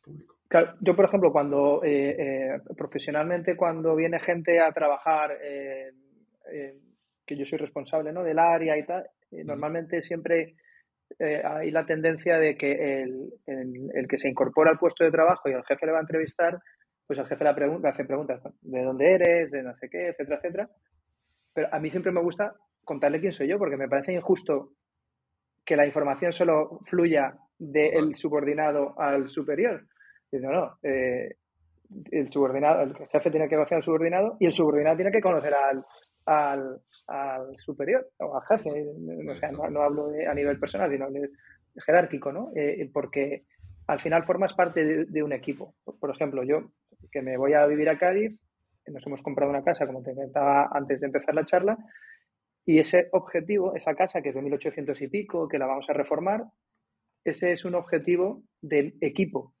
públicos. 0.00 0.36
Claro, 0.48 0.74
yo, 0.80 0.96
por 0.96 1.04
ejemplo, 1.04 1.30
cuando 1.30 1.82
eh, 1.84 2.16
eh, 2.18 2.60
profesionalmente, 2.76 3.56
cuando 3.56 3.94
viene 3.94 4.18
gente 4.18 4.58
a 4.60 4.72
trabajar, 4.72 5.38
que 5.40 7.36
yo 7.36 7.44
soy 7.44 7.58
responsable 7.58 8.12
¿no? 8.12 8.24
del 8.24 8.40
área 8.40 8.76
y 8.76 8.84
tal, 8.84 9.08
normalmente 9.30 10.02
siempre 10.02 10.56
eh, 11.18 11.42
hay 11.44 11.70
la 11.70 11.84
tendencia 11.84 12.38
de 12.38 12.56
que 12.56 13.02
el, 13.02 13.32
el, 13.46 14.08
que 14.08 14.18
se 14.18 14.28
incorpora 14.28 14.70
al 14.70 14.78
puesto 14.78 15.04
de 15.04 15.10
trabajo 15.10 15.48
y 15.48 15.52
el 15.52 15.64
jefe 15.64 15.86
le 15.86 15.92
va 15.92 15.98
a 15.98 16.02
entrevistar, 16.02 16.58
pues 17.06 17.18
el 17.18 17.26
jefe 17.26 17.44
le, 17.44 17.54
pregunta, 17.54 17.88
hace 17.88 18.04
preguntas 18.04 18.40
de 18.60 18.82
dónde 18.82 19.14
eres, 19.14 19.50
de 19.50 19.62
no 19.62 19.74
sé 19.76 19.88
qué, 19.90 20.08
etcétera, 20.08 20.36
etcétera. 20.36 20.70
Pero 21.52 21.68
a 21.72 21.80
mí 21.80 21.90
siempre 21.90 22.12
me 22.12 22.22
gusta 22.22 22.54
contarle 22.84 23.20
quién 23.20 23.32
soy 23.32 23.48
yo, 23.48 23.58
porque 23.58 23.76
me 23.76 23.88
parece 23.88 24.12
injusto 24.12 24.72
que 25.64 25.76
la 25.76 25.86
información 25.86 26.32
solo 26.32 26.80
fluya 26.86 27.34
del 27.58 28.14
subordinado 28.14 28.98
al 28.98 29.28
superior. 29.28 29.86
No, 30.32 30.50
no, 30.52 30.78
eh, 30.82 31.36
el 32.10 32.30
subordinado, 32.32 32.82
el 32.82 32.94
jefe 33.08 33.30
tiene 33.30 33.48
que 33.48 33.56
conocer 33.56 33.76
al 33.76 33.84
subordinado 33.84 34.36
y 34.38 34.46
el 34.46 34.52
subordinado 34.52 34.96
tiene 34.96 35.10
que 35.10 35.20
conocer 35.20 35.52
al, 35.52 35.84
al, 36.30 36.80
al 37.08 37.56
superior 37.58 38.08
o 38.18 38.36
al 38.36 38.46
jefe, 38.46 38.86
no, 39.52 39.82
hablo 39.82 40.08
de, 40.08 40.26
a 40.26 40.34
nivel 40.34 40.58
personal, 40.60 40.90
sino 40.90 41.08
jerárquico, 41.84 42.32
¿no? 42.32 42.50
Eh, 42.54 42.88
porque 42.92 43.44
al 43.88 44.00
final 44.00 44.24
formas 44.24 44.54
parte 44.54 45.06
de, 45.06 45.22
un 45.22 45.32
equipo. 45.32 45.74
Por, 45.84 46.10
ejemplo, 46.10 46.44
yo 46.44 46.70
que 47.10 47.22
me 47.22 47.36
voy 47.36 47.54
a 47.54 47.66
vivir 47.66 47.88
a 47.88 47.98
Cádiz, 47.98 48.38
nos 48.86 49.04
hemos 49.06 49.22
comprado 49.22 49.50
una 49.50 49.64
casa, 49.64 49.86
como 49.86 50.02
te 50.02 50.14
comentaba 50.14 50.68
antes 50.72 51.00
de 51.00 51.06
empezar 51.06 51.34
la 51.34 51.44
charla, 51.44 51.76
y 52.64 52.78
ese 52.78 53.08
objetivo, 53.12 53.74
esa 53.74 53.94
casa 53.94 54.22
que 54.22 54.28
es 54.28 54.34
de 54.34 54.42
1800 54.42 55.00
y 55.02 55.08
pico, 55.08 55.48
que 55.48 55.58
la 55.58 55.66
vamos 55.66 55.86
a 55.88 55.92
reformar, 55.92 56.44
ese 57.24 57.52
es 57.52 57.64
un 57.64 57.74
objetivo 57.74 58.44
del 58.60 58.96
equipo 59.00 59.54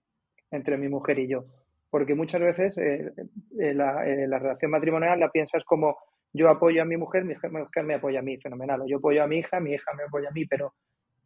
entre 0.50 0.76
mi 0.76 0.88
mujer 0.88 1.18
y 1.18 1.28
yo. 1.28 1.46
Porque 1.90 2.14
muchas 2.14 2.40
veces 2.40 2.78
eh, 2.78 3.12
eh, 3.58 3.74
la, 3.74 4.04
relación 4.04 4.70
matrimonial 4.70 5.18
la 5.18 5.30
piensas 5.30 5.64
como 5.64 5.96
yo 6.32 6.48
apoyo 6.48 6.82
a 6.82 6.84
mi 6.84 6.96
mujer, 6.96 7.24
mi 7.24 7.34
mujer 7.34 7.84
me 7.84 7.94
apoya 7.94 8.20
a 8.20 8.22
mí, 8.22 8.36
fenomenal. 8.38 8.82
O 8.82 8.86
yo 8.86 8.98
apoyo 8.98 9.22
a 9.22 9.26
mi 9.26 9.38
hija, 9.38 9.60
mi 9.60 9.74
hija 9.74 9.92
me 9.94 10.04
apoya 10.04 10.28
a 10.28 10.32
mí, 10.32 10.46
pero 10.46 10.74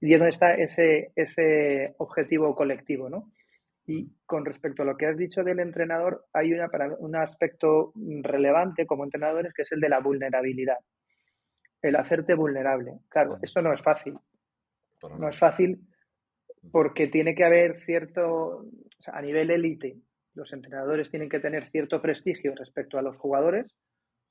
¿y 0.00 0.12
dónde 0.12 0.30
está 0.30 0.54
ese, 0.54 1.12
ese 1.14 1.94
objetivo 1.98 2.54
colectivo? 2.54 3.10
¿no? 3.10 3.30
Y 3.86 4.08
con 4.24 4.44
respecto 4.44 4.82
a 4.82 4.86
lo 4.86 4.96
que 4.96 5.06
has 5.06 5.16
dicho 5.16 5.44
del 5.44 5.60
entrenador, 5.60 6.24
hay 6.32 6.54
una, 6.54 6.68
un 6.98 7.16
aspecto 7.16 7.92
relevante 8.22 8.86
como 8.86 9.04
entrenadores 9.04 9.52
que 9.52 9.62
es 9.62 9.72
el 9.72 9.80
de 9.80 9.90
la 9.90 10.00
vulnerabilidad. 10.00 10.78
El 11.82 11.96
hacerte 11.96 12.34
vulnerable. 12.34 13.00
Claro, 13.08 13.38
esto 13.42 13.60
no 13.60 13.72
es 13.74 13.82
fácil. 13.82 14.18
No 15.18 15.28
es 15.28 15.38
fácil 15.38 15.80
porque 16.72 17.08
tiene 17.08 17.34
que 17.34 17.44
haber 17.44 17.76
cierto, 17.76 18.64
a 19.06 19.20
nivel 19.20 19.50
élite, 19.50 19.98
los 20.34 20.50
entrenadores 20.54 21.10
tienen 21.10 21.28
que 21.28 21.40
tener 21.40 21.68
cierto 21.68 22.00
prestigio 22.00 22.54
respecto 22.54 22.98
a 22.98 23.02
los 23.02 23.16
jugadores 23.16 23.66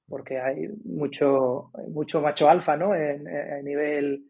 porque 0.07 0.39
hay 0.39 0.67
mucho, 0.85 1.71
mucho 1.89 2.21
macho 2.21 2.49
alfa, 2.49 2.75
¿no? 2.77 2.95
En, 2.95 3.27
a 3.27 3.61
nivel 3.61 4.25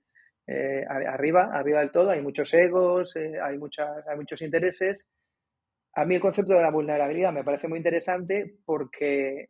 eh, 0.45 0.83
arriba, 0.87 1.49
arriba 1.53 1.79
del 1.79 1.91
todo, 1.91 2.09
hay 2.09 2.21
muchos 2.21 2.53
egos, 2.53 3.15
eh, 3.15 3.39
hay, 3.41 3.57
muchas, 3.57 4.05
hay 4.07 4.17
muchos 4.17 4.41
intereses. 4.41 5.07
A 5.95 6.05
mí 6.05 6.15
el 6.15 6.21
concepto 6.21 6.53
de 6.53 6.61
la 6.61 6.71
vulnerabilidad 6.71 7.31
me 7.31 7.43
parece 7.43 7.67
muy 7.67 7.77
interesante 7.77 8.55
porque 8.65 9.49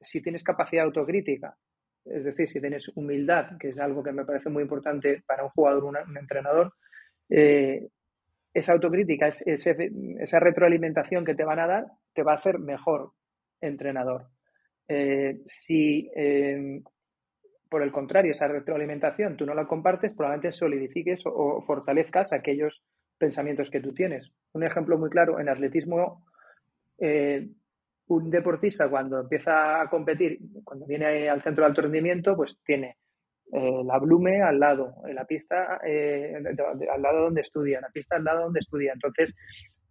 si 0.00 0.20
tienes 0.22 0.42
capacidad 0.42 0.84
autocrítica, 0.84 1.56
es 2.04 2.24
decir, 2.24 2.48
si 2.48 2.60
tienes 2.60 2.88
humildad, 2.94 3.56
que 3.58 3.70
es 3.70 3.78
algo 3.78 4.02
que 4.02 4.12
me 4.12 4.24
parece 4.24 4.50
muy 4.50 4.62
importante 4.62 5.22
para 5.26 5.44
un 5.44 5.50
jugador, 5.50 5.84
un 5.84 6.16
entrenador, 6.16 6.74
eh, 7.28 7.88
esa 8.54 8.72
autocrítica, 8.72 9.28
esa 9.28 10.40
retroalimentación 10.40 11.24
que 11.24 11.34
te 11.34 11.44
van 11.44 11.58
a 11.58 11.66
dar, 11.66 11.86
te 12.14 12.22
va 12.22 12.32
a 12.32 12.36
hacer 12.36 12.58
mejor 12.58 13.12
entrenador. 13.60 14.28
Eh, 14.88 15.40
si 15.46 16.08
em, 16.14 16.82
por 17.68 17.82
el 17.82 17.90
contrario 17.90 18.30
esa 18.30 18.46
retroalimentación 18.46 19.36
tú 19.36 19.44
no 19.44 19.54
la 19.54 19.66
compartes, 19.66 20.14
probablemente 20.14 20.52
solidifiques 20.52 21.22
o, 21.26 21.62
fortalezcas 21.62 22.32
aquellos 22.32 22.82
pensamientos 23.18 23.70
que 23.70 23.80
tú 23.80 23.92
tienes. 23.92 24.30
Un 24.52 24.62
ejemplo 24.62 24.98
muy 24.98 25.10
claro, 25.10 25.40
en 25.40 25.48
atletismo, 25.48 26.24
eh, 26.98 27.48
un 28.08 28.30
deportista 28.30 28.88
cuando 28.88 29.20
empieza 29.20 29.80
a 29.80 29.90
competir, 29.90 30.38
cuando 30.62 30.86
viene 30.86 31.28
al 31.28 31.42
centro 31.42 31.64
de 31.64 31.68
alto 31.68 31.82
rendimiento, 31.82 32.36
pues 32.36 32.58
tiene 32.64 32.98
eh, 33.52 33.82
la 33.84 33.98
Blume 33.98 34.42
al 34.42 34.60
lado, 34.60 34.94
la 35.12 35.24
pista 35.24 35.80
al 35.82 37.02
lado 37.02 37.22
donde 37.22 37.40
estudia, 37.40 37.80
la 37.80 37.90
pista 37.90 38.16
al 38.16 38.24
lado 38.24 38.44
donde 38.44 38.60
estudia. 38.60 38.92
Entonces, 38.92 39.34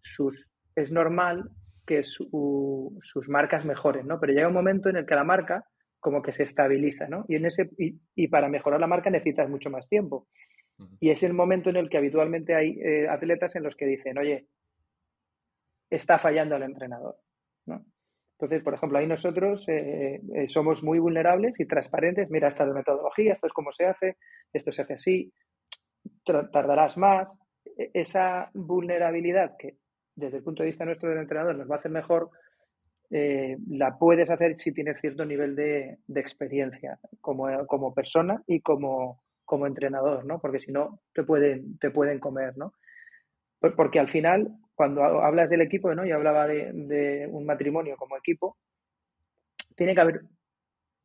sus, 0.02 0.52
es 0.76 0.92
normal 0.92 1.50
que 1.86 2.04
sus 2.04 3.30
marcas 3.30 3.66
mejoren, 3.66 4.08
¿no? 4.08 4.20
Pero 4.20 4.34
llega 4.34 4.48
un 4.48 4.54
momento 4.54 4.90
en 4.90 4.98
el 4.98 5.06
que 5.06 5.16
la 5.16 5.24
marca 5.24 5.66
como 6.00 6.22
que 6.22 6.32
se 6.32 6.44
estabiliza, 6.44 7.08
¿no? 7.08 7.26
Y, 7.28 7.36
en 7.36 7.46
ese, 7.46 7.70
y, 7.78 8.28
para 8.28 8.48
mejorar 8.50 8.80
la 8.80 8.88
marca 8.88 9.10
necesitas 9.10 9.50
mucho 9.50 9.70
más 9.70 9.88
tiempo. 9.88 10.28
Y 11.00 11.10
es 11.10 11.24
el 11.24 11.34
momento 11.34 11.70
en 11.70 11.78
el 11.78 11.90
que 11.90 11.98
habitualmente 11.98 12.54
hay 12.54 12.78
eh, 12.80 13.08
atletas 13.08 13.56
en 13.56 13.64
los 13.64 13.76
que 13.76 13.86
dicen, 13.86 14.18
oye, 14.18 14.46
está 15.90 16.20
fallando 16.20 16.58
el 16.58 16.64
entrenador, 16.64 17.16
¿no? 17.66 17.86
Entonces, 18.38 18.64
por 18.64 18.74
ejemplo, 18.74 19.00
ahí 19.00 19.08
nosotros 19.08 19.68
eh, 19.70 20.20
eh, 20.36 20.50
somos 20.50 20.84
muy 20.84 21.00
vulnerables 21.00 21.58
y 21.60 21.66
transparentes. 21.66 22.30
Mira, 22.30 22.50
esta 22.50 22.64
es 22.64 22.70
la 22.70 22.76
metodología, 22.76 23.34
esto 23.34 23.48
es 23.48 23.54
cómo 23.54 23.72
se 23.72 23.86
hace, 23.86 24.18
esto 24.52 24.72
se 24.72 24.82
hace 24.82 24.94
así, 24.96 25.34
tardarás 26.24 26.98
más. 26.98 27.36
E, 27.78 27.92
esa 27.94 28.52
vulnerabilidad 28.54 29.56
que 29.58 29.78
desde 30.16 30.38
el 30.38 30.44
punto 30.44 30.64
de 30.64 30.68
vista 30.68 30.86
nuestro 30.86 31.10
del 31.10 31.20
entrenador 31.20 31.56
nos 31.56 31.70
va 31.70 31.76
a 31.76 31.80
hacer 31.80 31.92
mejor, 31.92 32.32
eh, 33.12 33.58
la 33.70 33.98
puedes 33.98 34.30
hacer 34.30 34.58
si 34.58 34.74
tienes 34.74 35.00
cierto 35.00 35.26
nivel 35.26 35.56
de, 35.56 36.00
experiencia 36.16 37.00
como, 37.22 37.66
como, 37.68 37.94
persona 37.94 38.42
y 38.48 38.62
como, 38.62 39.22
como 39.44 39.68
entrenador, 39.68 40.26
¿no? 40.26 40.40
Porque 40.40 40.60
si 40.60 40.72
no, 40.72 41.02
te 41.14 41.24
pueden, 41.24 41.78
te 41.78 41.92
pueden 41.92 42.20
comer, 42.20 42.58
¿no? 42.58 42.74
Porque 43.60 44.00
al 44.00 44.10
final, 44.10 44.56
cuando 44.74 45.04
hablas 45.04 45.50
del 45.50 45.62
equipo, 45.62 45.94
¿no? 45.94 46.06
Yo 46.06 46.16
hablaba 46.16 46.48
de, 46.48 47.28
un 47.32 47.46
matrimonio 47.46 47.96
como 47.98 48.18
equipo, 48.18 48.58
tiene 49.76 49.94
que 49.94 50.02
haber 50.02 50.22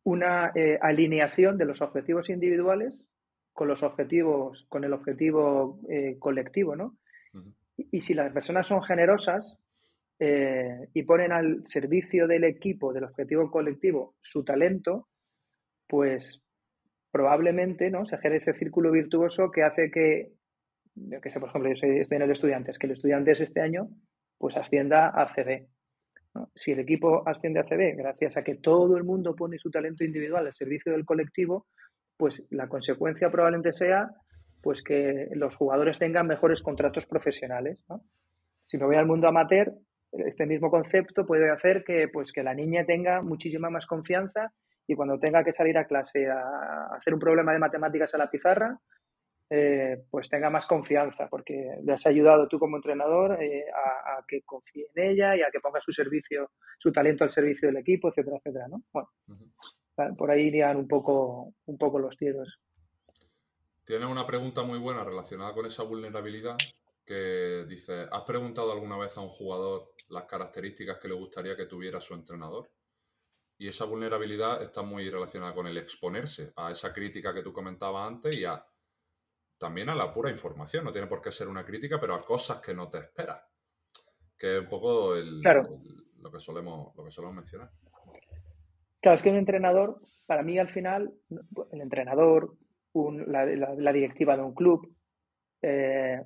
una 0.04 0.52
eh, 0.54 0.78
alineación 0.80 1.58
de 1.58 1.66
los 1.66 1.82
objetivos 1.82 2.30
individuales 2.30 3.04
con 3.52 3.68
los 3.68 3.82
objetivos, 3.82 4.64
con 4.68 4.84
el 4.84 4.92
objetivo 4.92 5.80
eh, 5.88 6.16
colectivo, 6.18 6.76
¿no? 6.76 6.96
Y 7.90 8.00
si 8.00 8.14
las 8.14 8.32
personas 8.32 8.66
son 8.66 8.82
generosas 8.82 9.56
eh, 10.18 10.88
y 10.92 11.02
ponen 11.02 11.32
al 11.32 11.66
servicio 11.66 12.26
del 12.26 12.44
equipo, 12.44 12.92
del 12.92 13.04
objetivo 13.04 13.50
colectivo, 13.50 14.16
su 14.20 14.44
talento, 14.44 15.08
pues 15.86 16.42
probablemente 17.10 17.90
¿no? 17.90 18.06
se 18.06 18.18
genere 18.18 18.36
ese 18.36 18.54
círculo 18.54 18.92
virtuoso 18.92 19.50
que 19.50 19.62
hace 19.62 19.90
que, 19.90 20.32
que 21.22 21.30
sé, 21.30 21.40
por 21.40 21.48
ejemplo, 21.48 21.70
yo 21.70 21.76
soy, 21.76 21.98
estoy 21.98 22.16
en 22.16 22.22
el 22.22 22.30
estudiantes, 22.30 22.78
que 22.78 22.86
el 22.86 22.92
estudiantes 22.92 23.40
este 23.40 23.60
año 23.60 23.88
pues 24.38 24.56
ascienda 24.56 25.08
a 25.08 25.26
CB. 25.26 25.66
Si 26.54 26.72
el 26.72 26.78
equipo 26.78 27.28
asciende 27.28 27.60
a 27.60 27.64
CB 27.64 27.96
gracias 27.96 28.36
a 28.36 28.44
que 28.44 28.54
todo 28.54 28.96
el 28.96 29.04
mundo 29.04 29.34
pone 29.34 29.58
su 29.58 29.70
talento 29.70 30.04
individual 30.04 30.46
al 30.46 30.54
servicio 30.54 30.92
del 30.92 31.04
colectivo, 31.04 31.66
pues 32.16 32.44
la 32.50 32.68
consecuencia 32.68 33.30
probablemente 33.30 33.72
sea 33.72 34.10
pues 34.62 34.82
que 34.82 35.28
los 35.32 35.56
jugadores 35.56 35.98
tengan 35.98 36.26
mejores 36.26 36.62
contratos 36.62 37.06
profesionales. 37.06 37.78
Si 38.66 38.78
me 38.78 38.86
voy 38.86 38.96
al 38.96 39.06
mundo 39.06 39.28
amateur, 39.28 39.72
este 40.12 40.46
mismo 40.46 40.70
concepto 40.70 41.26
puede 41.26 41.50
hacer 41.50 41.84
que, 41.84 42.08
pues, 42.08 42.32
que 42.32 42.42
la 42.42 42.54
niña 42.54 42.84
tenga 42.84 43.22
muchísima 43.22 43.70
más 43.70 43.86
confianza 43.86 44.52
y 44.86 44.94
cuando 44.94 45.18
tenga 45.18 45.44
que 45.44 45.52
salir 45.52 45.78
a 45.78 45.86
clase 45.86 46.28
a 46.28 46.94
hacer 46.96 47.14
un 47.14 47.20
problema 47.20 47.52
de 47.52 47.58
matemáticas 47.58 48.14
a 48.14 48.18
la 48.18 48.30
pizarra, 48.30 48.78
eh, 49.52 50.04
pues 50.10 50.28
tenga 50.28 50.48
más 50.48 50.66
confianza, 50.66 51.26
porque 51.28 51.76
le 51.82 51.92
has 51.92 52.06
ayudado 52.06 52.46
tú 52.46 52.58
como 52.58 52.76
entrenador 52.76 53.42
eh, 53.42 53.64
a, 53.68 54.22
que 54.26 54.42
confíe 54.42 54.86
en 54.94 55.10
ella 55.10 55.36
y 55.36 55.42
a 55.42 55.50
que 55.50 55.58
ponga 55.58 55.80
su 55.80 55.92
servicio, 55.92 56.52
su 56.78 56.92
talento 56.92 57.24
al 57.24 57.30
servicio 57.30 57.66
del 57.66 57.78
equipo, 57.78 58.08
etcétera, 58.08 58.36
etcétera, 58.36 58.68
¿no? 58.68 58.82
Bueno, 58.92 59.08
por 60.16 60.30
ahí 60.30 60.46
irían 60.46 60.76
un 60.76 60.86
poco, 60.86 61.52
un 61.66 61.78
poco 61.78 61.98
los 61.98 62.16
tiros. 62.16 62.60
Tiene 63.84 64.06
una 64.06 64.26
pregunta 64.26 64.62
muy 64.62 64.78
buena 64.78 65.04
relacionada 65.04 65.52
con 65.52 65.66
esa 65.66 65.82
vulnerabilidad 65.82 66.56
que 67.04 67.64
dice, 67.68 68.06
¿has 68.10 68.22
preguntado 68.22 68.72
alguna 68.72 68.96
vez 68.96 69.16
a 69.16 69.20
un 69.20 69.28
jugador 69.28 69.94
las 70.08 70.24
características 70.24 70.98
que 70.98 71.08
le 71.08 71.14
gustaría 71.14 71.56
que 71.56 71.66
tuviera 71.66 72.00
su 72.00 72.14
entrenador? 72.14 72.70
Y 73.58 73.68
esa 73.68 73.84
vulnerabilidad 73.84 74.62
está 74.62 74.82
muy 74.82 75.10
relacionada 75.10 75.54
con 75.54 75.66
el 75.66 75.76
exponerse 75.76 76.52
a 76.56 76.70
esa 76.70 76.92
crítica 76.92 77.34
que 77.34 77.42
tú 77.42 77.52
comentabas 77.52 78.08
antes 78.08 78.36
y 78.36 78.44
a, 78.44 78.64
también 79.58 79.90
a 79.90 79.94
la 79.94 80.12
pura 80.12 80.30
información. 80.30 80.84
No 80.84 80.92
tiene 80.92 81.06
por 81.06 81.20
qué 81.20 81.30
ser 81.30 81.46
una 81.46 81.64
crítica, 81.64 82.00
pero 82.00 82.14
a 82.14 82.24
cosas 82.24 82.60
que 82.60 82.72
no 82.72 82.88
te 82.88 82.98
esperas. 82.98 83.42
Que 84.38 84.56
es 84.56 84.62
un 84.62 84.68
poco 84.68 85.14
lo, 85.14 86.30
que 86.30 86.40
solemos, 86.40 86.96
lo 86.96 87.04
que 87.04 87.10
solemos 87.10 87.36
mencionar. 87.36 87.70
Claro, 89.02 89.16
es 89.16 89.22
que 89.22 89.28
un 89.28 89.36
entrenador, 89.36 90.00
para 90.24 90.42
mí 90.42 90.58
al 90.58 90.70
final, 90.70 91.12
el 91.72 91.80
entrenador, 91.82 92.56
la, 92.94 93.92
directiva 93.92 94.36
de 94.36 94.42
un 94.42 94.54
club. 94.54 94.94
Eh, 95.62 96.20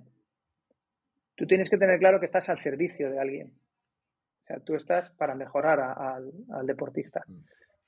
tú 1.35 1.47
tienes 1.47 1.69
que 1.69 1.79
tener 1.79 1.99
claro 1.99 2.21
que 2.21 2.27
estás 2.27 2.49
al 2.49 2.59
servicio 2.59 3.11
de 3.11 3.19
alguien. 3.19 3.49
O 3.49 4.47
sea, 4.47 4.61
tú 4.61 4.75
estás 4.75 5.11
para 5.11 5.35
mejorar 5.35 5.81
al, 5.81 6.67
deportista. 6.67 7.23
Mm. 7.27 7.39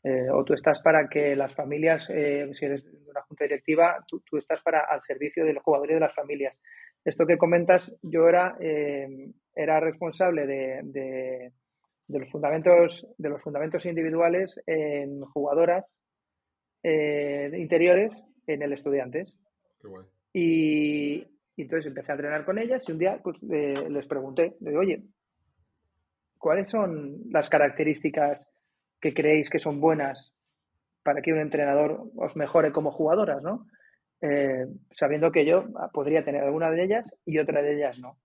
Eh, 0.05 0.31
o 0.31 0.45
tú 0.45 0.55
estás 0.55 0.81
para 0.83 1.09
que 1.09 1.35
las 1.35 1.53
familias, 1.55 2.09
eh, 2.11 2.49
si 2.53 2.65
eres 2.65 2.85
de 2.85 3.11
una 3.11 3.23
junta 3.23 3.45
directiva, 3.45 4.05
tú, 4.07 4.23
estás 4.37 4.63
para 4.63 4.85
al 4.89 5.03
servicio 5.03 5.45
del 5.45 5.59
jugador 5.59 5.91
y 5.91 5.95
de 5.95 6.01
las 6.01 6.15
familias. 6.15 6.57
Esto 7.05 7.27
que 7.27 7.39
comentas, 7.39 7.93
yo 8.03 8.29
era, 8.29 8.57
era 9.55 9.79
responsable 9.79 10.45
de, 10.45 10.81
de, 10.83 11.53
los 12.09 12.29
fundamentos, 12.31 13.07
de 13.17 13.29
los 13.29 13.41
fundamentos 13.41 13.87
individuales 13.87 14.61
en 14.67 15.21
jugadoras 15.21 15.89
interiores 16.83 18.25
en 18.47 18.63
el 18.63 18.73
Estudiantes. 18.73 19.37
Y, 20.33 21.27
entonces 21.57 21.87
empecé 21.87 22.13
a 22.13 22.15
entrenar 22.15 22.45
con 22.45 22.59
ellas 22.59 22.85
y 22.87 22.93
un 22.93 22.99
día 22.99 23.21
pues, 23.23 23.41
les 23.43 24.07
pregunté, 24.07 24.57
le 24.61 24.71
digo, 24.71 24.83
oye, 24.83 25.03
¿cuáles 26.39 26.69
son 26.69 27.23
las 27.31 27.49
características 27.49 28.47
que 29.01 29.15
creéis 29.15 29.49
que 29.49 29.59
son 29.59 29.81
buenas 29.81 30.33
para 31.03 31.23
que 31.23 31.33
un 31.33 31.39
entrenador 31.39 32.11
os 32.17 32.37
mejore 32.37 32.73
como 32.73 32.91
jugadoras, 32.91 33.43
¿no? 33.43 33.67
Eh, 34.21 34.67
sabiendo 34.91 35.31
que 35.31 35.45
yo 35.45 35.67
podría 35.93 36.25
tener 36.25 36.43
alguna 36.43 36.71
de 36.71 36.83
ellas 36.83 37.15
y 37.25 37.39
otra 37.39 37.63
de 37.63 37.77
ellas 37.77 37.99
no. 37.99 38.19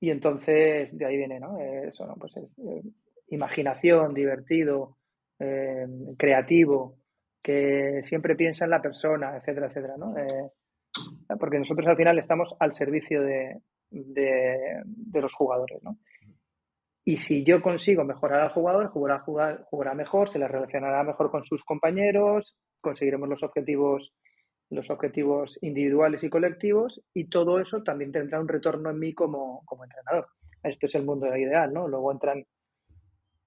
Y 0.00 0.10
entonces 0.10 0.96
de 0.96 1.06
ahí 1.06 1.16
viene, 1.16 1.38
¿no? 1.38 1.58
Eh, 1.60 1.88
eso, 1.88 2.06
¿no? 2.06 2.14
Pues 2.16 2.36
es, 2.36 2.58
eh, 2.58 2.82
imaginación, 3.28 4.12
divertido, 4.12 4.96
creativo, 6.18 6.99
que 7.42 8.00
siempre 8.02 8.36
piensa 8.36 8.64
en 8.64 8.70
la 8.70 8.82
persona, 8.82 9.36
etcétera, 9.36 9.66
etcétera, 9.66 9.96
¿no? 9.96 10.16
Eh, 10.16 10.50
porque 11.38 11.58
nosotros 11.58 11.86
al 11.86 11.96
final 11.96 12.18
estamos 12.18 12.54
al 12.58 12.72
servicio 12.72 13.22
de, 13.22 13.60
los 15.12 15.34
jugadores, 15.34 15.82
¿no? 15.82 15.98
Y 17.04 17.16
si 17.16 17.44
yo 17.44 17.62
consigo 17.62 18.04
mejorar 18.04 18.40
al 18.40 18.50
jugador, 18.50 18.88
jugará, 18.88 19.20
jugar, 19.20 19.64
jugará 19.70 19.94
mejor, 19.94 20.30
se 20.30 20.38
le 20.38 20.46
relacionará 20.46 21.02
mejor 21.02 21.30
con 21.30 21.44
sus 21.44 21.64
compañeros, 21.64 22.56
conseguiremos 22.80 23.28
los 23.28 23.42
objetivos, 23.42 24.12
los 24.68 24.90
objetivos 24.90 25.58
individuales 25.62 26.22
y 26.24 26.30
colectivos, 26.30 27.00
y 27.14 27.28
todo 27.28 27.58
eso 27.58 27.82
también 27.82 28.12
tendrá 28.12 28.38
un 28.38 28.48
retorno 28.48 28.90
en 28.90 28.98
mí 28.98 29.14
como, 29.14 29.62
como 29.64 29.84
entrenador. 29.84 30.28
Esto 30.62 30.86
es 30.86 30.94
el 30.94 31.04
mundo 31.04 31.34
ideal, 31.34 31.72
¿no? 31.72 31.88
Luego 31.88 32.12
entran 32.12 32.44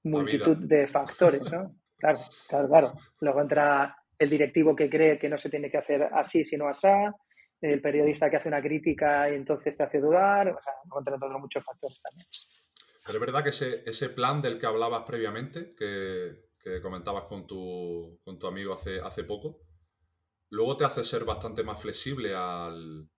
multitud 0.04 0.58
de 0.58 0.88
factores, 0.88 1.44
¿no? 1.44 1.76
Claro, 2.04 2.20
claro, 2.50 2.68
claro. 2.68 2.94
Luego 3.22 3.42
entra 3.42 3.96
el 4.20 4.30
directivo 4.30 4.76
que 4.76 4.90
cree 4.90 5.18
que 5.18 5.30
no 5.30 5.38
se 5.38 5.50
tiene 5.50 5.72
que 5.72 5.78
hacer 5.78 6.04
así, 6.12 6.44
sino 6.44 6.68
así, 6.68 6.88
el 7.62 7.82
periodista 7.82 8.30
que 8.30 8.36
hace 8.36 8.50
una 8.50 8.62
crítica 8.62 9.30
y 9.30 9.36
entonces 9.36 9.78
te 9.78 9.84
hace 9.84 10.02
dudar, 10.02 10.50
o 10.50 10.62
sea, 10.62 10.74
entra 11.00 11.16
otros 11.16 11.40
muchos 11.40 11.64
factores 11.64 12.02
también. 12.02 12.28
Pero 13.06 13.20
es 13.20 13.26
verdad 13.26 13.44
que 13.44 13.52
ese, 13.52 13.84
ese 13.86 14.10
plan 14.10 14.42
del 14.42 14.60
que 14.60 14.66
hablabas 14.66 15.04
previamente, 15.04 15.74
que, 15.76 16.52
comentabas 16.82 17.24
con 17.24 17.48
tu, 17.48 18.20
con 18.24 18.38
tu 18.38 18.48
amigo 18.48 18.74
hace, 18.74 19.00
hace 19.00 19.24
poco, 19.24 19.62
luego 20.50 20.76
te 20.76 20.84
hace 20.84 21.06
ser 21.06 21.24
bastante 21.24 21.64
más 21.64 21.82
flexible 21.82 22.34
al, 22.36 23.10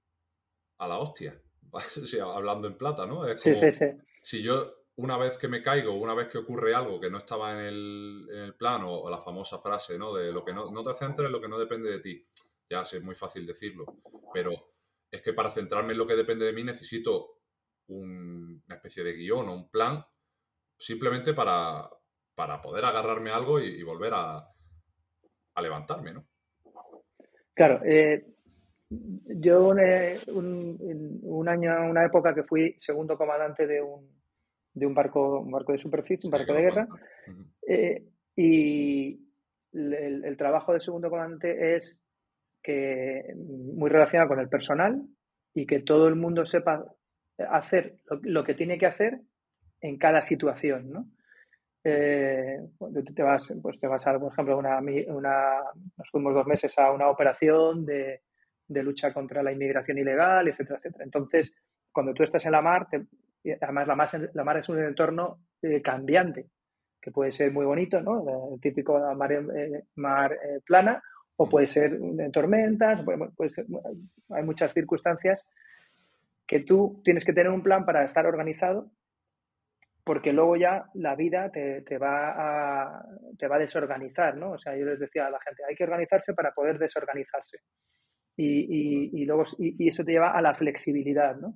a 0.77 0.87
la 0.87 0.99
hostia, 0.99 1.41
hablando 2.21 2.67
en 2.67 2.77
plata, 2.77 3.07
¿no? 3.07 3.25
sí, 3.35 3.55
sí, 3.55 3.71
sí. 3.71 3.85
Si 4.21 4.43
yo 4.43 4.84
una 4.97 5.17
vez 5.17 5.37
que 5.37 5.47
me 5.47 5.61
caigo, 5.61 5.93
una 5.93 6.13
vez 6.13 6.29
que 6.29 6.37
ocurre 6.37 6.73
algo 6.73 6.99
que 6.99 7.09
no 7.09 7.17
estaba 7.17 7.51
en 7.51 7.65
el, 7.65 8.27
en 8.31 8.39
el 8.39 8.55
plan, 8.55 8.83
o, 8.85 9.09
la 9.09 9.21
famosa 9.21 9.59
frase, 9.59 9.97
¿no? 9.97 10.13
De 10.13 10.31
lo 10.31 10.43
que 10.45 10.53
no, 10.53 10.71
no 10.71 10.83
te 10.83 10.93
centres 10.93 11.27
en 11.27 11.33
lo 11.33 11.41
que 11.41 11.49
no 11.49 11.59
depende 11.59 11.91
de 11.91 11.99
ti. 11.99 12.25
Ya 12.69 12.85
sé, 12.85 12.97
es 12.97 13.03
muy 13.03 13.15
fácil 13.15 13.45
decirlo, 13.45 13.85
pero 14.33 14.51
es 15.11 15.21
que 15.21 15.33
para 15.33 15.51
centrarme 15.51 15.91
en 15.91 15.99
lo 15.99 16.07
que 16.07 16.15
depende 16.15 16.45
de 16.45 16.53
mí 16.53 16.63
necesito 16.63 17.39
una 17.87 18.75
especie 18.75 19.03
de 19.03 19.13
guion 19.13 19.47
o 19.49 19.53
un 19.53 19.69
plan 19.69 20.03
simplemente 20.77 21.33
para, 21.33 21.87
para 22.33 22.61
poder 22.61 22.85
agarrarme 22.85 23.31
algo 23.31 23.59
y, 23.59 23.83
volver 23.83 24.13
a, 24.13 24.37
a, 25.53 25.61
levantarme, 25.61 26.13
¿no? 26.13 26.27
Claro, 27.53 27.81
eh, 27.85 28.25
yo 28.89 29.67
un, 29.67 31.19
un, 31.21 31.49
año, 31.49 31.89
una 31.89 32.05
época 32.05 32.33
que 32.33 32.43
fui 32.43 32.75
segundo 32.79 33.17
comandante 33.17 33.67
de 33.67 33.81
un, 33.81 34.09
de 34.75 34.85
un 34.85 34.93
barco, 34.93 35.39
un 35.39 35.51
barco 35.51 35.71
de 35.71 35.79
superficie, 35.79 36.27
un 36.27 36.31
barco 36.31 36.53
de 36.53 36.61
guerra, 36.61 36.87
eh, 37.67 38.03
y 38.35 39.19
el, 39.71 40.35
trabajo 40.37 40.73
de 40.73 40.81
segundo 40.81 41.09
comandante 41.09 41.75
es 41.75 41.99
que 42.61 43.33
muy 43.35 43.89
relacionado 43.89 44.29
con 44.29 44.39
el 44.39 44.49
personal 44.49 45.01
y 45.53 45.65
que 45.65 45.79
todo 45.79 46.07
el 46.07 46.15
mundo 46.15 46.45
sepa 46.45 46.85
hacer 47.49 47.97
lo, 48.23 48.43
que 48.43 48.53
tiene 48.53 48.77
que 48.77 48.85
hacer 48.85 49.21
en 49.81 49.97
cada 49.97 50.21
situación, 50.21 50.91
¿no? 50.91 51.07
Eh, 51.83 52.57
te 53.15 53.23
vas, 53.23 53.53
pues 53.61 53.77
te 53.77 53.87
vas 53.87 54.05
a, 54.07 54.17
por 54.17 54.33
ejemplo, 54.33 54.57
una, 54.57 54.79
una, 54.79 55.59
nos 55.97 56.09
fuimos 56.09 56.33
dos 56.33 56.47
meses 56.47 56.73
a 56.79 56.91
una 56.91 57.09
operación 57.09 57.85
de, 57.85 58.21
de 58.67 58.83
lucha 58.83 59.13
contra 59.13 59.43
la 59.43 59.51
inmigración 59.51 59.99
ilegal, 59.99 60.47
etcétera, 60.47 60.79
etcétera. 60.79 61.05
Entonces, 61.05 61.53
cuando 61.91 62.13
tú 62.13 62.23
estás 62.23 62.45
en 62.45 62.53
la 62.53 62.61
mar, 62.61 62.87
además 63.51 63.87
la 63.87 63.95
mar, 63.95 64.09
la 64.33 64.43
mar, 64.43 64.57
es 64.57 64.69
un 64.69 64.79
entorno 64.79 65.39
eh, 65.61 65.81
cambiante, 65.81 66.47
que 67.01 67.11
puede 67.11 67.31
ser 67.31 67.51
muy 67.51 67.65
bonito, 67.65 68.01
¿no? 68.01 68.53
El 68.53 68.61
típico 68.61 68.99
mar, 69.15 69.31
eh, 69.31 69.83
mar 69.95 70.33
eh, 70.33 70.59
plana, 70.65 71.01
o 71.37 71.49
puede 71.49 71.67
ser 71.67 71.99
de 71.99 72.29
tormentas, 72.29 73.01
hay 74.29 74.43
muchas 74.43 74.73
circunstancias 74.73 75.43
que 76.47 76.61
tú 76.61 77.01
tienes 77.03 77.25
que 77.25 77.33
tener 77.33 77.51
un 77.51 77.63
plan 77.63 77.85
para 77.85 78.05
estar 78.05 78.25
organizado, 78.25 78.91
porque 80.03 80.31
luego 80.31 80.55
ya 80.55 80.85
la 80.93 81.15
vida 81.15 81.51
te, 81.51 81.81
te, 81.81 81.97
va, 81.97 82.29
a, 82.37 83.05
te 83.37 83.47
va 83.47 83.55
a 83.55 83.59
desorganizar, 83.59 84.37
¿no? 84.37 84.51
O 84.51 84.57
sea, 84.57 84.77
yo 84.77 84.85
les 84.85 84.99
decía 84.99 85.25
a 85.25 85.31
la 85.31 85.39
gente, 85.41 85.63
hay 85.67 85.75
que 85.75 85.83
organizarse 85.83 86.33
para 86.33 86.51
poder 86.51 86.77
desorganizarse 86.77 87.57
y, 88.37 89.21
y, 89.21 89.25
luego, 89.25 89.45
y, 89.57 89.87
eso 89.87 90.03
te 90.03 90.11
lleva 90.11 90.31
a 90.31 90.41
la 90.41 90.53
flexibilidad, 90.53 91.35
¿no? 91.37 91.55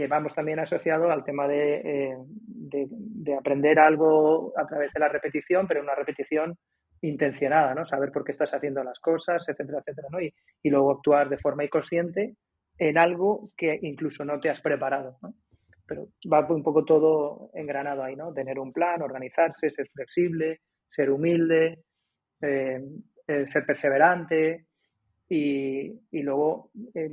Que 0.00 0.06
vamos 0.06 0.34
también 0.34 0.58
asociado 0.58 1.10
al 1.10 1.22
tema 1.24 1.46
eh, 1.52 2.16
de, 2.32 2.86
de, 2.88 3.34
aprender 3.34 3.78
algo 3.78 4.50
a 4.56 4.66
través 4.66 4.94
de 4.94 5.00
la 5.00 5.10
repetición, 5.10 5.66
pero 5.68 5.82
una 5.82 5.94
repetición 5.94 6.56
intencionada, 7.02 7.74
¿no? 7.74 7.84
Saber 7.84 8.10
por 8.10 8.24
qué 8.24 8.32
estás 8.32 8.54
haciendo 8.54 8.82
las 8.82 8.98
cosas, 8.98 9.46
etcétera, 9.46 9.80
etcétera, 9.80 10.08
¿no? 10.10 10.18
Y, 10.18 10.32
y 10.62 10.70
luego 10.70 10.92
actuar 10.92 11.28
de 11.28 11.36
forma 11.36 11.64
inconsciente 11.64 12.34
en 12.78 12.96
algo 12.96 13.50
que 13.54 13.78
incluso 13.82 14.24
no 14.24 14.40
te 14.40 14.48
has 14.48 14.62
preparado, 14.62 15.18
¿no? 15.20 15.34
Pero 15.86 16.06
va 16.32 16.46
un 16.48 16.62
poco 16.62 16.82
todo 16.82 17.50
engranado 17.52 18.02
ahí, 18.02 18.16
¿no? 18.16 18.32
Tener 18.32 18.58
un 18.58 18.72
plan, 18.72 19.02
organizarse, 19.02 19.68
ser 19.68 19.86
flexible, 19.92 20.60
ser 20.88 21.10
humilde, 21.10 21.82
eh, 22.40 22.80
eh, 23.26 23.46
ser 23.46 23.66
perseverante, 23.66 24.64
y, 25.32 25.92
y 26.10 26.22
luego 26.22 26.72
eh, 26.92 27.08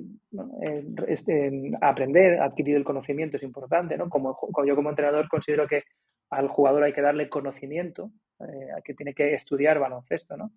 este, 1.07 1.69
aprender, 1.79 2.41
adquirir 2.41 2.75
el 2.75 2.83
conocimiento 2.83 3.37
es 3.37 3.43
importante, 3.43 3.95
¿no? 3.95 4.09
Como, 4.09 4.35
yo 4.65 4.75
como 4.75 4.89
entrenador 4.89 5.29
considero 5.29 5.67
que 5.67 5.83
al 6.31 6.47
jugador 6.47 6.83
hay 6.83 6.93
que 6.93 7.03
darle 7.03 7.29
conocimiento, 7.29 8.11
eh, 8.39 8.81
que 8.83 8.95
tiene 8.95 9.13
que 9.13 9.35
estudiar 9.35 9.79
baloncesto, 9.79 10.35
¿no? 10.35 10.51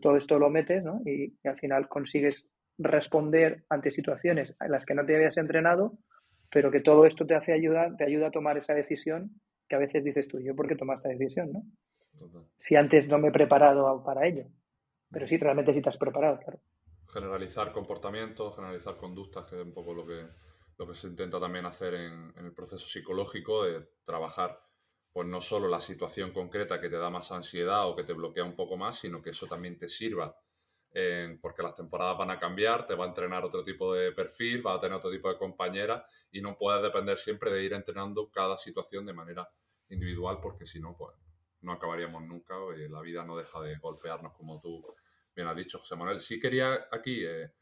todo 0.00 0.16
esto 0.16 0.38
lo 0.38 0.48
metes, 0.48 0.84
¿no? 0.84 1.00
Y, 1.04 1.34
al 1.44 1.58
final 1.58 1.88
consigues 1.88 2.48
responder 2.78 3.64
ante 3.68 3.90
situaciones 3.90 4.54
en 4.60 4.70
las 4.70 4.86
que 4.86 4.94
no 4.94 5.04
te 5.04 5.16
habías 5.16 5.36
entrenado, 5.38 5.98
pero 6.52 6.70
que 6.70 6.82
todo 6.82 7.04
esto 7.04 7.26
te 7.26 7.34
hace 7.34 7.52
ayuda, 7.52 7.96
te 7.96 8.04
ayuda 8.04 8.28
a 8.28 8.30
tomar 8.30 8.58
esa 8.58 8.74
decisión 8.74 9.40
que 9.68 9.74
a 9.74 9.80
veces 9.80 10.04
dices 10.04 10.28
tú, 10.28 10.38
¿yo 10.38 10.54
por 10.54 10.68
qué 10.68 10.76
tomas 10.76 10.98
esta 10.98 11.08
decisión, 11.08 11.52
no? 11.52 11.62
Si 12.56 12.76
antes 12.76 13.08
no 13.08 13.18
me 13.18 13.28
he 13.28 13.32
preparado 13.32 14.04
para 14.04 14.24
ello. 14.26 14.46
Pero 15.10 15.26
sí, 15.26 15.36
realmente 15.36 15.74
sí 15.74 15.82
te 15.82 15.88
has 15.88 15.98
preparado, 15.98 16.38
claro 16.38 16.60
generalizar 17.08 17.72
comportamientos, 17.72 18.54
generalizar 18.54 18.96
conductas, 18.96 19.44
que 19.46 19.56
es 19.56 19.64
un 19.64 19.72
poco 19.72 19.94
lo 19.94 20.06
que, 20.06 20.26
lo 20.78 20.86
que 20.86 20.94
se 20.94 21.08
intenta 21.08 21.40
también 21.40 21.66
hacer 21.66 21.94
en, 21.94 22.32
el 22.36 22.52
proceso 22.52 22.86
psicológico 22.86 23.64
de 23.64 23.88
trabajar 24.04 24.62
pues 25.12 25.26
no 25.26 25.40
solo 25.40 25.66
la 25.66 25.80
situación 25.80 26.32
concreta 26.32 26.78
que 26.80 26.90
te 26.90 26.98
da 26.98 27.08
más 27.08 27.32
ansiedad 27.32 27.88
o 27.88 27.96
que 27.96 28.04
te 28.04 28.12
bloquea 28.12 28.44
un 28.44 28.54
poco 28.54 28.76
más, 28.76 28.98
sino 28.98 29.22
que 29.22 29.30
eso 29.30 29.46
también 29.46 29.78
te 29.78 29.88
sirva 29.88 30.36
porque 31.42 31.62
las 31.62 31.74
temporadas 31.74 32.16
van 32.16 32.30
a 32.30 32.38
cambiar, 32.38 32.86
te 32.86 32.94
va 32.94 33.04
a 33.04 33.08
entrenar 33.08 33.44
otro 33.44 33.62
tipo 33.62 33.92
de 33.92 34.12
perfil, 34.12 34.66
va 34.66 34.74
a 34.74 34.80
tener 34.80 34.96
otro 34.96 35.10
tipo 35.10 35.28
de 35.28 35.36
compañera 35.36 36.06
y 36.30 36.40
no 36.40 36.56
puedes 36.56 36.82
depender 36.82 37.18
siempre 37.18 37.50
de 37.50 37.62
ir 37.62 37.74
entrenando 37.74 38.30
cada 38.30 38.56
situación 38.56 39.04
de 39.04 39.12
manera 39.12 39.46
individual 39.90 40.38
porque 40.40 40.66
si 40.66 40.80
no, 40.80 40.96
pues 40.96 41.14
no 41.60 41.72
acabaríamos 41.72 42.22
nunca 42.22 42.54
y 42.76 42.88
la 42.88 43.02
vida 43.02 43.24
no 43.24 43.36
deja 43.36 43.60
de 43.60 43.76
golpearnos 43.76 44.32
como 44.34 44.58
tú 44.60 44.94
bien 45.36 45.48
has 45.48 45.56
dicho, 45.56 45.78
José 45.78 45.94
Manuel. 45.94 46.18
Sí 46.18 46.40
quería 46.40 46.88
aquí, 46.90 47.24
eh, 47.24 47.52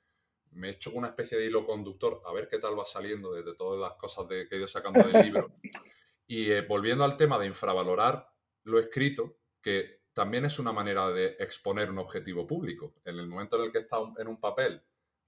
me 0.52 0.68
he 0.68 0.70
hecho 0.72 0.92
una 0.92 1.08
especie 1.08 1.36
de 1.36 1.46
hilo 1.46 1.66
conductor, 1.66 2.22
a 2.24 2.32
ver 2.32 2.48
qué 2.48 2.58
tal 2.58 2.78
va 2.78 2.86
saliendo 2.86 3.34
de, 3.34 3.54
todas 3.54 3.80
las 3.80 3.98
cosas 3.98 4.28
de, 4.28 4.48
que 4.48 4.54
he 4.54 4.58
ido 4.58 4.66
sacando 4.68 5.02
del 5.02 5.22
libro. 5.22 5.50
Y 6.26 6.50
eh, 6.50 6.62
volviendo 6.62 7.04
al 7.04 7.18
tema 7.18 7.38
de 7.38 7.44
infravalorar 7.44 8.32
lo 8.62 8.78
escrito, 8.78 9.36
que 9.60 10.04
también 10.14 10.46
es 10.46 10.58
una 10.58 10.72
manera 10.72 11.10
de 11.10 11.36
exponer 11.38 11.90
un 11.90 11.98
objetivo 11.98 12.46
público. 12.46 12.94
En 13.04 13.18
el 13.18 13.26
momento 13.26 13.58
en 13.58 13.64
el 13.64 13.72
que 13.72 13.80
está 13.80 13.98
en 14.16 14.28
un 14.28 14.40
papel 14.40 14.80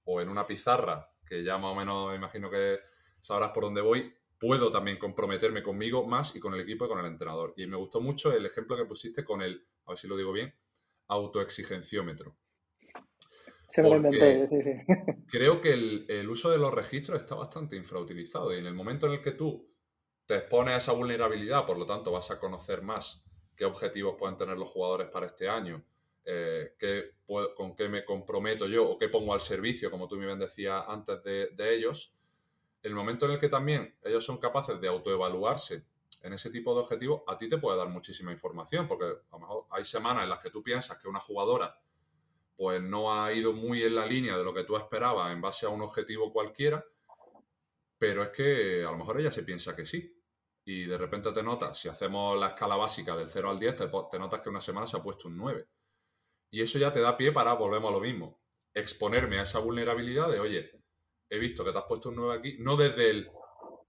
o 0.05 0.21
en 0.21 0.29
una 0.29 0.47
pizarra, 0.47 1.07
que 1.23 1.43
ya 1.43 1.59
más 1.59 1.73
o 1.73 1.75
menos 1.75 2.15
imagino 2.15 2.49
que 2.49 2.79
sabrás 3.21 3.51
por 3.51 3.65
dónde 3.65 3.81
voy, 3.81 4.11
puedo 4.39 4.71
también 4.71 4.97
comprometerme 4.97 5.61
conmigo 5.61 6.03
más 6.07 6.35
y 6.35 6.39
con 6.39 6.55
el 6.55 6.61
equipo 6.61 6.85
y 6.85 6.87
con 6.87 6.99
el 6.99 7.05
entrenador. 7.05 7.53
Y 7.57 7.67
me 7.67 7.77
gustó 7.77 8.01
mucho 8.01 8.33
el 8.33 8.47
ejemplo 8.47 8.75
que 8.75 8.85
pusiste 8.85 9.23
con 9.23 9.43
el, 9.43 9.67
a 9.85 9.91
ver 9.91 9.99
si 9.99 10.07
lo 10.07 10.17
digo 10.17 10.31
bien, 10.31 10.51
autoexigenciómetro. 11.07 12.35
Se 13.71 13.83
lo 13.83 13.95
inventé, 13.95 14.47
sí, 14.47 14.61
sí. 14.63 14.71
Creo 15.27 15.61
que 15.61 15.73
el, 15.73 16.29
uso 16.29 16.49
de 16.49 16.57
los 16.57 16.73
registros 16.73 17.19
está 17.19 17.35
bastante 17.35 17.75
infrautilizado 17.75 18.53
y 18.53 18.59
en 18.59 18.65
el 18.65 18.73
momento 18.73 19.07
en 19.07 19.13
el 19.13 19.21
que 19.21 19.31
tú 19.31 19.69
te 20.25 20.35
expones 20.35 20.73
a 20.73 20.77
esa 20.77 20.91
vulnerabilidad, 20.93 21.65
por 21.65 21.77
lo 21.77 21.85
tanto 21.85 22.11
vas 22.11 22.31
a 22.31 22.39
conocer 22.39 22.81
más 22.81 23.23
qué 23.55 23.65
objetivos 23.65 24.15
pueden 24.17 24.37
tener 24.37 24.57
los 24.57 24.69
jugadores 24.69 25.07
para 25.09 25.27
este 25.27 25.47
año, 25.47 25.83
eh, 26.25 26.73
qué, 26.77 27.11
con 27.55 27.75
qué 27.75 27.87
me 27.87 28.03
comprometo 28.03 28.67
yo 28.67 28.89
o 28.89 28.97
qué 28.97 29.09
pongo 29.09 29.33
al 29.33 29.41
servicio, 29.41 29.89
como 29.89 30.07
tú 30.07 30.17
me 30.17 30.35
decías 30.35 30.83
antes 30.87 31.23
de, 31.23 31.49
de 31.49 31.75
ellos, 31.75 32.13
el 32.83 32.93
momento 32.93 33.25
en 33.25 33.33
el 33.33 33.39
que 33.39 33.49
también 33.49 33.95
ellos 34.03 34.25
son 34.25 34.37
capaces 34.37 34.79
de 34.79 34.87
autoevaluarse 34.87 35.85
en 36.21 36.33
ese 36.33 36.49
tipo 36.49 36.73
de 36.73 36.81
objetivos, 36.81 37.21
a 37.27 37.37
ti 37.37 37.49
te 37.49 37.57
puede 37.57 37.77
dar 37.77 37.89
muchísima 37.89 38.31
información, 38.31 38.87
porque 38.87 39.05
a 39.05 39.33
lo 39.33 39.39
mejor 39.39 39.65
hay 39.69 39.85
semanas 39.85 40.23
en 40.23 40.29
las 40.29 40.39
que 40.39 40.49
tú 40.49 40.63
piensas 40.63 40.97
que 40.97 41.07
una 41.07 41.19
jugadora 41.19 41.79
pues 42.57 42.81
no 42.81 43.13
ha 43.13 43.31
ido 43.31 43.53
muy 43.53 43.83
en 43.83 43.93
la 43.93 44.05
línea 44.05 44.35
de 44.35 44.43
lo 44.43 44.51
que 44.51 44.63
tú 44.63 44.75
esperabas 44.75 45.31
en 45.31 45.41
base 45.41 45.67
a 45.67 45.69
un 45.69 45.83
objetivo 45.83 46.33
cualquiera, 46.33 46.83
pero 47.99 48.23
es 48.23 48.29
que 48.29 48.83
a 48.83 48.91
lo 48.91 48.97
mejor 48.97 49.19
ella 49.19 49.31
se 49.31 49.43
piensa 49.43 49.75
que 49.75 49.85
sí. 49.85 50.13
Y 50.65 50.85
de 50.85 50.97
repente 50.97 51.31
te 51.31 51.43
notas, 51.43 51.79
si 51.79 51.87
hacemos 51.87 52.37
la 52.37 52.47
escala 52.49 52.75
básica 52.75 53.15
del 53.15 53.29
0 53.29 53.51
al 53.51 53.59
10, 53.59 53.75
te, 53.75 54.19
notas 54.19 54.41
que 54.41 54.49
una 54.49 54.59
semana 54.59 54.87
se 54.87 54.97
ha 54.97 55.03
puesto 55.03 55.27
un 55.27 55.37
9. 55.37 55.67
Y 56.49 56.61
eso 56.61 56.79
ya 56.79 56.91
te 56.91 56.99
da 56.99 57.15
pie 57.15 57.31
para, 57.31 57.53
volvemos 57.53 57.89
a 57.89 57.93
lo 57.93 58.01
mismo, 58.01 58.41
exponerme 58.73 59.39
a 59.39 59.43
esa 59.43 59.59
vulnerabilidad 59.59 60.29
de, 60.29 60.39
oye, 60.39 60.71
he 61.29 61.37
visto 61.37 61.63
que 61.63 61.71
te 61.71 61.77
has 61.77 61.85
puesto 61.85 62.09
un 62.09 62.15
9 62.15 62.39
aquí, 62.39 62.57
no 62.59 62.75
desde 62.75 63.11
el, 63.11 63.31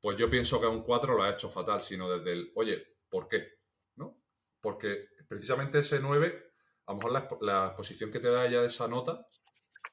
pues 0.01 0.17
yo 0.17 0.31
pienso 0.31 0.61
que 0.61 0.67
un 0.67 0.83
4 0.83 1.17
lo 1.17 1.23
ha 1.23 1.31
hecho 1.31 1.49
fatal, 1.49 1.83
sino 1.83 2.09
desde 2.09 2.33
el, 2.33 2.53
oye, 2.55 2.97
¿por 3.09 3.29
qué? 3.29 3.59
¿No? 3.97 4.23
Porque 4.61 5.09
precisamente 5.27 5.81
ese 5.81 6.01
9, 6.01 6.53
a 6.87 6.93
lo 6.93 6.97
mejor 6.97 7.43
la, 7.43 7.67
exposición 7.67 8.11
que 8.11 8.21
te 8.21 8.31
da 8.31 8.47
ella 8.47 8.61
de 8.61 8.69
esa 8.69 8.87
nota, 8.87 9.27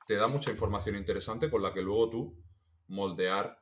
te 0.07 0.15
da 0.15 0.27
mucha 0.27 0.51
información 0.51 0.95
interesante 0.95 1.49
con 1.49 1.61
la 1.61 1.73
que 1.73 1.81
luego 1.81 2.09
tú 2.09 2.43
moldear 2.87 3.59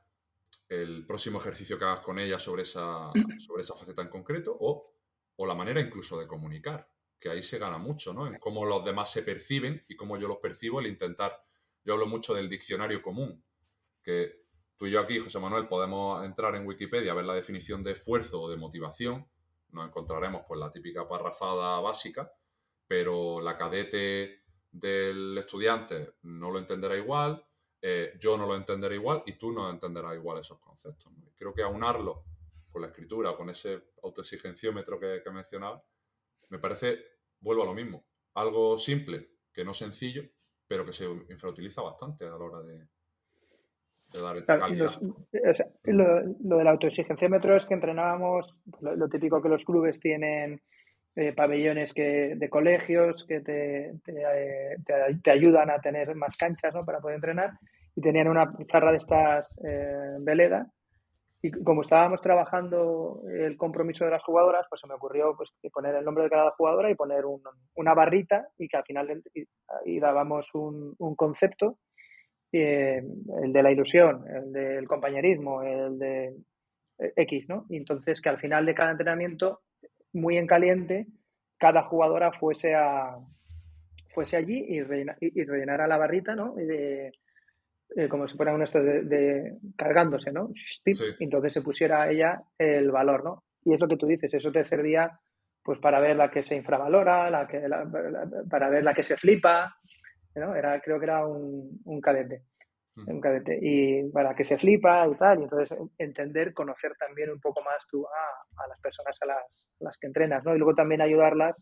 el 0.68 1.06
próximo 1.06 1.40
ejercicio 1.40 1.78
que 1.78 1.86
hagas 1.86 2.02
con 2.02 2.20
ella 2.20 2.38
sobre 2.40 2.64
esa, 2.64 3.12
sobre 3.40 3.62
esa 3.62 3.76
faceta 3.76 4.02
en 4.02 4.10
concreto 4.10 4.56
o, 4.60 4.94
o 5.38 5.46
la 5.46 5.56
manera 5.56 5.80
incluso 5.80 6.20
de 6.20 6.28
comunicar, 6.28 6.90
que 7.18 7.30
ahí 7.30 7.42
se 7.42 7.58
gana 7.58 7.78
mucho, 7.78 8.14
¿no? 8.14 8.28
En 8.28 8.38
cómo 8.38 8.66
los 8.66 8.84
demás 8.84 9.12
se 9.12 9.24
perciben 9.24 9.86
y 9.88 9.96
cómo 9.96 10.18
yo 10.18 10.28
los 10.28 10.40
percibo, 10.40 10.82
el 10.82 10.88
intentar, 10.88 11.42
yo 11.86 11.94
hablo 11.94 12.06
mucho 12.06 12.34
del 12.34 12.50
diccionario 12.50 13.02
común, 13.02 13.44
que 14.04 14.43
y 14.88 14.92
yo 14.92 15.00
aquí, 15.00 15.20
José 15.20 15.40
Manuel, 15.40 15.68
podemos 15.68 16.26
entrar 16.26 16.56
en 16.56 16.66
Wikipedia 16.66 17.14
ver 17.14 17.26
la 17.26 17.36
definición 17.36 17.84
de 17.84 17.92
esfuerzo 17.92 18.42
o 18.42 18.50
de 18.50 18.58
motivación. 18.58 19.28
Nos 19.70 19.88
encontraremos 19.88 20.44
pues 20.48 20.60
la 20.60 20.72
típica 20.72 21.08
parrafada 21.08 21.80
básica, 21.80 22.32
pero 22.88 23.40
la 23.40 23.58
cadete 23.58 24.44
del 24.72 25.38
estudiante 25.38 26.16
no 26.24 26.52
lo 26.52 26.60
entenderá 26.60 26.98
igual, 26.98 27.46
eh, 27.82 28.14
yo 28.20 28.38
no 28.38 28.48
lo 28.48 28.56
entenderé 28.56 28.96
igual 28.96 29.24
y 29.26 29.34
tú 29.38 29.52
no 29.52 29.70
entenderás 29.70 30.16
igual 30.16 30.40
esos 30.40 30.60
conceptos. 30.60 31.12
Creo 31.36 31.54
que 31.54 31.62
aunarlo 31.62 32.26
con 32.70 32.82
la 32.82 32.88
escritura, 32.88 33.36
con 33.36 33.50
ese 33.50 33.92
autoexigenciómetro 34.02 35.00
que, 35.00 35.22
que 35.24 35.30
mencionaba, 35.30 35.84
me 36.50 36.60
parece, 36.60 37.00
vuelvo 37.40 37.64
a 37.64 37.68
lo 37.68 37.74
mismo, 37.74 38.06
algo 38.34 38.78
simple, 38.78 39.32
que 39.54 39.64
no 39.64 39.74
sencillo, 39.74 40.24
pero 40.68 40.86
que 40.86 40.94
se 40.94 41.06
infrautiliza 41.06 41.82
bastante 41.82 42.26
a 42.26 42.30
la 42.30 42.38
hora 42.38 42.62
de, 42.62 42.88
lo, 45.86 46.22
lo, 46.44 46.58
del 46.58 46.68
autoexigenciómetro 46.68 47.56
es 47.56 47.66
que 47.66 47.74
entrenábamos, 47.74 48.58
lo, 48.82 49.10
típico 49.10 49.42
que 49.42 49.50
los 49.50 49.66
clubes 49.66 50.00
tienen 50.00 50.62
eh, 51.16 51.34
pabellones 51.34 51.94
que, 51.94 52.36
de 52.36 52.50
colegios 52.50 53.26
que 53.28 53.42
te, 53.42 53.94
te, 54.06 55.32
ayudan 55.32 55.70
a 55.70 55.80
tener 55.80 56.16
más 56.16 56.38
canchas 56.38 56.74
¿no? 56.74 56.86
para 56.86 57.00
poder 57.00 57.16
entrenar. 57.16 57.52
Y 57.96 58.02
tenían 58.02 58.28
una 58.28 58.50
pizarra 58.50 58.92
de 58.92 58.98
estas 58.98 59.56
eh, 59.64 60.18
veleda. 60.20 60.68
Y 61.42 61.52
como 61.52 61.82
estábamos 61.82 62.22
trabajando 62.22 63.22
el 63.30 63.58
compromiso 63.58 64.06
de 64.06 64.12
las 64.12 64.24
jugadoras, 64.24 64.66
pues 64.70 64.80
se 64.80 64.88
me 64.88 64.94
ocurrió 64.94 65.36
pues, 65.36 65.52
poner 65.74 65.94
el 65.96 66.06
nombre 66.06 66.24
de 66.24 66.30
cada 66.30 66.52
jugadora 66.52 66.90
y 66.90 66.96
poner 66.96 67.26
una 67.76 67.94
barrita 67.94 68.48
y 68.58 68.68
que 68.70 68.78
al 68.78 68.84
final 68.84 69.22
y, 69.86 70.00
dábamos 70.00 70.56
un, 70.56 70.96
un 70.98 71.16
concepto, 71.16 71.78
eh, 72.54 73.04
el 73.44 73.52
de 73.52 73.64
la 73.64 73.72
ilusión, 73.72 74.26
el 74.28 74.54
del 74.54 74.88
compañerismo, 74.88 75.64
el 75.64 75.98
de 75.98 76.36
X, 77.16 77.50
¿no? 77.50 77.66
Y 77.70 77.78
entonces 77.78 78.22
que 78.22 78.30
al 78.30 78.40
final 78.40 78.66
de 78.66 78.76
cada 78.76 78.92
entrenamiento 78.92 79.62
muy 80.14 80.38
en 80.38 80.48
caliente, 80.48 81.08
cada 81.58 81.84
jugadora 81.84 82.32
fuese 82.32 82.76
a 82.76 83.18
fuese 84.14 84.38
allí 84.38 84.64
y, 84.68 84.78
y, 84.78 85.44
rellenara 85.44 85.88
la 85.88 85.98
barrita, 85.98 86.36
¿no? 86.36 86.54
de, 86.54 87.12
eh, 87.96 88.08
como 88.08 88.28
si 88.28 88.36
fuera 88.38 88.54
un 88.54 88.64
esto 88.64 88.82
de, 88.82 89.58
cargándose, 89.76 90.32
¿no? 90.32 90.50
Entonces 91.20 91.54
se 91.54 91.62
pusiera 91.62 92.04
a 92.04 92.12
ella 92.12 92.42
el 92.58 92.92
valor, 92.92 93.24
¿no? 93.24 93.44
Y 93.66 93.74
es 93.74 93.80
lo 93.80 93.88
que 93.88 93.98
tú 93.98 94.08
dices, 94.08 94.34
eso 94.34 94.52
te 94.52 94.64
servía 94.64 95.20
pues 95.64 95.80
para 95.80 96.00
ver 96.00 96.16
la 96.16 96.30
que 96.30 96.44
se 96.44 96.56
infravalora, 96.56 97.30
la 97.30 97.48
que, 97.48 97.62
para 98.50 98.70
ver 98.70 98.84
la 98.84 98.94
que 98.94 99.04
se 99.04 99.16
flipa, 99.16 99.78
¿no? 100.36 100.56
Era, 100.56 100.80
creo 100.82 101.00
que 101.00 101.06
era 101.06 101.26
un, 101.26 101.82
un 101.86 102.02
cadete 102.02 102.44
un 103.08 103.20
cadete, 103.20 103.58
y 103.62 104.10
para 104.12 104.36
que 104.36 104.44
se 104.44 104.58
flipa 104.58 105.08
y 105.08 105.16
tal, 105.16 105.40
y 105.40 105.44
entonces 105.44 105.78
entender, 105.98 106.54
conocer 106.54 106.94
también 106.98 107.32
un 107.32 107.40
poco 107.40 107.62
más 107.62 107.88
tú 107.90 108.06
a, 108.06 108.68
las 108.68 108.80
personas 108.80 109.18
a 109.22 109.26
las, 109.80 109.98
que 109.98 110.08
entrenas, 110.08 110.44
¿no? 110.44 110.56
Y 110.56 110.58
luego 110.58 110.76
también 110.76 111.02
ayudarlas, 111.02 111.56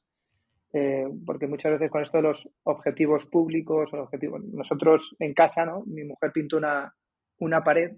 eh, 0.74 1.08
porque 1.26 1.48
muchas 1.48 1.74
veces 1.74 1.90
con 1.90 2.02
esto 2.02 2.18
de 2.18 2.24
los 2.24 2.50
objetivos 2.64 3.26
públicos 3.26 3.94
o 3.94 4.04
objetivos, 4.04 4.44
nosotros 4.44 5.16
en 5.20 5.34
casa, 5.34 5.66
¿no? 5.66 5.84
Mi 5.86 6.04
mujer 6.04 6.32
pintó 6.34 6.58
una, 6.58 6.94
una 7.40 7.64
pared 7.64 7.92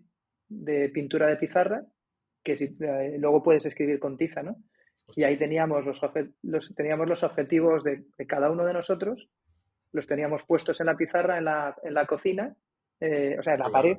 de 0.47 0.89
pintura 0.89 1.27
de 1.27 1.37
pizarra 1.37 1.83
que 2.43 2.57
si, 2.57 2.65
eh, 2.65 3.15
luego 3.17 3.41
puedes 3.41 3.65
escribir 3.65 3.99
con 3.99 4.17
tiza, 4.17 4.43
¿no? 4.43 4.57
Y 5.15 5.23
ahí 5.23 5.37
teníamos 5.37 5.85
los, 5.85 6.01
los, 6.43 6.75
teníamos 6.75 7.07
los 7.07 7.23
objetivos 7.23 7.83
de, 7.83 8.03
de, 8.17 8.27
cada 8.27 8.49
uno 8.49 8.65
de 8.65 8.73
nosotros, 8.73 9.27
los 9.93 10.05
teníamos 10.05 10.43
puestos 10.45 10.79
en 10.81 10.87
la 10.87 10.97
pizarra 10.97 11.37
en 11.37 11.45
la, 11.45 11.75
en 11.83 11.93
la 11.93 12.05
cocina 12.05 12.53
eh, 13.05 13.35
o 13.37 13.43
sea, 13.43 13.53
en 13.55 13.59
la 13.59 13.69
pared, 13.69 13.97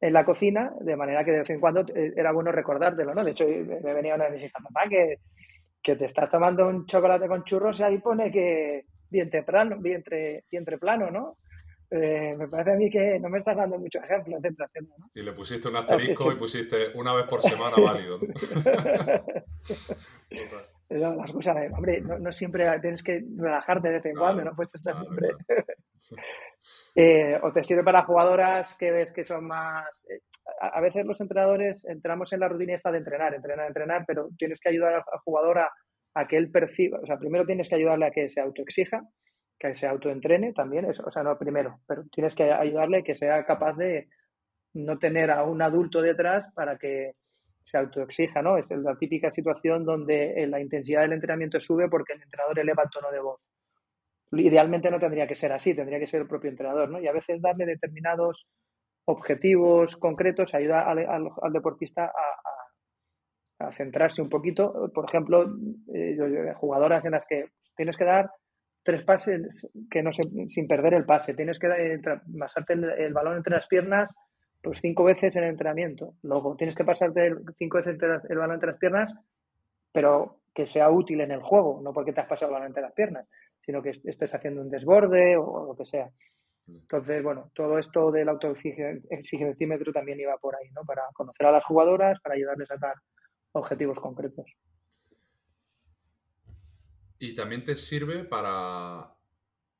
en 0.00 0.12
la 0.12 0.24
cocina, 0.24 0.72
de 0.80 0.94
manera 0.94 1.24
que 1.24 1.32
de 1.32 1.38
vez 1.38 1.50
en 1.50 1.58
cuando 1.58 1.80
eh, 1.80 2.12
era 2.16 2.30
bueno 2.30 2.52
recordártelo, 2.52 3.12
¿no? 3.14 3.24
De 3.24 3.32
hecho, 3.32 3.44
me 3.46 3.94
venía 3.94 4.14
una 4.14 4.26
de 4.26 4.30
mis 4.30 4.44
hijas, 4.44 4.62
papá, 4.62 4.88
que, 4.88 5.18
que 5.82 5.96
te 5.96 6.04
estás 6.04 6.30
tomando 6.30 6.68
un 6.68 6.86
chocolate 6.86 7.26
con 7.26 7.42
churros 7.42 7.80
y 7.80 7.82
ahí 7.82 7.98
pone 7.98 8.30
que 8.30 8.84
vientre 9.10 9.42
plano, 9.42 9.76
vientre, 9.80 10.44
vientre 10.48 10.78
plano, 10.78 11.10
¿no? 11.10 11.38
Eh, 11.90 12.36
me 12.38 12.46
parece 12.46 12.70
a 12.70 12.76
mí 12.76 12.88
que 12.88 13.18
no 13.18 13.28
me 13.28 13.38
estás 13.38 13.56
dando 13.56 13.76
muchos 13.76 14.04
ejemplos, 14.04 14.38
etcétera, 14.40 14.70
¿no? 14.96 15.10
Y 15.12 15.22
le 15.22 15.32
pusiste 15.32 15.68
un 15.68 15.74
asterisco 15.74 16.30
y 16.30 16.36
pusiste 16.36 16.92
una 16.94 17.12
vez 17.12 17.24
por 17.24 17.42
semana 17.42 17.74
válido. 17.76 18.20
las 20.90 21.32
cosas, 21.32 21.56
hombre, 21.72 22.00
no, 22.00 22.32
siempre 22.32 22.66
tienes 22.80 23.02
que 23.02 23.22
relajarte 23.36 23.88
de 23.88 23.94
vez 23.94 24.06
en 24.06 24.16
cuando, 24.16 24.44
no 24.44 24.54
puedes 24.54 24.74
estar 24.74 24.96
siempre. 24.96 25.30
Eh, 26.94 27.38
o 27.42 27.52
te 27.52 27.64
sirve 27.64 27.82
para 27.82 28.04
jugadoras 28.04 28.76
que 28.76 28.90
ves 28.90 29.12
que 29.12 29.24
son 29.24 29.46
más... 29.46 30.04
Eh, 30.10 30.20
a, 30.60 30.78
veces 30.80 31.06
los 31.06 31.18
entrenadores 31.20 31.86
entramos 31.86 32.32
en 32.34 32.40
la 32.40 32.48
rutina 32.48 32.74
esta 32.74 32.90
de 32.90 32.98
entrenar, 32.98 33.32
entrenar, 33.32 33.68
entrenar, 33.68 34.04
pero 34.06 34.28
tienes 34.36 34.60
que 34.60 34.68
ayudar 34.68 34.94
al, 34.94 35.02
jugador 35.24 35.60
a, 35.60 36.28
que 36.28 36.36
él 36.36 36.50
perciba, 36.50 36.98
o 37.02 37.06
sea, 37.06 37.16
primero 37.16 37.46
tienes 37.46 37.68
que 37.68 37.76
ayudarle 37.76 38.06
a 38.06 38.10
que 38.10 38.28
se 38.28 38.42
autoexija, 38.42 39.02
que 39.58 39.74
se 39.74 39.86
autoentrene 39.86 40.52
también, 40.52 40.84
eso, 40.84 41.02
o 41.06 41.10
sea, 41.10 41.22
no 41.22 41.38
primero, 41.38 41.80
pero 41.86 42.04
tienes 42.12 42.34
que 42.34 42.52
ayudarle 42.52 42.98
a 42.98 43.02
que 43.02 43.16
sea 43.16 43.42
capaz 43.46 43.74
de 43.78 44.08
no 44.74 44.98
tener 44.98 45.30
a 45.30 45.44
un 45.44 45.62
adulto 45.62 46.02
detrás 46.02 46.52
para 46.54 46.76
que 46.76 47.12
se 47.64 47.78
autoexija, 47.78 48.42
¿no? 48.42 48.56
Es 48.58 48.66
la 48.70 48.96
típica 48.96 49.30
situación 49.30 49.84
donde 49.84 50.46
la 50.48 50.60
intensidad 50.60 51.02
del 51.02 51.12
entrenamiento 51.12 51.60
sube 51.60 51.88
porque 51.88 52.14
el 52.14 52.22
entrenador 52.22 52.58
eleva 52.58 52.82
el 52.82 52.90
tono 52.90 53.10
de 53.10 53.20
voz 53.20 53.40
idealmente 54.32 54.90
no 54.90 55.00
tendría 55.00 55.26
que 55.26 55.34
ser 55.34 55.52
así, 55.52 55.74
tendría 55.74 55.98
que 55.98 56.06
ser 56.06 56.22
el 56.22 56.28
propio 56.28 56.50
entrenador, 56.50 56.88
¿no? 56.88 57.00
Y 57.00 57.08
a 57.08 57.12
veces 57.12 57.42
darle 57.42 57.66
determinados 57.66 58.46
objetivos 59.06 59.96
concretos 59.96 60.54
ayuda 60.54 60.88
al, 60.88 61.52
deportista 61.52 62.12
a, 63.58 63.72
centrarse 63.72 64.22
un 64.22 64.28
poquito. 64.28 64.90
Por 64.94 65.06
ejemplo, 65.06 65.46
eh, 65.94 66.16
jugadoras 66.56 67.04
en 67.06 67.12
las 67.12 67.26
que 67.26 67.46
tienes 67.76 67.96
que 67.96 68.04
dar 68.04 68.30
tres 68.82 69.02
pases 69.04 69.68
que 69.90 70.02
no 70.02 70.10
sin 70.12 70.66
perder 70.66 70.94
el 70.94 71.04
pase, 71.04 71.34
tienes 71.34 71.58
que 71.58 72.00
pasarte 72.38 72.72
el, 72.74 73.12
balón 73.12 73.36
entre 73.36 73.54
las 73.54 73.66
piernas 73.66 74.10
pues 74.62 74.80
cinco 74.80 75.04
veces 75.04 75.34
en 75.36 75.44
el 75.44 75.50
entrenamiento. 75.50 76.14
Luego 76.22 76.56
tienes 76.56 76.74
que 76.74 76.84
pasarte 76.84 77.34
cinco 77.58 77.78
veces 77.78 77.98
el 78.28 78.38
balón 78.38 78.54
entre 78.54 78.70
las 78.70 78.78
piernas, 78.78 79.12
pero 79.92 80.40
que 80.54 80.66
sea 80.66 80.90
útil 80.90 81.20
en 81.20 81.30
el 81.30 81.40
juego, 81.40 81.80
no 81.82 81.92
porque 81.92 82.12
te 82.12 82.20
has 82.20 82.28
pasado 82.28 82.50
el 82.50 82.54
balón 82.54 82.68
entre 82.68 82.82
las 82.82 82.92
piernas 82.92 83.26
sino 83.64 83.82
que 83.82 83.90
estés 84.04 84.34
haciendo 84.34 84.62
un 84.62 84.70
desborde 84.70 85.36
o, 85.36 85.66
lo 85.66 85.76
que 85.76 85.84
sea. 85.84 86.10
Entonces, 86.66 87.22
bueno, 87.22 87.50
todo 87.54 87.78
esto 87.78 88.10
del 88.10 88.28
autoexigencímetro 88.28 89.92
también 89.92 90.20
iba 90.20 90.36
por 90.38 90.54
ahí, 90.56 90.70
¿no? 90.70 90.84
Para 90.84 91.02
conocer 91.14 91.46
a 91.46 91.52
las 91.52 91.64
jugadoras, 91.64 92.20
para 92.20 92.34
ayudarles 92.36 92.70
a 92.70 92.76
dar 92.76 92.94
objetivos 93.52 93.98
concretos. 93.98 94.46
Y 97.18 97.34
también 97.34 97.64
te 97.64 97.76
sirve 97.76 98.24
para 98.24 99.14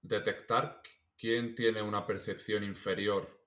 detectar 0.03 0.83
quién 1.17 1.55
tiene 1.55 1.81
una 1.81 2.07
percepción 2.07 2.65
inferior 2.65 3.40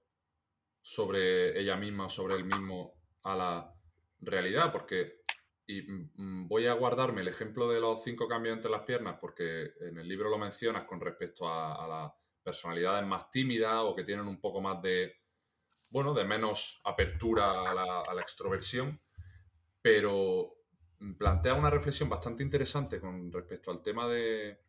sobre 0.83 1.59
ella 1.59 1.75
misma 1.77 2.05
o 2.05 2.09
sobre 2.09 2.35
él 2.35 2.43
mismo 2.43 2.93
a 3.23 3.35
la 3.35 3.73
realidad, 4.19 4.71
porque 4.71 5.23
y 5.65 5.81
mm, 5.81 6.47
voy 6.47 6.67
a 6.67 6.73
guardarme 6.73 7.21
el 7.21 7.27
ejemplo 7.27 7.69
de 7.69 7.79
los 7.79 8.03
cinco 8.03 8.27
cambios 8.27 8.55
entre 8.55 8.71
las 8.71 8.83
piernas 8.83 9.17
porque 9.19 9.71
en 9.81 9.97
el 9.97 10.07
libro 10.07 10.29
lo 10.29 10.37
mencionas 10.37 10.85
con 10.85 10.99
respecto 10.99 11.47
a, 11.47 11.87
las 11.87 12.11
personalidades 12.43 13.05
más 13.07 13.31
tímidas 13.31 13.73
o 13.75 13.95
que 13.95 14.03
tienen 14.03 14.27
un 14.27 14.41
poco 14.41 14.59
más 14.59 14.81
de, 14.81 15.15
bueno, 15.89 16.13
de 16.13 16.25
menos 16.25 16.81
apertura 16.83 17.71
a 17.71 18.13
la, 18.13 18.21
extroversión, 18.21 18.99
pero 19.81 20.55
plantea 21.17 21.53
una 21.53 21.69
reflexión 21.69 22.09
bastante 22.09 22.43
interesante 22.43 22.99
con 22.99 23.31
respecto 23.31 23.71
al 23.71 23.81
tema 23.81 24.09
de, 24.09 24.59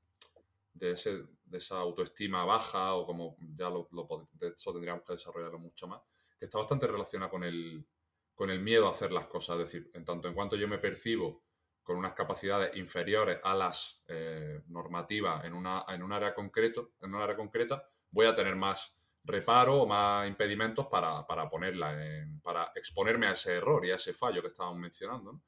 de, 0.75 0.93
esa 0.93 1.79
autoestima 1.79 2.45
baja 2.45 2.95
o 2.95 3.07
como 3.07 3.37
ya 3.57 3.71
lo, 3.71 3.89
de 4.33 4.49
eso 4.49 4.73
tendríamos 4.73 5.05
que 5.05 5.15
desarrollarlo 5.15 5.59
mucho 5.59 5.87
más, 5.87 6.03
que 6.39 6.47
está 6.47 6.59
bastante 6.59 6.87
relacionada 6.87 7.31
con 7.31 7.45
el, 7.45 7.87
con 8.35 8.51
el 8.51 8.61
miedo 8.61 8.87
a 8.87 8.91
hacer 8.91 9.13
las 9.13 9.27
cosas. 9.27 9.59
Es 9.61 9.67
decir, 9.67 9.91
en 9.95 10.05
tanto 10.05 10.29
en 10.29 10.35
cuanto 10.35 10.57
yo 10.57 10.69
me 10.69 10.79
percibo 10.79 11.45
con 11.83 11.97
unas 11.97 12.15
capacidades 12.15 12.77
inferiores 12.77 13.39
a 13.43 13.55
las 13.55 14.03
eh, 14.09 14.63
normativas 14.69 15.45
en, 15.45 15.55
una, 15.55 15.85
en 15.89 16.03
un 16.03 16.13
área 16.13 16.35
concreto, 16.35 16.93
en 17.01 17.15
un 17.15 17.23
área 17.23 17.37
concreta, 17.37 17.87
voy 18.11 18.27
a 18.27 18.35
tener 18.35 18.57
más 18.57 18.97
reparo 19.23 19.83
o 19.83 19.87
más 19.87 20.27
impedimentos 20.27 20.87
para, 20.87 21.27
ponerla, 21.49 21.97
para 22.43 22.73
exponerme 22.75 23.27
a 23.27 23.33
ese 23.33 23.55
error 23.57 23.85
y 23.85 23.91
a 23.91 23.97
ese 23.97 24.15
fallo 24.15 24.43
que 24.43 24.49
estábamos 24.49 24.79
mencionando. 24.79 25.41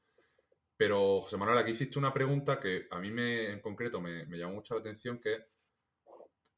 Pero, 0.77 1.21
José 1.21 1.37
Manuel, 1.37 1.57
aquí 1.57 1.71
hiciste 1.71 1.97
una 1.97 2.13
pregunta 2.13 2.59
que 2.59 2.87
a 2.91 2.99
mí 2.99 3.11
me, 3.11 3.51
en 3.51 3.59
concreto 3.61 3.99
me, 3.99 4.25
llamó 4.37 4.53
mucho 4.53 4.75
la 4.75 4.81
atención, 4.81 5.19
que 5.19 5.45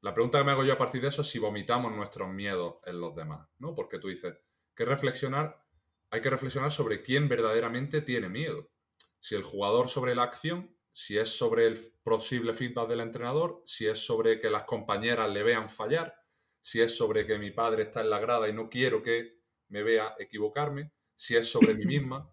la 0.01 0.13
pregunta 0.13 0.37
que 0.37 0.43
me 0.43 0.51
hago 0.51 0.65
yo 0.65 0.73
a 0.73 0.77
partir 0.77 1.01
de 1.01 1.07
eso 1.07 1.21
es 1.21 1.29
si 1.29 1.39
vomitamos 1.39 1.91
nuestros 1.93 2.29
miedos 2.29 2.75
en 2.85 2.99
los 2.99 3.15
demás, 3.15 3.47
¿no? 3.57 3.73
Porque 3.73 3.99
tú 3.99 4.09
dices 4.09 4.35
que 4.75 4.85
reflexionar 4.85 5.65
hay 6.11 6.21
que 6.21 6.29
reflexionar 6.29 6.71
sobre 6.71 7.03
quién 7.03 7.27
verdaderamente 7.27 8.01
tiene 8.01 8.29
miedo. 8.29 8.71
Si 9.19 9.35
el 9.35 9.43
jugador 9.43 9.89
sobre 9.89 10.15
la 10.15 10.23
acción, 10.23 10.75
si 10.91 11.17
es 11.17 11.29
sobre 11.29 11.67
el 11.67 11.77
posible 12.03 12.53
feedback 12.53 12.89
del 12.89 13.01
entrenador, 13.01 13.61
si 13.65 13.87
es 13.87 13.99
sobre 13.99 14.39
que 14.39 14.49
las 14.49 14.63
compañeras 14.63 15.29
le 15.29 15.43
vean 15.43 15.69
fallar, 15.69 16.15
si 16.61 16.81
es 16.81 16.95
sobre 16.95 17.25
que 17.25 17.37
mi 17.37 17.51
padre 17.51 17.83
está 17.83 18.01
en 18.01 18.09
la 18.09 18.19
grada 18.19 18.49
y 18.49 18.53
no 18.53 18.69
quiero 18.69 19.03
que 19.03 19.39
me 19.67 19.83
vea 19.83 20.15
equivocarme, 20.17 20.91
si 21.15 21.35
es 21.35 21.47
sobre 21.47 21.75
mí 21.75 21.85
misma. 21.85 22.29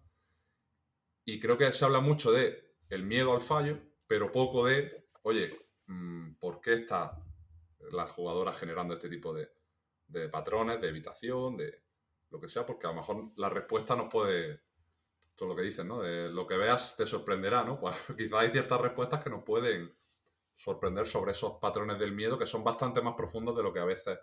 Y 1.27 1.41
creo 1.41 1.57
que 1.57 1.69
se 1.73 1.83
habla 1.83 1.99
mucho 1.99 2.31
de 2.31 2.77
el 2.87 3.03
miedo 3.03 3.33
al 3.33 3.41
fallo, 3.41 3.77
pero 4.07 4.31
poco 4.31 4.65
de, 4.65 5.09
oye, 5.23 5.59
mm, 5.87 6.35
¿por 6.35 6.61
qué 6.61 6.71
está 6.71 7.21
la 7.91 8.07
jugadora 8.07 8.53
generando 8.53 8.93
este 8.93 9.09
tipo 9.09 9.33
de, 9.33 9.49
patrones 10.29 10.79
de 10.79 10.87
evitación, 10.87 11.57
de, 11.57 11.83
lo 12.29 12.39
que 12.39 12.47
sea, 12.47 12.65
porque 12.65 12.87
a 12.87 12.91
lo 12.91 12.95
mejor 12.95 13.31
la 13.35 13.49
respuesta 13.49 13.93
nos 13.93 14.09
puede, 14.09 14.61
todo 15.35 15.49
lo 15.49 15.55
que 15.57 15.63
dicen, 15.63 15.89
¿no? 15.89 16.01
De 16.01 16.29
lo 16.29 16.47
que 16.47 16.55
veas 16.55 16.95
te 16.95 17.05
sorprenderá, 17.05 17.61
¿no? 17.65 17.77
Pues 17.81 17.97
quizá 18.17 18.39
hay 18.39 18.51
ciertas 18.51 18.79
respuestas 18.79 19.21
que 19.21 19.29
nos 19.29 19.43
pueden 19.43 19.93
sorprender 20.55 21.07
sobre 21.07 21.33
esos 21.33 21.59
patrones 21.59 21.99
del 21.99 22.13
miedo 22.13 22.37
que 22.37 22.45
son 22.45 22.63
bastante 22.63 23.01
más 23.01 23.15
profundos 23.15 23.53
de 23.53 23.63
lo 23.63 23.73
que 23.73 23.79
a 23.79 23.85
veces 23.85 24.17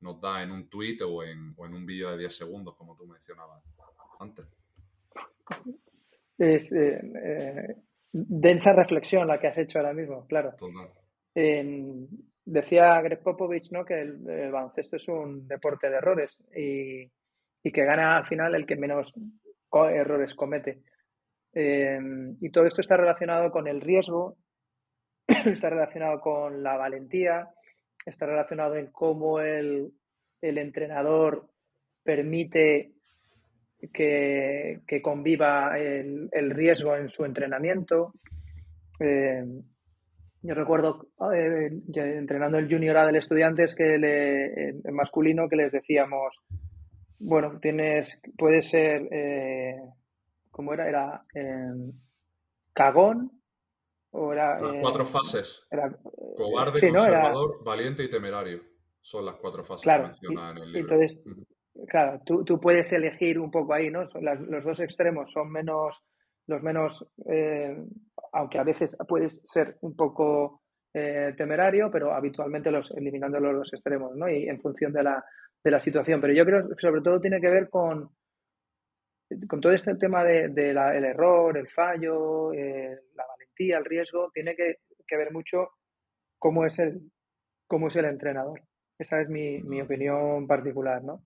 nos 0.00 0.20
da 0.20 0.42
en 0.42 0.50
un 0.50 0.68
tweet 0.68 0.98
o 1.00 1.22
en, 1.22 1.54
un 1.56 1.86
vídeo 1.86 2.10
de 2.10 2.18
10 2.18 2.36
segundos, 2.36 2.76
como 2.76 2.94
tú 2.94 3.06
mencionabas 3.06 3.64
antes. 4.20 4.46
Es, 6.42 6.72
eh, 6.72 7.00
eh, 7.24 7.76
densa 8.12 8.72
reflexión 8.72 9.28
la 9.28 9.38
que 9.38 9.46
has 9.46 9.58
hecho 9.58 9.78
ahora 9.78 9.94
mismo, 9.94 10.26
claro. 10.26 10.54
decía 12.44 13.00
Greg 13.00 13.22
Popovich 13.22 13.70
¿no? 13.70 13.84
que 13.84 14.00
el, 14.00 14.50
baloncesto 14.50 14.96
es 14.96 15.08
un 15.08 15.46
deporte 15.46 15.88
de 15.88 15.96
errores 15.98 16.36
y, 16.56 17.08
que 17.70 17.84
gana 17.84 18.16
al 18.16 18.26
final 18.26 18.56
el 18.56 18.66
que 18.66 18.74
menos 18.74 19.12
errores 19.72 20.34
comete. 20.34 20.82
Em, 21.54 22.36
y 22.40 22.50
todo 22.50 22.64
esto 22.64 22.80
está 22.80 22.96
relacionado 22.96 23.52
con 23.52 23.68
el 23.68 23.80
riesgo, 23.80 24.36
está 25.46 25.70
relacionado 25.70 26.20
con 26.20 26.64
la 26.64 26.76
valentía, 26.76 27.50
está 28.04 28.26
relacionado 28.26 28.74
en 28.74 28.90
cómo 28.90 29.38
el, 29.38 29.92
el 30.40 30.58
entrenador 30.58 31.48
permite 32.02 32.94
que, 33.90 35.00
conviva 35.02 35.78
el, 35.78 36.50
riesgo 36.50 36.96
en 36.96 37.08
su 37.08 37.24
entrenamiento. 37.24 38.12
Eh, 39.00 39.44
yo 40.42 40.54
recuerdo 40.54 41.08
eh, 41.34 41.70
entrenando 41.94 42.58
el 42.58 42.68
junior 42.68 42.96
A 42.98 43.06
del 43.06 43.16
estudiantes 43.16 43.74
que 43.74 43.98
le, 43.98 44.92
masculino 44.92 45.48
que 45.48 45.56
les 45.56 45.72
decíamos, 45.72 46.40
bueno, 47.20 47.58
tienes, 47.60 48.20
puede 48.36 48.62
ser, 48.62 49.08
eh, 49.12 49.76
¿cómo 50.50 50.74
era? 50.74 50.88
Era 50.88 51.24
cagón 52.72 53.30
o 54.10 54.32
era... 54.32 54.60
Las 54.60 54.76
cuatro 54.80 55.06
fases. 55.06 55.66
Cobarde, 56.36 56.80
conservador, 56.90 57.64
valiente 57.64 58.04
y 58.04 58.10
temerario. 58.10 58.60
Son 59.00 59.24
las 59.24 59.36
cuatro 59.36 59.64
fases 59.64 59.84
que 59.84 59.98
menciona 59.98 60.50
en 60.50 60.58
el 60.58 60.72
libro. 60.72 60.94
Entonces, 60.94 61.20
claro, 61.88 62.20
tú, 62.24 62.44
tú, 62.44 62.60
puedes 62.60 62.92
elegir 62.92 63.38
un 63.38 63.50
poco 63.50 63.74
ahí, 63.74 63.90
¿no? 63.90 64.08
los 64.20 64.64
dos 64.64 64.80
extremos 64.80 65.32
son 65.32 65.50
menos, 65.50 66.02
los 66.46 66.62
menos, 66.62 67.06
eh, 67.28 67.76
aunque 68.32 68.58
a 68.58 68.64
veces 68.64 68.96
puedes 69.08 69.40
ser 69.44 69.76
un 69.80 69.94
poco 69.96 70.62
eh, 70.94 71.32
temerario, 71.36 71.90
pero 71.90 72.12
habitualmente 72.12 72.70
los 72.70 72.90
eliminando 72.90 73.40
los 73.40 73.54
dos 73.54 73.72
extremos, 73.72 74.14
¿no? 74.14 74.28
Y 74.28 74.48
en 74.48 74.60
función 74.60 74.92
de 74.92 75.02
la, 75.02 75.24
de 75.64 75.70
la 75.70 75.80
situación. 75.80 76.20
Pero 76.20 76.34
yo 76.34 76.44
creo 76.44 76.68
que 76.68 76.74
sobre 76.76 77.00
todo 77.00 77.20
tiene 77.20 77.40
que 77.40 77.48
ver 77.48 77.70
con, 77.70 78.10
con 79.48 79.60
todo 79.60 79.72
este 79.72 79.94
tema 79.94 80.24
del 80.24 80.54
de, 80.54 80.70
el 80.70 81.04
error, 81.04 81.56
el 81.56 81.68
fallo, 81.68 82.52
eh, 82.52 82.98
la 83.14 83.26
valentía, 83.26 83.78
el 83.78 83.84
riesgo, 83.84 84.30
tiene 84.32 84.54
que, 84.54 84.76
que, 85.06 85.16
ver 85.16 85.32
mucho 85.32 85.70
cómo 86.38 86.66
es 86.66 86.78
el, 86.78 87.10
cómo 87.66 87.88
es 87.88 87.96
el 87.96 88.04
entrenador. 88.04 88.60
Esa 88.98 89.20
es 89.20 89.28
mi, 89.28 89.80
opinión 89.80 90.46
particular, 90.46 91.02
¿no? 91.02 91.24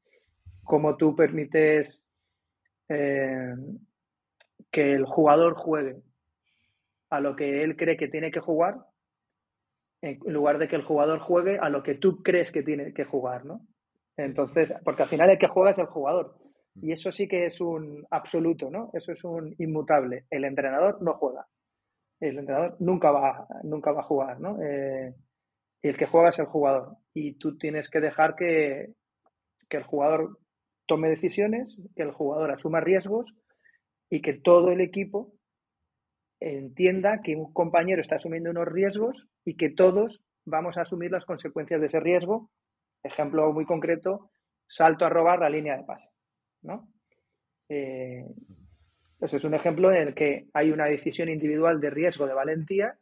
Cómo 0.67 0.97
tú 0.97 1.15
permites 1.17 2.05
eh, 2.89 3.55
que 4.71 4.93
el 4.93 5.05
jugador 5.07 5.55
juegue 5.55 6.03
a 7.11 7.21
lo 7.21 7.37
que 7.37 7.63
él 7.63 7.77
cree 7.77 7.97
que 7.97 8.09
tiene 8.09 8.31
que 8.31 8.41
jugar, 8.41 8.77
en 10.03 10.19
lugar 10.27 10.59
de 10.59 10.69
que 10.69 10.77
el 10.77 10.85
jugador 10.85 11.21
juegue 11.21 11.59
a 11.59 11.69
lo 11.69 11.83
que 11.83 11.95
tú 11.95 12.23
crees 12.23 12.53
que 12.53 12.63
tiene 12.63 12.93
que 12.93 13.05
jugar, 13.05 13.45
¿no? 13.45 13.61
Entonces, 14.17 14.73
porque 14.85 15.03
al 15.03 15.09
final 15.09 15.31
el 15.31 15.39
que 15.39 15.49
juega 15.49 15.71
es 15.71 15.79
el 15.79 15.87
jugador. 15.87 16.37
Y 16.81 16.93
eso 16.93 17.11
sí 17.11 17.27
que 17.27 17.47
es 17.47 17.61
un 17.61 18.07
absoluto, 18.11 18.71
¿no? 18.71 18.91
Eso 18.93 19.13
es 19.13 19.25
un 19.25 19.55
inmutable. 19.59 20.27
El 20.31 20.45
entrenador 20.45 21.01
no 21.03 21.15
juega. 21.15 21.47
El 22.21 22.39
entrenador 22.39 22.77
nunca 22.81 23.11
va, 23.11 23.47
nunca 23.63 23.93
va 23.93 24.01
a 24.01 24.05
jugar, 24.05 24.41
¿no? 24.41 24.61
Eh, 24.63 25.15
el 25.83 25.97
que 25.97 26.07
juega 26.07 26.31
es 26.31 26.39
el 26.39 26.47
jugador. 26.47 26.97
Y 27.15 27.35
tú 27.35 27.57
tienes 27.57 27.89
que 27.89 28.01
dejar 28.01 28.35
que, 28.35 28.95
el 29.71 29.83
jugador 29.83 30.39
tome 30.87 31.09
decisiones, 31.09 31.77
que 31.95 32.03
el 32.03 32.13
jugador 32.13 32.51
asuma 32.51 32.81
riesgos 32.81 33.35
y 34.09 34.23
que 34.23 34.35
todo 34.35 34.71
el 34.71 34.81
equipo 34.81 35.33
entienda 36.41 37.21
que 37.23 37.35
un 37.37 37.53
compañero 37.53 38.03
está 38.03 38.17
asumiendo 38.17 38.51
unos 38.51 38.69
riesgos 38.69 39.27
y 39.45 39.57
que 39.57 39.71
todos 39.71 40.23
vamos 40.45 40.79
a 40.79 40.83
asumir 40.83 41.11
las 41.11 41.25
consecuencias 41.25 41.81
de 41.81 41.87
ese 41.87 42.01
riesgo. 42.01 42.51
Ejemplo 43.03 43.53
muy 43.53 43.65
concreto, 43.65 44.31
salto 44.67 45.05
a 45.05 45.09
robar 45.09 45.41
la 45.41 45.51
línea 45.51 45.77
de 45.77 45.85
pase. 45.85 46.09
¿no? 46.63 46.89
Eh, 47.69 48.25
es 49.21 49.45
un 49.45 49.55
ejemplo 49.55 49.93
en 49.93 50.09
el 50.09 50.15
que 50.15 50.47
hay 50.53 50.71
una 50.71 50.87
decisión 50.87 51.29
individual 51.29 51.81
de 51.81 51.91
riesgo 51.91 52.27
de 52.27 52.35
valentía 52.35 52.99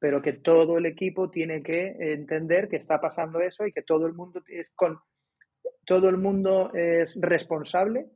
pero 0.00 0.22
que 0.22 0.32
todo 0.32 0.78
el 0.78 0.86
equipo 0.86 1.30
tiene 1.30 1.62
que 1.62 1.94
entender 1.98 2.68
que 2.68 2.76
está 2.76 3.00
pasando 3.00 3.40
eso 3.40 3.66
y 3.66 3.72
que 3.72 3.82
todo 3.82 4.06
el 4.06 4.14
mundo 4.14 4.42
es 4.48 4.70
con 4.70 4.98
todo 5.90 6.08
el 6.08 6.18
mundo 6.18 6.72
es 6.72 7.18
responsable 7.20 8.06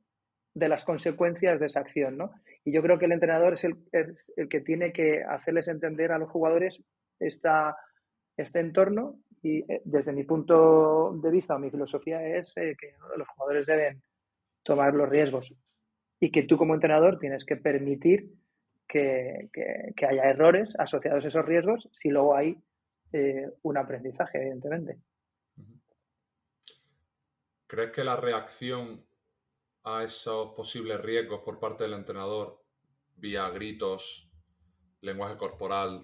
de 0.55 0.69
las 0.69 0.85
consecuencias 0.85 1.59
de 1.59 1.67
esa 1.67 1.81
acción, 1.81 2.17
¿no? 2.17 2.31
Y 2.65 2.71
yo 2.73 2.81
creo 2.83 3.01
que 3.01 3.07
el 3.07 3.11
entrenador 3.11 3.55
es 3.55 3.65
el, 3.65 3.75
el 3.91 4.49
que 4.49 4.61
tiene 4.61 4.93
que 4.93 5.25
hacerles 5.25 5.67
entender 5.67 6.13
a 6.13 6.19
los 6.19 6.31
jugadores 6.31 6.81
esta, 7.19 7.77
este 8.37 8.61
entorno 8.61 9.17
y 9.43 9.59
eh, 9.73 9.83
desde 9.85 10.13
mi 10.13 10.23
punto 10.23 11.19
de 11.21 11.31
vista 11.33 11.57
o 11.57 11.59
mi 11.59 11.69
filosofía 11.69 12.25
es 12.25 12.57
eh, 12.59 12.77
que 12.79 12.95
los 13.17 13.27
jugadores 13.27 13.67
deben 13.67 14.01
tomar 14.63 14.95
los 14.95 15.09
riesgos 15.09 15.53
y 16.21 16.31
que 16.31 16.45
tú 16.45 16.57
como 16.57 16.75
entrenador 16.75 17.19
tienes 17.19 17.45
que 17.45 17.57
permitir 17.57 18.31
que, 18.87 19.51
haya 20.09 20.31
errores 20.31 20.73
asociados 20.79 21.25
a 21.25 21.29
esos 21.29 21.45
riesgos 21.45 21.89
si 21.91 22.09
luego 22.09 22.37
hay 22.37 22.57
eh, 23.13 23.51
un 23.63 23.79
aprendizaje, 23.79 24.39
evidentemente. 24.39 24.99
¿Crees 27.67 27.93
que 27.93 28.05
la 28.05 28.17
reacción 28.17 29.07
a 29.85 30.05
esos 30.05 30.55
posibles 30.55 31.01
riesgos 31.01 31.41
por 31.41 31.59
parte 31.59 31.85
del 31.85 31.95
entrenador, 31.95 32.63
vía 33.17 33.49
gritos, 33.51 34.31
lenguaje 35.01 35.37
corporal, 35.37 36.03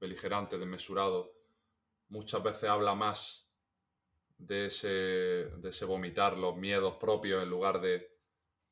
beligerante, 0.00 0.58
desmesurado, 0.58 1.32
muchas 2.08 2.42
veces 2.42 2.64
habla 2.64 2.94
más 2.94 3.46
de 4.38 4.66
ese, 4.66 4.88
de 4.88 5.68
ese 5.68 5.84
vomitar 5.84 6.36
los 6.38 6.56
miedos 6.56 6.96
propios 6.96 7.42
en 7.42 7.50
lugar 7.50 7.80
de 7.80 8.18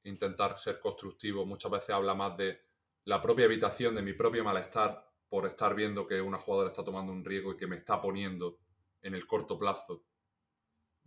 intentar 0.05 0.57
ser 0.57 0.81
constructivo, 0.81 1.45
muchas 1.45 1.71
veces 1.71 1.91
habla 1.91 2.15
más 2.15 2.37
de 2.39 2.61
la 3.05 3.21
propia 3.21 3.45
habitación 3.45 3.95
de 3.95 4.03
mi 4.03 4.15
propio 4.15 4.45
malestar 4.45 5.07
por 5.29 5.47
estar 5.47 5.75
viendo 5.75 6.07
que 6.07 6.23
una 6.23 6.39
jugadora 6.39 6.69
está 6.69 6.83
tomando 6.83 7.13
un 7.13 7.25
riesgo 7.25 7.53
y 7.53 7.57
que 7.57 7.67
me 7.67 7.77
está 7.77 8.01
poniendo 8.01 8.59
en 9.03 9.15
el 9.15 9.27
corto 9.27 9.59
plazo 9.59 10.05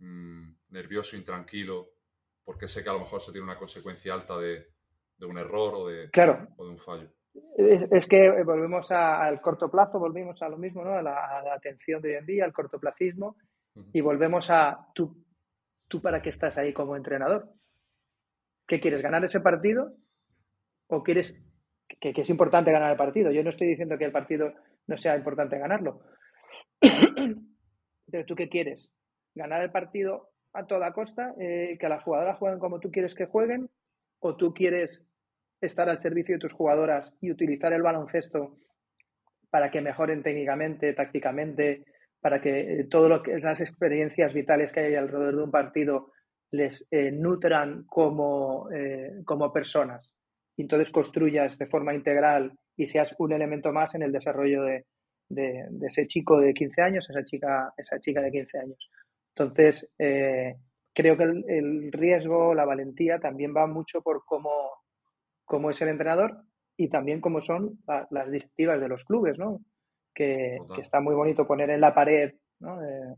mm, 0.02 0.54
nervioso, 0.70 1.16
intranquilo, 1.16 1.88
porque 2.44 2.68
sé 2.68 2.82
que 2.82 2.90
a 2.90 2.94
lo 2.94 3.00
mejor 3.00 3.20
se 3.20 3.32
tiene 3.32 3.44
una 3.44 3.58
consecuencia 3.58 4.14
alta 4.14 4.38
de, 4.38 4.66
un 5.20 5.38
error 5.38 5.74
o 5.74 5.88
de, 5.88 6.10
o 6.56 6.64
de 6.64 6.70
un 6.70 6.78
fallo. 6.78 7.08
Es, 7.56 8.08
que 8.08 8.42
volvemos 8.42 8.90
al 8.90 9.40
corto 9.40 9.70
plazo, 9.70 9.98
volvemos 9.98 10.42
a 10.42 10.48
lo 10.48 10.58
mismo, 10.58 10.84
¿no? 10.84 10.92
a, 10.92 11.02
la, 11.02 11.54
atención 11.54 12.02
de 12.02 12.10
hoy 12.10 12.14
en 12.16 12.26
día, 12.26 12.44
al 12.44 12.52
cortoplacismo, 12.52 13.36
y 13.92 14.00
volvemos 14.00 14.50
a 14.50 14.88
tú, 14.94 15.24
tú 15.88 16.02
para 16.02 16.20
qué 16.20 16.28
estás 16.28 16.58
ahí 16.58 16.72
como 16.74 16.96
entrenador. 16.96 17.48
¿Qué 18.66 18.80
quieres? 18.80 19.00
¿Ganar 19.00 19.24
ese 19.24 19.40
partido? 19.40 19.94
¿O 20.88 21.02
quieres 21.02 21.40
que, 22.00 22.12
es 22.16 22.30
importante 22.30 22.72
ganar 22.72 22.90
el 22.90 22.96
partido. 22.96 23.30
Yo 23.30 23.42
no 23.42 23.50
estoy 23.50 23.68
diciendo 23.68 23.98
que 23.98 24.04
el 24.04 24.12
partido 24.12 24.52
no 24.86 24.96
sea 24.96 25.16
importante 25.16 25.58
ganarlo. 25.58 26.02
Pero 28.10 28.26
tú 28.26 28.34
qué 28.34 28.48
quieres? 28.48 28.92
¿Ganar 29.34 29.62
el 29.62 29.70
partido 29.70 30.30
a 30.52 30.66
toda 30.66 30.92
costa? 30.92 31.34
Eh, 31.38 31.76
¿Que 31.78 31.88
las 31.88 32.02
jugadoras 32.02 32.38
jueguen 32.38 32.58
como 32.58 32.80
tú 32.80 32.90
quieres 32.90 33.14
que 33.14 33.26
jueguen? 33.26 33.68
¿O 34.20 34.36
tú 34.36 34.52
quieres 34.52 35.06
estar 35.60 35.88
al 35.88 36.00
servicio 36.00 36.36
de 36.36 36.40
tus 36.40 36.52
jugadoras 36.52 37.12
y 37.20 37.30
utilizar 37.30 37.72
el 37.72 37.82
baloncesto 37.82 38.56
para 39.50 39.70
que 39.70 39.80
mejoren 39.80 40.22
técnicamente, 40.22 40.92
tácticamente, 40.92 41.84
para 42.20 42.40
que 42.40 42.80
eh, 42.80 42.88
que 42.88 43.38
las 43.40 43.60
experiencias 43.60 44.32
vitales 44.32 44.72
que 44.72 44.80
hay 44.80 44.94
alrededor 44.94 45.36
de 45.36 45.42
un 45.42 45.50
partido 45.50 46.12
les 46.50 46.86
eh, 46.90 47.10
nutran 47.10 47.84
como, 47.84 48.68
como 49.24 49.52
personas? 49.52 50.12
y 50.56 50.62
entonces 50.62 50.90
construyas 50.90 51.58
de 51.58 51.66
forma 51.66 51.94
integral 51.94 52.52
y 52.76 52.86
seas 52.86 53.14
un 53.18 53.32
elemento 53.32 53.72
más 53.72 53.94
en 53.94 54.02
el 54.02 54.12
desarrollo 54.12 54.62
de, 54.62 54.84
ese 55.86 56.06
chico 56.06 56.38
de 56.40 56.52
15 56.52 56.82
años, 56.82 57.08
esa 57.08 57.24
chica, 57.24 57.72
esa 57.76 57.98
chica 58.00 58.20
de 58.20 58.30
15 58.30 58.58
años. 58.58 58.90
Entonces, 59.34 59.90
eh, 59.98 60.56
creo 60.94 61.16
que 61.16 61.24
el, 61.24 61.90
riesgo, 61.92 62.54
la 62.54 62.64
valentía 62.64 63.18
también 63.18 63.54
va 63.56 63.66
mucho 63.66 64.02
por 64.02 64.24
cómo, 64.24 64.50
cómo 65.44 65.70
es 65.70 65.80
el 65.80 65.88
entrenador 65.88 66.42
y 66.76 66.88
también 66.88 67.20
cómo 67.20 67.40
son 67.40 67.78
las 68.10 68.30
directivas 68.30 68.80
de 68.80 68.88
los 68.88 69.04
clubes, 69.04 69.38
¿no? 69.38 69.60
Que, 70.14 70.58
está 70.80 71.00
muy 71.00 71.14
bonito 71.14 71.46
poner 71.46 71.70
en 71.70 71.80
la 71.80 71.94
pared 71.94 72.34
eh, 72.60 73.14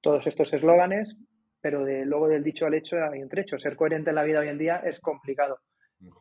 todos 0.00 0.26
estos 0.26 0.52
eslóganes, 0.52 1.16
pero 1.60 1.84
de, 1.84 2.04
luego 2.04 2.26
del 2.26 2.42
dicho 2.42 2.66
al 2.66 2.74
hecho 2.74 2.96
hay 2.96 3.22
un 3.22 3.28
trecho. 3.28 3.58
Ser 3.58 3.76
coherente 3.76 4.10
en 4.10 4.16
la 4.16 4.24
vida 4.24 4.40
hoy 4.40 4.48
en 4.48 4.58
día 4.58 4.78
es 4.78 5.00
complicado. 5.00 5.60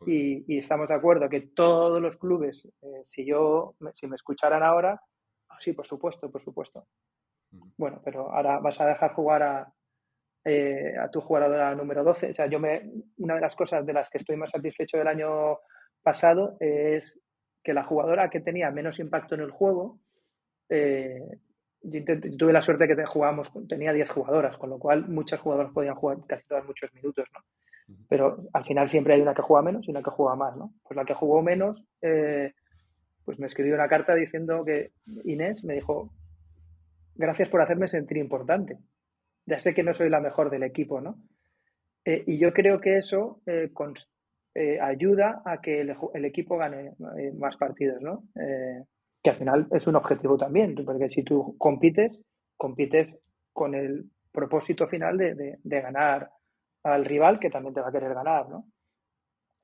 Y, 0.06 0.60
estamos 0.60 0.88
de 0.88 0.94
acuerdo 0.94 1.28
que 1.28 1.42
todos 1.56 2.00
los 2.00 2.18
clubes, 2.18 2.68
eh, 2.84 3.04
si 3.08 3.26
yo, 3.26 3.74
si 3.96 4.06
me 4.06 4.16
escucharan 4.16 4.62
ahora, 4.62 5.02
ah, 5.50 5.58
sí, 5.60 5.74
por 5.74 5.88
supuesto, 5.88 6.30
por 6.32 6.42
supuesto. 6.42 6.86
Bueno, 7.78 8.02
pero 8.04 8.32
ahora 8.32 8.60
vas 8.60 8.80
a 8.80 8.86
dejar 8.86 9.14
jugar 9.14 9.44
a, 9.44 9.74
eh, 10.44 10.96
a 10.98 11.10
tu 11.10 11.22
jugadora 11.22 11.76
número 11.76 12.04
12. 12.04 12.32
O 12.32 12.34
sea, 12.34 12.48
yo 12.48 12.60
me, 12.60 12.90
una 13.18 13.36
de 13.36 13.42
las 13.42 13.56
cosas 13.56 13.86
de 13.86 13.94
las 13.94 14.10
que 14.10 14.18
estoy 14.18 14.38
más 14.38 14.52
satisfecho 14.52 14.98
del 14.98 15.08
año 15.08 15.60
pasado 16.02 16.58
es 16.60 17.20
que 17.64 17.74
la 17.74 17.84
jugadora 17.84 18.30
que 18.30 18.40
tenía 18.40 18.72
menos 18.72 19.00
impacto 19.00 19.36
en 19.36 19.42
el 19.42 19.52
juego, 19.52 20.00
eh, 20.70 21.22
yo, 21.84 22.02
tuve 22.38 22.54
la 22.54 22.62
suerte 22.62 22.88
que 22.88 23.06
jugábamos, 23.06 23.52
tenía 23.68 23.94
10 23.94 24.10
jugadoras, 24.10 24.58
con 24.58 24.70
lo 24.70 24.80
cual 24.80 25.08
muchas 25.10 25.40
jugadoras 25.40 25.72
podían 25.74 25.96
jugar 25.96 26.18
casi 26.28 26.48
todas 26.48 26.66
muchos 26.66 26.94
minutos, 26.94 27.28
¿no? 27.34 27.42
Pero 28.08 28.48
al 28.54 28.64
final 28.64 28.88
siempre 28.88 29.16
hay 29.16 29.22
una 29.22 29.34
que 29.34 29.42
juega 29.42 29.64
menos 29.64 29.88
y 29.88 29.92
una 29.92 30.02
que 30.02 30.12
juega 30.12 30.36
más, 30.36 30.56
¿no? 30.56 30.74
Pues 30.84 30.96
la 30.96 31.04
que 31.04 31.14
jugó 31.14 31.42
menos, 31.42 31.84
eh, 32.02 32.54
pues 33.26 33.38
me 33.38 33.48
escribió 33.48 33.76
una 33.76 33.88
carta 33.88 34.16
diciendo 34.16 34.64
que 34.64 34.92
Inés 35.26 35.64
me 35.66 35.74
dijo, 35.74 36.10
gracias 37.22 37.50
por 37.50 37.62
hacerme 37.62 37.88
sentir 37.88 38.18
importante. 38.18 38.78
Ya 39.46 39.60
sé 39.60 39.74
que 39.74 39.84
no 39.84 39.94
soy 39.94 40.10
la 40.10 40.20
mejor 40.20 40.50
del 40.50 40.64
equipo, 40.64 41.00
¿no? 41.00 41.18
Eh, 42.04 42.24
y 42.28 42.38
yo 42.38 42.52
creo 42.52 42.82
que 42.82 42.98
eso 42.98 43.42
eh, 43.46 43.72
ayuda 44.82 45.42
a 45.46 45.62
que 45.62 45.82
el, 45.82 46.26
equipo 46.26 46.58
gane 46.58 46.94
más 47.38 47.56
partidos, 47.58 48.02
¿no? 48.02 48.24
que 49.24 49.30
al 49.30 49.36
final 49.36 49.68
es 49.72 49.86
un 49.86 49.96
objetivo 49.96 50.36
también, 50.36 50.74
porque 50.84 51.08
si 51.08 51.24
tú 51.24 51.56
compites, 51.60 52.20
compites 52.58 53.16
con 53.54 53.76
el 53.76 54.10
propósito 54.32 54.88
final 54.88 55.18
de 55.18 55.82
ganar 55.82 56.32
al 56.84 57.06
rival 57.06 57.40
que 57.40 57.50
también 57.50 57.74
te 57.74 57.82
va 57.82 57.90
a 57.90 57.92
querer 57.92 58.14
ganar, 58.14 58.50
¿no? 58.50 58.66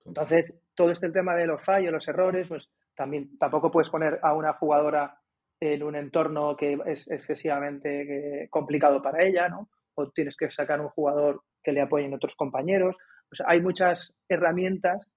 Entonces, 0.05 0.57
todo 0.73 0.91
este 0.91 1.09
tema 1.11 1.35
de 1.35 1.47
los 1.47 1.61
fallos, 1.61 1.91
los 1.91 2.07
errores, 2.07 2.47
pues 2.47 2.69
también 2.95 3.37
tampoco 3.37 3.71
puedes 3.71 3.89
poner 3.89 4.19
a 4.21 4.33
una 4.33 4.53
jugadora 4.53 5.19
en 5.59 5.83
un 5.83 5.95
entorno 5.95 6.55
que 6.55 6.77
es 6.85 7.09
excesivamente 7.09 8.43
eh, 8.43 8.49
complicado 8.49 9.01
para 9.01 9.23
ella, 9.23 9.49
¿no? 9.49 9.69
O 9.95 10.09
tienes 10.11 10.35
que 10.35 10.51
sacar 10.51 10.79
un 10.79 10.89
jugador 10.89 11.41
que 11.63 11.71
le 11.71 11.81
apoyen 11.81 12.13
otros 12.13 12.35
compañeros. 12.35 12.95
O 13.31 13.35
sea, 13.35 13.47
hay 13.49 13.61
muchas 13.61 14.15
herramientas 14.29 15.09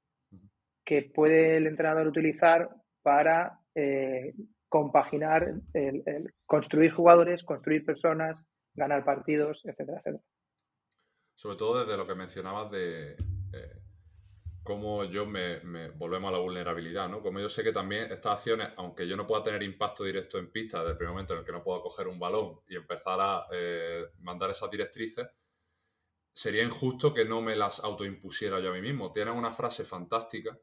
que 0.84 1.02
puede 1.02 1.56
el 1.56 1.66
entrenador 1.66 2.06
utilizar 2.06 2.68
para 3.02 3.60
eh, 3.74 4.34
compaginar, 4.68 5.54
el, 5.74 6.32
construir 6.46 6.92
jugadores, 6.92 7.44
construir 7.44 7.84
personas, 7.84 8.44
ganar 8.74 9.04
partidos, 9.04 9.60
etcétera, 9.64 9.98
etcétera 9.98 10.24
sobre 11.40 11.56
todo 11.56 11.80
desde 11.80 11.96
lo 11.96 12.06
que 12.06 12.14
mencionabas 12.14 12.70
de 12.70 13.12
eh, 13.12 13.79
cómo 14.62 15.04
yo 15.04 15.26
me, 15.26 15.58
volvemos 15.90 16.28
a 16.28 16.32
la 16.32 16.38
vulnerabilidad, 16.38 17.08
¿no? 17.08 17.22
Como 17.22 17.40
yo 17.40 17.48
sé 17.48 17.62
que 17.62 17.72
también 17.72 18.10
estas 18.12 18.38
acciones, 18.38 18.70
aunque 18.76 19.06
yo 19.06 19.16
no 19.16 19.26
pueda 19.26 19.42
tener 19.42 19.62
impacto 19.62 20.04
directo 20.04 20.38
en 20.38 20.50
pista 20.50 20.78
desde 20.78 20.92
el 20.92 20.96
primer 20.96 21.12
momento 21.12 21.34
en 21.34 21.40
el 21.40 21.44
que 21.44 21.52
no 21.52 21.62
pueda 21.62 21.80
coger 21.80 22.08
un 22.08 22.18
balón 22.18 22.60
y 22.68 22.76
empezar 22.76 23.18
a 23.20 23.46
eh, 23.52 24.06
mandar 24.18 24.50
esas 24.50 24.70
directrices, 24.70 25.26
sería 26.32 26.62
injusto 26.62 27.12
que 27.12 27.24
no 27.24 27.40
me 27.40 27.56
las 27.56 27.80
autoimpusiera 27.80 28.60
yo 28.60 28.70
a 28.70 28.74
mí 28.74 28.82
mismo. 28.82 29.12
Tienen 29.12 29.34
una 29.34 29.52
frase 29.52 29.84
fantástica 29.84 30.58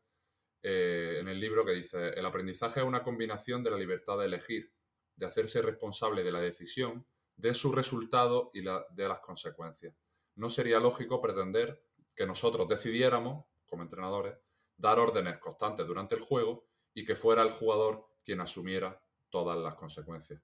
eh, 0.62 1.18
en 1.20 1.28
el 1.28 1.40
libro 1.40 1.66
que 1.66 1.74
dice, 1.74 2.10
el 2.10 2.26
aprendizaje 2.26 2.80
es 2.80 2.86
una 2.86 3.04
combinación 3.04 3.64
de 3.64 3.72
la 3.72 3.78
libertad 3.78 4.18
de 4.18 4.26
elegir, 4.26 4.72
de 5.16 5.26
hacerse 5.26 5.62
responsable 5.62 6.24
de 6.24 6.32
la 6.32 6.40
decisión, 6.40 7.06
de 7.36 7.54
su 7.54 7.72
resultado 7.72 8.52
y 8.54 8.62
de 8.62 9.08
las 9.08 9.20
consecuencias 9.20 9.94
no 10.38 10.50
sería 10.50 10.80
lógico 10.80 11.20
pretender 11.20 11.84
que 12.16 12.26
nosotros 12.26 12.68
decidiéramos, 12.68 13.46
como 13.68 13.84
entrenadores, 13.84 14.38
dar 14.76 15.00
órdenes 15.00 15.38
constantes 15.38 15.86
durante 15.86 16.16
el 16.16 16.22
juego 16.22 16.66
y 16.94 17.06
que 17.06 17.16
fuera 17.16 17.44
el 17.44 17.52
jugador 17.52 18.06
quien 18.24 18.42
asumiera 18.42 19.00
todas 19.30 19.58
las 19.58 19.76
consecuencias. 19.76 20.42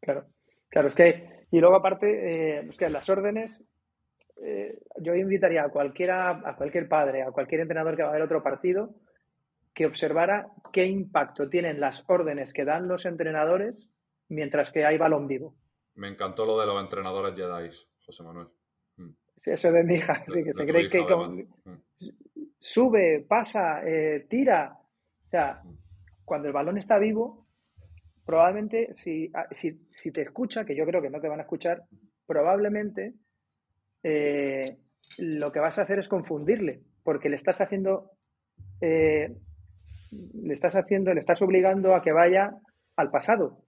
Claro, 0.00 0.26
claro, 0.68 0.88
es 0.88 0.94
que, 0.94 1.46
y 1.50 1.58
luego 1.58 1.76
aparte, 1.76 2.06
eh, 2.06 2.68
es 2.70 2.76
que 2.76 2.88
las 2.88 3.08
órdenes, 3.08 3.62
eh, 4.42 4.78
yo 5.00 5.14
invitaría 5.14 5.64
a 5.64 5.68
cualquiera, 5.68 6.30
a 6.30 6.56
cualquier 6.56 6.88
padre, 6.88 7.22
a 7.22 7.30
cualquier 7.32 7.62
entrenador 7.62 7.96
que 7.96 8.02
va 8.02 8.10
a 8.10 8.12
ver 8.12 8.22
otro 8.22 8.42
partido, 8.42 8.94
que 9.74 9.86
observara 9.86 10.48
qué 10.72 10.86
impacto 10.86 11.48
tienen 11.48 11.80
las 11.80 12.02
órdenes 12.08 12.52
que 12.52 12.64
dan 12.64 12.88
los 12.88 13.04
entrenadores 13.04 13.90
mientras 14.28 14.70
que 14.70 14.84
hay 14.86 14.96
balón 14.96 15.26
vivo. 15.26 15.54
Me 15.94 16.08
encantó 16.08 16.46
lo 16.46 16.58
de 16.58 16.66
los 16.66 16.80
entrenadores 16.82 17.34
Jedi. 17.34 17.70
José 18.04 18.22
Manuel. 18.22 18.48
Sí, 19.36 19.50
eso 19.50 19.70
de 19.70 19.84
mi 19.84 19.94
hija, 19.94 20.24
sí, 20.28 20.42
que 20.42 20.52
se 20.52 20.66
cree 20.66 20.88
que 20.88 21.04
sube, 22.58 23.24
pasa, 23.28 23.82
eh, 23.84 24.26
tira. 24.28 24.76
O 25.26 25.28
sea, 25.28 25.62
cuando 26.24 26.48
el 26.48 26.54
balón 26.54 26.78
está 26.78 26.98
vivo, 26.98 27.46
probablemente 28.24 28.92
si, 28.92 29.30
ah, 29.34 29.46
si, 29.52 29.86
si, 29.88 30.10
te 30.10 30.22
escucha, 30.22 30.64
que 30.64 30.76
yo 30.76 30.84
creo 30.84 31.00
que 31.00 31.10
no 31.10 31.20
te 31.20 31.28
van 31.28 31.40
a 31.40 31.42
escuchar, 31.42 31.84
probablemente 32.26 33.14
eh, 34.02 34.78
lo 35.18 35.52
que 35.52 35.60
vas 35.60 35.78
a 35.78 35.82
hacer 35.82 35.98
es 35.98 36.08
confundirle, 36.08 36.82
porque 37.02 37.28
le 37.28 37.36
estás 37.36 37.60
haciendo, 37.60 38.10
eh, 38.80 39.34
le 40.10 40.52
estás 40.52 40.74
haciendo, 40.74 41.14
le 41.14 41.20
estás 41.20 41.40
obligando 41.42 41.94
a 41.94 42.02
que 42.02 42.12
vaya 42.12 42.50
al 42.96 43.10
pasado, 43.10 43.58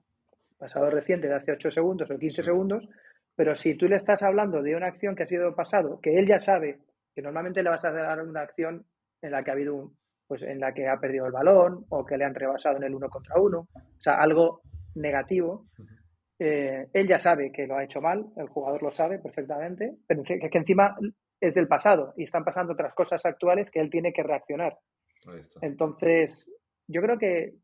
pasado 0.59 0.91
reciente 0.91 1.29
de 1.29 1.35
hace 1.35 1.53
8 1.53 1.71
segundos 1.71 2.11
o 2.11 2.19
15 2.19 2.43
segundos, 2.43 2.89
pero 3.39 3.55
si 3.55 3.76
tú 3.76 3.86
le 3.86 3.95
estás 3.95 4.24
hablando 4.24 4.62
de 4.62 4.74
una 4.74 4.89
acción 4.89 5.14
que 5.14 5.22
ha 5.22 5.28
sido 5.28 5.55
pasado, 5.55 6.01
que 6.01 6.18
él 6.18 6.26
ya 6.26 6.41
sabe, 6.41 6.80
que 7.14 7.22
normalmente 7.22 7.62
le 7.62 7.70
vas 7.70 7.84
a 7.84 7.93
dar 7.93 8.20
una 8.20 8.41
acción 8.41 8.84
en 9.22 9.30
la 9.30 9.45
que 9.45 9.51
ha 9.53 9.55
habido 9.55 9.76
un, 9.76 9.97
pues 10.26 10.43
en 10.43 10.59
la 10.59 10.74
que 10.74 10.89
ha 10.89 10.99
perdido 10.99 11.24
el 11.24 11.30
balón 11.30 11.86
o 11.89 12.05
que 12.05 12.16
le 12.16 12.24
han 12.24 12.34
rebasado 12.34 12.78
en 12.78 12.82
el 12.82 12.97
uno 12.97 13.09
contra 13.09 13.41
uno, 13.41 13.68
o 13.72 14.01
sea, 14.01 14.14
algo 14.14 14.62
negativo. 14.97 15.66
Eh, 16.36 16.89
él 16.93 17.07
ya 17.07 17.20
sabe 17.20 17.53
que 17.53 17.68
lo 17.68 17.76
ha 17.76 17.84
hecho 17.84 18.01
mal, 18.01 18.26
el 18.36 18.49
jugador 18.49 18.82
lo 18.82 18.91
sabe 18.91 19.20
perfectamente, 19.20 19.99
pero 20.05 20.24
que, 20.24 20.41
que 20.41 20.59
encima 20.59 20.97
es 21.41 21.55
del 21.55 21.68
pasado 21.68 22.14
y 22.16 22.24
están 22.24 22.43
pasando 22.43 22.72
otras 22.72 22.93
cosas 22.93 23.24
actuales 23.24 23.70
que 23.70 23.78
él 23.78 23.89
tiene 23.89 24.12
que 24.12 24.24
reaccionar. 24.24 24.76
Entonces, 25.62 26.51
yo 26.89 27.01
creo 27.03 27.16
que 27.16 27.55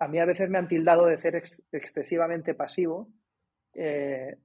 a 0.00 0.08
mí 0.08 0.18
a 0.18 0.26
veces 0.26 0.50
me 0.50 0.58
han 0.58 0.66
tildado 0.66 1.06
de 1.06 1.16
ser 1.16 1.40
excesivamente 1.70 2.54
pasivo. 2.54 3.06
Eh, 3.72 4.36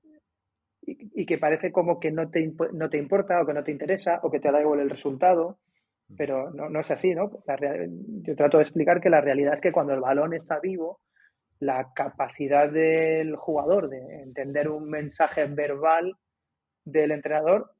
y, 0.87 1.25
que 1.25 1.37
parece 1.37 1.71
como 1.71 1.99
que 1.99 2.11
no 2.11 2.29
te, 2.29 2.53
no 2.71 2.89
te 2.89 2.97
importa 2.97 3.41
o 3.41 3.45
que 3.45 3.53
no 3.53 3.63
te 3.63 3.71
interesa 3.71 4.21
o 4.23 4.31
que 4.31 4.39
te 4.39 4.49
da 4.49 4.61
igual 4.61 4.79
el 4.79 4.89
resultado, 4.89 5.59
pero 6.15 6.49
no, 6.51 6.69
no 6.69 6.79
es 6.79 6.89
así, 6.89 7.13
¿no? 7.13 7.29
yo 8.21 8.35
trato 8.35 8.57
de 8.57 8.63
explicar 8.63 9.01
que 9.01 9.09
la 9.09 9.19
realidad 9.19 9.55
es 9.55 9.61
que 9.61 9.73
cuando 9.73 9.93
el 9.93 9.99
balón 9.99 10.33
está 10.33 10.59
vivo, 10.59 11.01
la 11.59 11.91
capacidad 11.93 12.71
del 12.71 13.35
jugador 13.35 13.89
de 13.89 14.21
entender 14.21 14.69
un 14.69 14.89
mensaje 14.89 15.45
verbal 15.45 16.15
del 16.85 17.11
entrenador 17.11 17.71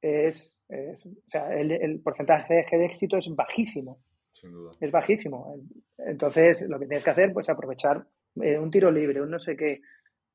es, 0.00 0.56
o 0.68 1.30
sea, 1.30 1.54
el, 1.54 2.00
porcentaje 2.02 2.66
de 2.70 2.86
éxito 2.86 3.18
es 3.18 3.28
bajísimo. 3.34 3.98
Sin 4.32 4.50
duda. 4.52 4.72
Es 4.80 4.90
bajísimo. 4.90 5.56
Entonces, 5.98 6.62
lo 6.68 6.78
que 6.78 6.86
tienes 6.86 7.04
que 7.04 7.10
hacer, 7.10 7.32
pues 7.32 7.48
aprovechar 7.48 8.04
eh, 8.40 8.58
un 8.58 8.70
tiro 8.70 8.90
libre, 8.90 9.20
un 9.20 9.30
no 9.30 9.38
sé 9.38 9.56
qué, 9.56 9.80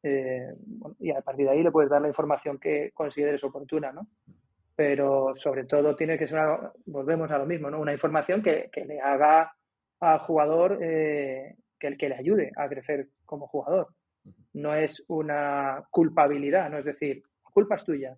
eh, 0.04 0.54
y 1.00 1.12
a 1.12 1.22
partir 1.22 1.46
de 1.46 1.52
ahí 1.54 1.64
le 1.64 1.72
puedes 1.72 1.90
dar 1.90 2.02
la 2.02 2.10
información 2.10 2.60
que 2.60 2.92
consideres 2.94 3.42
oportuna, 3.44 3.92
¿no? 3.94 4.08
Pero 4.76 5.34
sobre 5.38 5.64
todo 5.66 5.96
tiene 5.96 6.18
que 6.18 6.28
ser, 6.28 6.38
una, 6.38 6.72
volvemos 6.86 7.32
a 7.32 7.38
lo 7.38 7.46
mismo, 7.46 7.70
¿no? 7.70 7.80
Una 7.80 7.94
información 7.94 8.42
que, 8.42 8.70
le 8.86 9.00
haga 9.00 9.54
al 10.02 10.20
jugador, 10.20 10.80
eh, 10.82 11.56
que, 11.80 11.96
que 11.96 12.10
le 12.10 12.16
ayude 12.16 12.52
a 12.58 12.68
crecer 12.68 13.08
como 13.26 13.48
jugador. 13.48 13.88
No 14.54 14.76
es 14.76 15.04
una 15.08 15.84
culpabilidad, 15.90 16.70
no 16.70 16.80
es 16.80 16.86
decir, 16.86 17.24
la 17.46 17.52
culpa 17.52 17.76
es 17.76 17.86
tuya, 17.86 18.18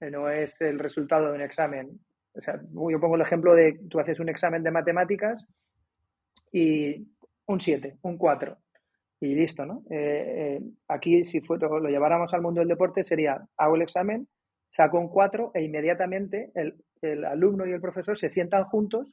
eh, 0.00 0.10
no 0.10 0.28
es 0.28 0.60
el 0.60 0.78
resultado 0.78 1.28
de 1.28 1.32
un 1.32 1.42
examen. 1.42 1.98
O 2.34 2.40
sea, 2.42 2.60
yo 2.60 3.00
pongo 3.00 3.16
el 3.16 3.22
ejemplo 3.22 3.54
de 3.54 3.80
tú 3.88 3.98
haces 4.00 4.20
un 4.20 4.28
examen 4.28 4.62
de 4.62 4.70
matemáticas 4.70 5.46
y 6.52 7.08
un 7.46 7.58
7, 7.58 7.96
un 8.02 8.18
4 8.18 8.58
y 9.20 9.34
listo, 9.34 9.66
¿no? 9.66 9.82
Eh, 9.90 10.56
eh, 10.58 10.60
aquí, 10.88 11.24
si 11.24 11.40
fue, 11.42 11.58
lo, 11.58 11.88
lleváramos 11.88 12.32
al 12.32 12.40
mundo 12.40 12.60
del 12.60 12.68
deporte, 12.68 13.04
sería, 13.04 13.46
hago 13.58 13.76
el 13.76 13.82
examen, 13.82 14.26
saco 14.70 14.98
un 14.98 15.08
4 15.08 15.52
e 15.54 15.62
inmediatamente 15.62 16.50
el, 16.54 17.24
alumno 17.24 17.66
y 17.66 17.72
el 17.72 17.80
profesor 17.80 18.16
se 18.16 18.30
sientan 18.30 18.64
juntos 18.64 19.12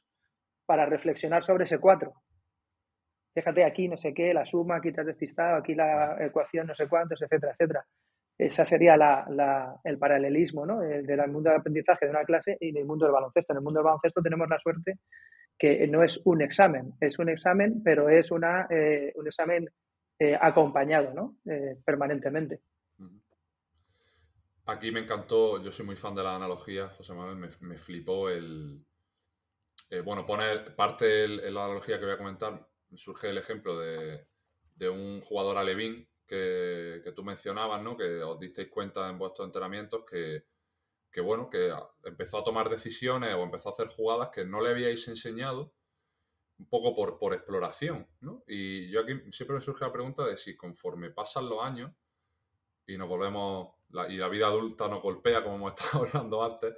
para 0.66 0.86
reflexionar 0.86 1.44
sobre 1.44 1.64
ese 1.64 1.78
4. 1.78 2.12
Fíjate, 3.34 3.64
aquí 3.64 3.88
no 3.88 3.98
sé 3.98 4.14
qué, 4.14 4.32
la 4.32 4.46
suma, 4.46 4.76
aquí 4.76 4.92
te 4.92 5.02
has 5.02 5.06
despistado, 5.06 5.56
aquí 5.56 5.74
la 5.74 6.16
ecuación 6.24 6.66
no 6.66 6.74
sé 6.74 6.88
cuántos, 6.88 7.20
etcétera, 7.20 7.52
etcétera. 7.52 7.84
Esa 8.38 8.64
sería 8.64 8.94
el 9.84 9.98
paralelismo 9.98 10.64
¿no? 10.64 10.80
del 10.80 11.30
mundo 11.30 11.50
del 11.50 11.58
aprendizaje 11.58 12.06
de 12.06 12.10
una 12.12 12.24
clase 12.24 12.56
y 12.60 12.72
del 12.72 12.84
mundo 12.84 13.04
del 13.04 13.12
baloncesto. 13.12 13.52
En 13.52 13.58
el 13.58 13.64
mundo 13.64 13.80
del 13.80 13.86
baloncesto 13.86 14.22
tenemos 14.22 14.48
la 14.48 14.58
suerte 14.58 14.94
que 15.58 15.86
no 15.88 16.04
es 16.04 16.20
un 16.24 16.40
examen, 16.40 16.92
es 17.00 17.18
un 17.18 17.28
examen, 17.28 17.82
pero 17.82 18.08
es 18.08 18.30
una, 18.30 18.68
eh, 18.70 19.12
un 19.16 19.26
examen 19.26 19.68
eh, 20.18 20.36
acompañado 20.40 21.14
¿no? 21.14 21.36
Eh, 21.50 21.76
permanentemente. 21.84 22.60
Aquí 24.66 24.90
me 24.90 25.00
encantó, 25.00 25.62
yo 25.62 25.72
soy 25.72 25.86
muy 25.86 25.96
fan 25.96 26.14
de 26.14 26.22
la 26.22 26.36
analogía, 26.36 26.88
José 26.88 27.14
Manuel, 27.14 27.50
me, 27.60 27.78
flipó 27.78 28.28
el... 28.28 28.84
Eh, 29.88 30.00
bueno, 30.00 30.26
poner 30.26 30.76
parte 30.76 31.24
en 31.24 31.54
la 31.54 31.64
analogía 31.64 31.98
que 31.98 32.04
voy 32.04 32.14
a 32.14 32.18
comentar, 32.18 32.68
surge 32.94 33.30
el 33.30 33.38
ejemplo 33.38 33.78
de, 33.78 34.26
un 34.90 35.22
jugador 35.22 35.56
alevín 35.56 36.06
que, 36.26 37.00
que, 37.02 37.12
tú 37.12 37.24
mencionabas, 37.24 37.82
¿no? 37.82 37.96
Que 37.96 38.22
os 38.22 38.38
disteis 38.38 38.68
cuenta 38.68 39.08
en 39.08 39.18
vuestros 39.18 39.46
entrenamientos 39.46 40.04
que, 40.04 40.44
que, 41.10 41.22
bueno, 41.22 41.48
que 41.48 41.72
empezó 42.04 42.38
a 42.38 42.44
tomar 42.44 42.68
decisiones 42.68 43.34
o 43.34 43.44
empezó 43.44 43.70
a 43.70 43.72
hacer 43.72 43.86
jugadas 43.86 44.28
que 44.28 44.44
no 44.44 44.60
le 44.60 44.68
habíais 44.68 45.08
enseñado 45.08 45.72
un 46.58 46.68
poco 46.68 46.94
por, 46.94 47.18
por 47.18 47.34
exploración, 47.34 48.06
¿no? 48.20 48.42
Y 48.46 48.90
yo 48.90 49.00
aquí 49.00 49.12
siempre 49.30 49.54
me 49.54 49.60
surge 49.60 49.84
la 49.84 49.92
pregunta 49.92 50.26
de 50.26 50.36
si 50.36 50.56
conforme 50.56 51.10
pasan 51.10 51.48
los 51.48 51.62
años 51.62 51.92
y 52.86 52.96
nos 52.96 53.08
volvemos, 53.08 53.76
y 54.08 54.16
la 54.16 54.28
vida 54.28 54.46
adulta 54.46 54.88
nos 54.88 55.02
golpea, 55.02 55.42
como 55.44 55.56
hemos 55.56 55.74
estado 55.80 56.04
hablando 56.04 56.42
antes, 56.42 56.74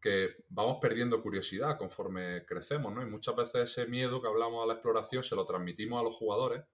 que 0.00 0.44
vamos 0.48 0.78
perdiendo 0.80 1.22
curiosidad 1.22 1.78
conforme 1.78 2.44
crecemos, 2.44 2.92
¿no? 2.92 3.02
Y 3.02 3.06
muchas 3.06 3.36
veces 3.36 3.70
ese 3.70 3.86
miedo 3.86 4.20
que 4.20 4.28
hablamos 4.28 4.62
a 4.62 4.66
la 4.66 4.74
exploración 4.74 5.22
se 5.22 5.36
lo 5.36 5.46
transmitimos 5.46 6.00
a 6.00 6.04
los 6.04 6.14
jugadores 6.14 6.64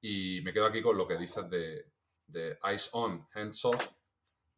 y 0.00 0.40
me 0.42 0.52
quedo 0.52 0.66
aquí 0.66 0.82
con 0.82 0.98
lo 0.98 1.06
que 1.06 1.16
dices 1.16 1.48
de, 1.48 1.92
de 2.26 2.58
eyes 2.64 2.90
on, 2.92 3.26
hands 3.32 3.64
off, 3.64 3.92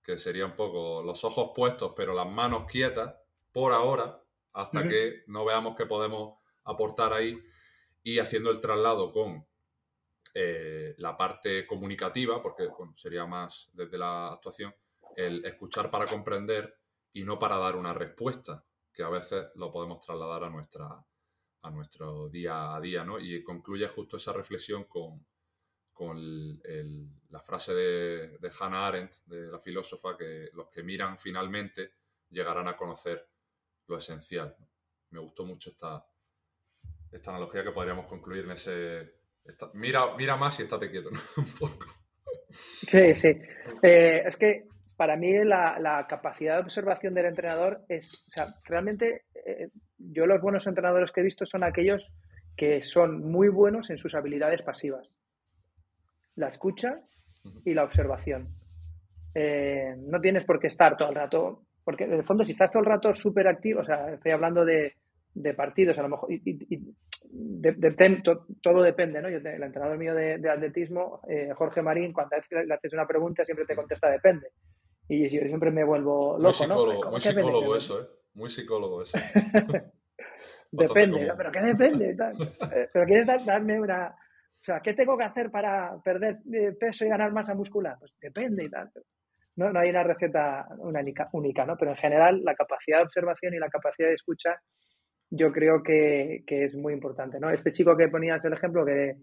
que 0.03 0.19
sería 0.19 0.47
un 0.47 0.57
poco 0.57 1.03
los 1.03 1.23
ojos 1.25 1.53
puestos 1.55 1.93
pero 1.97 2.15
las 2.15 2.29
manos 2.29 2.67
quietas 2.67 3.15
por 3.53 3.73
ahora, 3.73 4.21
hasta 4.53 4.89
que 4.89 5.23
no 5.29 5.45
veamos 5.45 5.77
que 5.77 5.87
podemos 5.87 6.39
aportar 6.65 7.13
ahí 7.13 7.41
y 8.03 8.19
haciendo 8.19 8.51
el 8.51 8.61
traslado 8.61 9.13
con 9.13 9.47
eh, 10.35 10.95
la 10.99 11.17
parte 11.17 11.67
comunicativa, 11.67 12.43
porque 12.43 12.69
sería 12.97 13.25
más 13.25 13.71
desde 13.73 13.97
la 13.97 14.33
actuación, 14.33 14.75
el 15.17 15.45
escuchar 15.45 15.91
para 15.91 16.07
comprender 16.07 16.77
y 17.13 17.23
no 17.23 17.39
para 17.39 17.57
dar 17.57 17.77
una 17.77 17.95
respuesta, 17.95 18.65
que 18.93 19.03
a 19.03 19.09
veces 19.09 19.47
lo 19.55 19.71
podemos 19.71 20.01
trasladar 20.01 20.45
a, 20.45 20.51
nuestra, 20.51 21.05
a 21.63 21.71
nuestro 21.71 22.29
día 22.29 22.75
a 22.75 22.81
día, 22.81 23.05
¿no? 23.05 23.21
Y 23.21 23.43
concluye 23.45 23.87
justo 23.89 24.17
esa 24.17 24.33
reflexión 24.33 24.85
con, 24.85 25.25
con 25.93 26.61
la 27.31 27.41
frase 27.41 27.73
de, 27.73 28.39
de, 28.39 28.53
Hannah 28.59 28.89
Arendt, 28.89 29.15
de 29.27 29.47
la 29.47 29.61
filósofa, 29.61 30.17
que 30.17 30.51
los 30.53 30.69
que 30.69 30.83
miran 30.83 31.17
finalmente 31.17 31.93
llegarán 32.31 32.67
a 32.67 32.77
conocer 32.77 33.29
lo 33.87 33.97
esencial. 33.97 34.57
Me 35.11 35.21
gustó 35.21 35.45
mucho 35.45 35.71
esta, 35.71 36.05
esta 37.15 37.31
analogía 37.31 37.63
que 37.63 37.71
podríamos 37.71 38.09
concluir 38.09 38.45
en 38.45 38.51
ese... 38.51 39.15
mira, 39.75 40.17
mira 40.17 40.37
más 40.37 40.59
y 40.59 40.65
estate 40.65 40.91
quieto, 40.91 41.11
Un 41.37 41.55
poco. 41.59 41.87
Sí, 42.51 43.15
sí. 43.15 43.29
Eh, 43.83 44.23
es 44.27 44.37
que 44.37 44.67
para 44.97 45.17
mí 45.17 45.33
la, 45.45 46.07
capacidad 46.09 46.57
de 46.57 46.63
observación 46.63 47.15
del 47.15 47.27
entrenador 47.27 47.83
es, 47.89 48.13
o 48.29 48.31
sea, 48.31 48.55
realmente 48.65 49.23
eh, 49.35 49.69
yo 49.99 50.27
los 50.27 50.41
buenos 50.41 50.67
entrenadores 50.67 51.11
que 51.13 51.21
he 51.21 51.25
visto 51.25 51.47
son 51.47 51.65
aquellos 51.65 52.13
que 52.57 52.83
son 52.83 53.21
muy 53.21 53.49
buenos 53.49 53.91
en 53.91 53.99
sus 53.99 54.15
habilidades 54.15 54.63
pasivas. 54.63 55.09
La 56.37 56.49
escucha 56.49 57.01
y 57.65 57.75
la 57.75 57.85
observación. 57.85 58.47
Eh, 59.35 59.95
no 59.99 60.21
tienes 60.21 60.45
por 60.45 60.61
qué 60.61 60.69
estar 60.69 60.97
todo 60.97 61.09
el 61.09 61.17
rato, 61.17 61.63
porque 61.85 62.05
en 62.05 62.13
el 62.13 62.25
fondo 62.25 62.45
si 62.45 62.53
estás 62.53 62.71
todo 62.71 62.83
el 62.83 62.89
rato 62.89 63.13
súper 63.13 63.49
activo, 63.49 63.81
o 63.81 63.85
sea, 63.85 64.15
estoy 64.15 64.31
hablando 64.31 64.65
de, 64.65 64.95
partidos, 65.57 65.99
a 65.99 66.03
lo 66.03 66.09
mejor, 66.09 66.31
y, 66.31 66.95
todo 68.63 68.83
depende, 68.83 69.21
¿no? 69.21 69.29
Yo, 69.29 69.39
el 69.39 69.63
entrenador 69.63 69.99
mío 69.99 70.15
de, 70.15 70.49
atletismo, 70.49 71.21
eh, 71.29 71.53
Jorge 71.55 71.83
Marín, 71.83 72.13
cuando 72.13 72.37
le 72.51 72.75
haces 72.75 72.93
una 72.93 73.07
pregunta 73.07 73.45
siempre 73.45 73.67
te 73.67 73.75
contesta 73.75 74.11
depende. 74.11 74.49
Y 75.09 75.29
yo 75.29 75.47
siempre 75.47 75.71
me 75.71 75.85
vuelvo 75.85 76.39
loco, 76.39 76.67
¿no? 76.67 77.11
Muy 77.11 77.21
psicólogo 77.21 77.77
eso, 77.77 78.01
¿eh? 78.01 78.07
Muy 78.35 78.51
psicólogo 78.51 79.03
eso. 79.03 79.19
depende, 80.71 81.33
¿pero 81.37 81.53
qué 81.53 81.61
depende? 81.61 82.11
Eh, 82.11 82.89
pero 82.93 83.07
quieres 83.07 83.45
darme 83.45 83.81
una... 83.81 84.09
O 84.09 84.65
sea, 84.65 84.81
¿qué 84.81 84.95
tengo 84.95 85.19
que 85.19 85.25
hacer 85.25 85.51
para 85.51 85.95
perder 86.03 86.39
eh, 86.53 86.73
peso 86.79 87.05
y 87.05 87.09
ganar 87.09 87.33
masa 87.33 87.55
muscular? 87.55 87.97
Pues 87.99 88.15
depende 88.19 88.65
y 88.65 88.71
tal. 88.71 88.91
No, 89.57 89.71
no 89.71 89.79
hay 89.79 89.91
una 89.91 90.03
receta 90.03 90.67
única, 90.79 91.27
única, 91.33 91.67
¿no? 91.67 91.77
Pero 91.77 91.91
en 91.91 91.99
general 91.99 92.43
la 92.43 92.55
capacidad 92.55 92.99
de 92.99 93.05
observación 93.05 93.53
y 93.55 93.59
la 93.59 93.69
capacidad 93.69 94.09
de 94.09 94.15
escucha 94.15 94.59
yo 95.37 95.53
creo 95.53 95.83
que, 95.83 96.45
que 96.47 96.65
es 96.65 96.75
muy 96.75 96.93
importante, 96.93 97.41
¿no? 97.41 97.51
Este 97.51 97.73
chico 97.73 97.97
que 97.97 98.09
ponías 98.09 98.45
el 98.45 98.53
ejemplo 98.53 98.85
que 98.85 99.17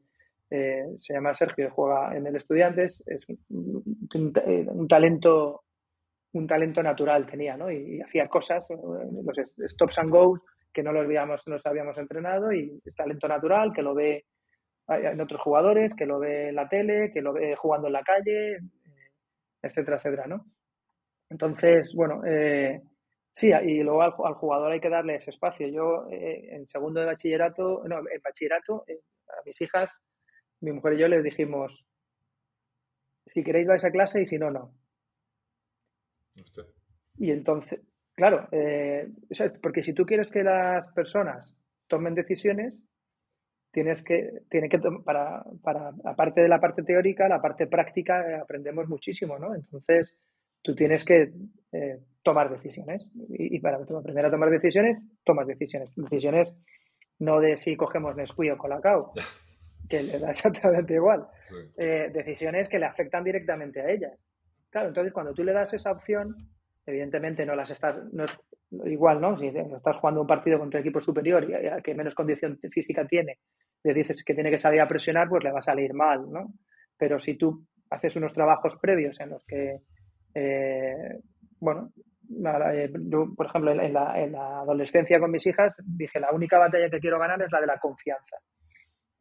eh, 0.49 0.85
se 0.97 1.13
llama 1.13 1.33
Sergio 1.33 1.71
juega 1.71 2.15
en 2.15 2.27
el 2.27 2.35
Estudiantes, 2.35 3.03
es 3.05 3.21
un, 3.49 3.83
un, 4.13 4.87
talento 4.87 5.63
un 6.33 6.47
talento 6.47 6.83
natural 6.83 7.25
tenía, 7.25 7.55
¿no? 7.55 7.71
Y, 7.71 8.01
hacía 8.01 8.27
cosas, 8.27 8.69
eh, 8.69 8.75
los 8.75 9.71
stops 9.71 9.99
and 9.99 10.09
goes, 10.09 10.41
que 10.73 10.83
no 10.83 10.91
los 10.91 11.05
habíamos, 11.05 11.41
nos 11.47 11.65
habíamos 11.65 11.97
entrenado 11.97 12.51
y 12.51 12.81
es 12.83 12.95
talento 12.95 13.27
natural, 13.27 13.71
que 13.73 13.81
lo 13.81 13.93
ve 13.93 14.25
en 14.87 15.21
otros 15.21 15.41
jugadores, 15.41 15.93
que 15.95 16.05
lo 16.05 16.19
ve 16.19 16.49
en 16.49 16.55
la 16.55 16.67
tele, 16.67 17.11
que 17.13 17.21
lo 17.21 17.33
ve 17.33 17.55
jugando 17.55 17.87
en 17.87 17.93
la 17.93 18.03
calle, 18.03 18.55
eh, 18.55 18.59
etcétera, 19.61 19.97
etcétera, 19.97 20.27
¿no? 20.27 20.45
Entonces, 21.29 21.93
bueno, 21.95 22.25
eh, 22.25 22.81
sí, 23.33 23.51
y 23.51 23.83
luego 23.83 24.01
al, 24.03 24.33
jugador 24.33 24.71
hay 24.71 24.79
que 24.79 24.89
darle 24.89 25.15
ese 25.15 25.31
espacio. 25.31 25.67
Yo 25.67 26.07
en 26.09 26.65
segundo 26.67 26.99
de 26.99 27.07
bachillerato, 27.07 27.83
no, 27.87 27.99
en 27.99 28.21
bachillerato, 28.23 28.85
a 28.87 29.41
mis 29.45 29.59
hijas, 29.61 29.91
mi 30.61 30.71
mujer 30.71 30.93
y 30.93 30.97
yo 30.99 31.07
les 31.07 31.23
dijimos, 31.23 31.85
si 33.25 33.43
queréis 33.43 33.67
vais 33.67 33.85
a 33.85 33.91
clase 33.91 34.21
y 34.21 34.25
si 34.25 34.37
no, 34.37 34.51
no. 34.51 34.73
Y 37.17 37.31
entonces, 37.31 37.79
claro, 38.15 38.47
eh, 38.51 39.09
porque 39.61 39.83
si 39.83 39.93
tú 39.93 40.05
quieres 40.05 40.31
que 40.31 40.43
las 40.43 40.91
personas 40.93 41.55
tomen 41.87 42.15
decisiones, 42.15 42.73
tienes 43.71 44.03
que, 44.03 44.41
tiene 44.49 44.69
que 44.69 44.79
para, 45.03 45.43
para, 45.61 45.93
aparte 46.05 46.41
de 46.41 46.49
la 46.49 46.59
parte 46.59 46.83
teórica, 46.83 47.27
la 47.27 47.41
parte 47.41 47.67
práctica 47.67 48.29
eh, 48.29 48.35
aprendemos 48.35 48.87
muchísimo, 48.87 49.37
¿no? 49.39 49.55
Entonces, 49.55 50.15
tú 50.61 50.75
tienes 50.75 51.05
que 51.05 51.31
eh, 51.71 51.99
tomar 52.23 52.49
decisiones. 52.49 53.07
Y, 53.29 53.59
para 53.59 53.77
aprender 53.77 54.25
a 54.25 54.31
tomar 54.31 54.49
decisiones, 54.49 54.97
tomas 55.23 55.47
decisiones. 55.47 55.91
Decisiones 55.95 56.55
no 57.19 57.39
de 57.39 57.55
si 57.55 57.75
cogemos 57.75 58.15
Nesquik 58.15 58.53
o 58.53 58.57
Colacao, 58.57 59.13
que 59.89 60.03
le 60.03 60.19
da 60.19 60.31
exactamente 60.31 60.95
igual. 60.95 61.27
decisiones 61.77 62.67
que 62.69 62.79
le 62.79 62.85
afectan 62.85 63.23
directamente 63.23 63.81
a 63.81 63.89
ellas. 63.89 64.17
Claro, 64.69 64.87
entonces 64.87 65.13
cuando 65.13 65.33
tú 65.33 65.43
le 65.43 65.53
das 65.53 65.73
esa 65.73 65.91
opción, 65.91 66.35
evidentemente 66.85 67.45
no 67.45 67.55
las 67.55 67.69
estás, 67.69 67.97
no 68.13 68.23
es 68.23 68.37
igual, 68.85 69.19
¿no? 69.19 69.37
Si 69.37 69.47
estás 69.47 69.97
jugando 69.97 70.21
un 70.21 70.27
partido 70.27 70.57
contra 70.57 70.79
el 70.79 70.85
equipo 70.85 71.01
superior 71.01 71.47
y 71.49 71.67
a 71.67 71.81
que 71.81 71.93
menos 71.93 72.15
condición 72.15 72.57
física 72.71 73.05
tiene, 73.05 73.39
le 73.83 73.93
dices 73.93 74.23
que 74.23 74.33
tiene 74.33 74.49
que 74.49 74.57
salir 74.57 74.81
a 74.81 74.87
presionar, 74.87 75.27
pues 75.27 75.43
le 75.43 75.51
va 75.51 75.59
a 75.59 75.63
salir 75.63 75.93
mal, 75.93 76.31
¿no? 76.31 76.53
Pero 76.97 77.19
si 77.19 77.35
tú 77.35 77.65
haces 77.89 78.15
unos 78.15 78.33
trabajos 78.33 78.77
previos 78.81 79.19
en 79.19 79.31
los 79.31 79.43
que, 79.45 79.81
eh, 80.33 81.19
bueno, 81.59 81.91
eh, 82.73 82.91
por 83.35 83.45
ejemplo, 83.45 83.71
en 83.71 83.93
la, 83.93 84.21
en 84.21 84.31
la, 84.31 84.61
adolescencia 84.61 85.19
con 85.19 85.31
mis 85.31 85.45
hijas 85.47 85.73
dije, 85.83 86.19
la 86.19 86.31
única 86.31 86.57
batalla 86.57 86.89
que 86.89 86.99
quiero 86.99 87.19
ganar 87.19 87.41
es 87.41 87.51
la 87.51 87.61
de 87.61 87.67
la 87.67 87.79
confianza. 87.79 88.37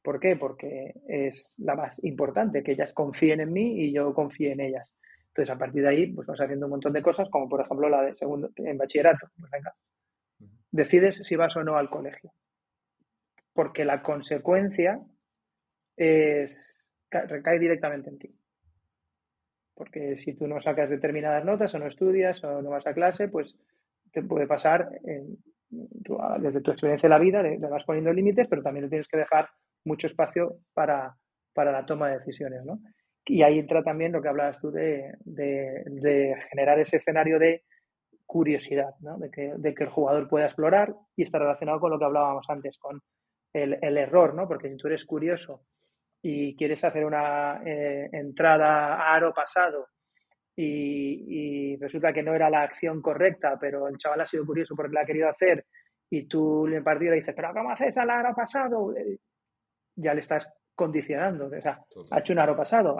¿Por 0.02 0.18
qué? 0.18 0.36
Porque 0.36 0.94
es 1.06 1.54
la 1.58 1.74
más 1.74 2.02
importante, 2.04 2.62
que 2.62 2.72
ellas 2.72 2.92
confíen 2.92 3.40
en 3.40 3.52
mí 3.52 3.84
y 3.84 3.92
yo 3.92 4.14
confíe 4.14 4.52
en 4.52 4.60
ellas. 4.60 4.90
Entonces, 5.28 5.54
a 5.54 5.58
partir 5.58 5.82
de 5.82 5.88
ahí, 5.88 6.12
pues 6.12 6.26
vas 6.26 6.40
haciendo 6.40 6.66
un 6.66 6.70
montón 6.70 6.92
de 6.92 7.02
cosas, 7.02 7.28
como 7.28 7.48
por 7.48 7.60
ejemplo 7.60 7.88
la 7.88 8.02
de 8.02 8.16
segundo 8.16 8.50
en 8.56 8.78
bachillerato. 8.78 9.28
Pues 9.38 9.50
venga, 9.50 9.74
decides 10.70 11.18
si 11.18 11.36
vas 11.36 11.56
o 11.56 11.64
no 11.64 11.76
al 11.76 11.90
colegio. 11.90 12.32
Porque 13.52 13.84
la 13.84 14.02
consecuencia 14.02 15.00
es 15.96 16.76
recae 17.10 17.58
directamente 17.58 18.08
en 18.08 18.18
ti. 18.18 18.39
Porque 19.80 20.18
si 20.18 20.34
tú 20.34 20.46
no 20.46 20.60
sacas 20.60 20.90
determinadas 20.90 21.42
notas 21.42 21.74
o 21.74 21.78
no 21.78 21.86
estudias 21.86 22.44
o 22.44 22.60
no 22.60 22.68
vas 22.68 22.86
a 22.86 22.92
clase, 22.92 23.28
pues 23.28 23.56
te 24.12 24.22
puede 24.22 24.46
pasar 24.46 24.90
desde 25.70 26.60
tu 26.60 26.70
experiencia 26.70 27.08
de 27.08 27.14
la 27.14 27.18
vida, 27.18 27.42
le, 27.42 27.56
vas 27.56 27.84
poniendo 27.84 28.12
límites, 28.12 28.46
pero 28.46 28.62
también 28.62 28.84
le 28.84 28.90
tienes 28.90 29.08
que 29.08 29.16
dejar 29.16 29.48
mucho 29.86 30.06
espacio 30.06 30.58
para, 30.74 31.16
para 31.54 31.72
la 31.72 31.86
toma 31.86 32.10
de 32.10 32.18
decisiones. 32.18 32.62
¿no? 32.62 32.78
Y 33.24 33.42
ahí 33.42 33.58
entra 33.58 33.82
también 33.82 34.12
lo 34.12 34.20
que 34.20 34.28
hablabas 34.28 34.60
tú 34.60 34.70
de, 34.70 35.14
generar 36.50 36.78
ese 36.78 36.98
escenario 36.98 37.38
de 37.38 37.62
curiosidad, 38.26 38.92
¿no? 39.00 39.16
de, 39.16 39.30
que, 39.30 39.54
el 39.82 39.88
jugador 39.88 40.28
pueda 40.28 40.44
explorar 40.44 40.94
y 41.16 41.22
está 41.22 41.38
relacionado 41.38 41.80
con 41.80 41.90
lo 41.90 41.98
que 41.98 42.04
hablábamos 42.04 42.44
antes, 42.50 42.76
con 42.76 43.00
el, 43.54 43.96
error, 43.96 44.34
¿no? 44.34 44.46
porque 44.46 44.68
si 44.68 44.76
tú 44.76 44.88
eres 44.88 45.06
curioso 45.06 45.62
y 46.22 46.54
quieres 46.56 46.84
hacer 46.84 47.04
una 47.04 47.62
eh, 47.64 48.08
entrada 48.12 48.96
a 48.96 49.14
aro 49.14 49.32
pasado 49.32 49.88
y, 50.56 51.76
resulta 51.76 52.12
que 52.12 52.22
no 52.22 52.34
era 52.34 52.50
la 52.50 52.62
acción 52.62 53.00
correcta, 53.00 53.56
pero 53.58 53.88
el 53.88 53.96
chaval 53.96 54.20
ha 54.20 54.26
sido 54.26 54.44
curioso 54.44 54.74
porque 54.76 54.92
la 54.92 55.02
ha 55.02 55.06
querido 55.06 55.28
hacer 55.28 55.64
y 56.10 56.26
tú 56.26 56.66
en 56.66 56.74
el 56.74 56.82
partido 56.82 57.12
le 57.12 57.18
dices, 57.18 57.34
pero 57.34 57.52
¿cómo 57.54 57.70
haces 57.70 57.96
al 57.96 58.10
aro 58.10 58.34
pasado? 58.34 58.94
Eh, 58.96 59.18
ya 59.96 60.12
le 60.12 60.20
estás 60.20 60.48
condicionando. 60.74 61.46
O 61.46 61.60
sea, 61.60 61.80
ha 62.10 62.18
hecho 62.18 62.32
un 62.32 62.40
aro 62.40 62.56
pasado. 62.56 62.96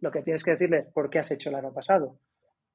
Lo 0.00 0.10
que 0.10 0.22
tienes 0.22 0.42
que 0.42 0.52
decirle 0.52 0.78
es 0.78 0.86
por 0.92 1.10
qué 1.10 1.18
has 1.18 1.30
hecho 1.30 1.50
el 1.50 1.56
aro 1.56 1.72
pasado. 1.72 2.18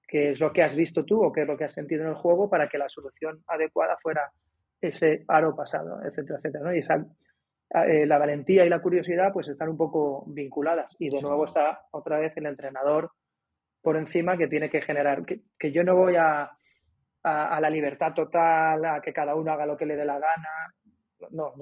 ¿Qué 0.08 0.32
es 0.32 0.40
lo 0.40 0.54
que 0.54 0.62
has 0.62 0.76
visto 0.76 1.04
tú 1.04 1.24
o 1.24 1.32
qué 1.32 1.42
es 1.42 1.48
lo 1.48 1.58
que 1.58 1.64
has 1.64 1.74
sentido 1.74 2.04
en 2.04 2.10
el 2.10 2.16
juego 2.16 2.50
para 2.50 2.70
que 2.70 2.78
la 2.78 2.88
solución 2.88 3.44
adecuada 3.48 3.98
fuera 4.02 4.32
ese 4.80 5.24
aro 5.28 5.56
pasado, 5.56 6.02
etcétera, 6.04 6.40
etcétera. 6.40 6.76
Y 6.76 6.80
esa, 6.80 7.04
eh, 7.74 8.06
la 8.06 8.20
valentía 8.20 8.66
y 8.66 8.70
la 8.70 8.82
curiosidad 8.82 9.34
pues 9.34 9.48
están 9.48 9.70
un 9.70 9.78
poco 9.78 10.26
vinculadas. 10.28 10.96
Y 11.00 11.10
de 11.10 11.22
nuevo 11.22 11.46
está 11.46 11.88
otra 11.92 12.20
vez 12.20 12.38
el 12.38 12.46
entrenador 12.46 13.12
por 13.82 13.98
encima 13.98 14.38
que 14.38 14.48
tiene 14.48 14.70
que 14.70 14.82
generar, 14.82 15.26
que, 15.26 15.72
yo 15.72 15.84
no 15.84 15.96
voy 15.96 16.16
a, 16.16 16.52
a, 17.24 17.60
la 17.60 17.70
libertad 17.70 18.14
total, 18.14 18.86
a 18.86 19.02
que 19.02 19.12
cada 19.12 19.36
uno 19.36 19.52
haga 19.52 19.66
lo 19.66 19.76
que 19.76 19.88
le 19.88 19.96
dé 19.96 20.06
la 20.06 20.20
gana. 20.20 20.74
no, 21.32 21.54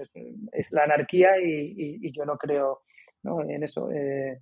es, 0.52 0.74
la 0.74 0.84
anarquía 0.84 1.32
y, 1.42 2.12
yo 2.12 2.26
no 2.26 2.38
creo 2.38 2.82
en 3.24 3.64
eso. 3.64 3.90
Eh, 3.92 4.40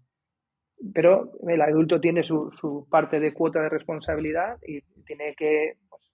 pero 0.93 1.33
el 1.47 1.61
adulto 1.61 2.01
tiene 2.01 2.23
su, 2.23 2.49
su, 2.51 2.87
parte 2.89 3.19
de 3.19 3.33
cuota 3.33 3.61
de 3.61 3.69
responsabilidad 3.69 4.57
y 4.65 4.81
tiene 5.05 5.35
que 5.35 5.77
pues, 5.87 6.11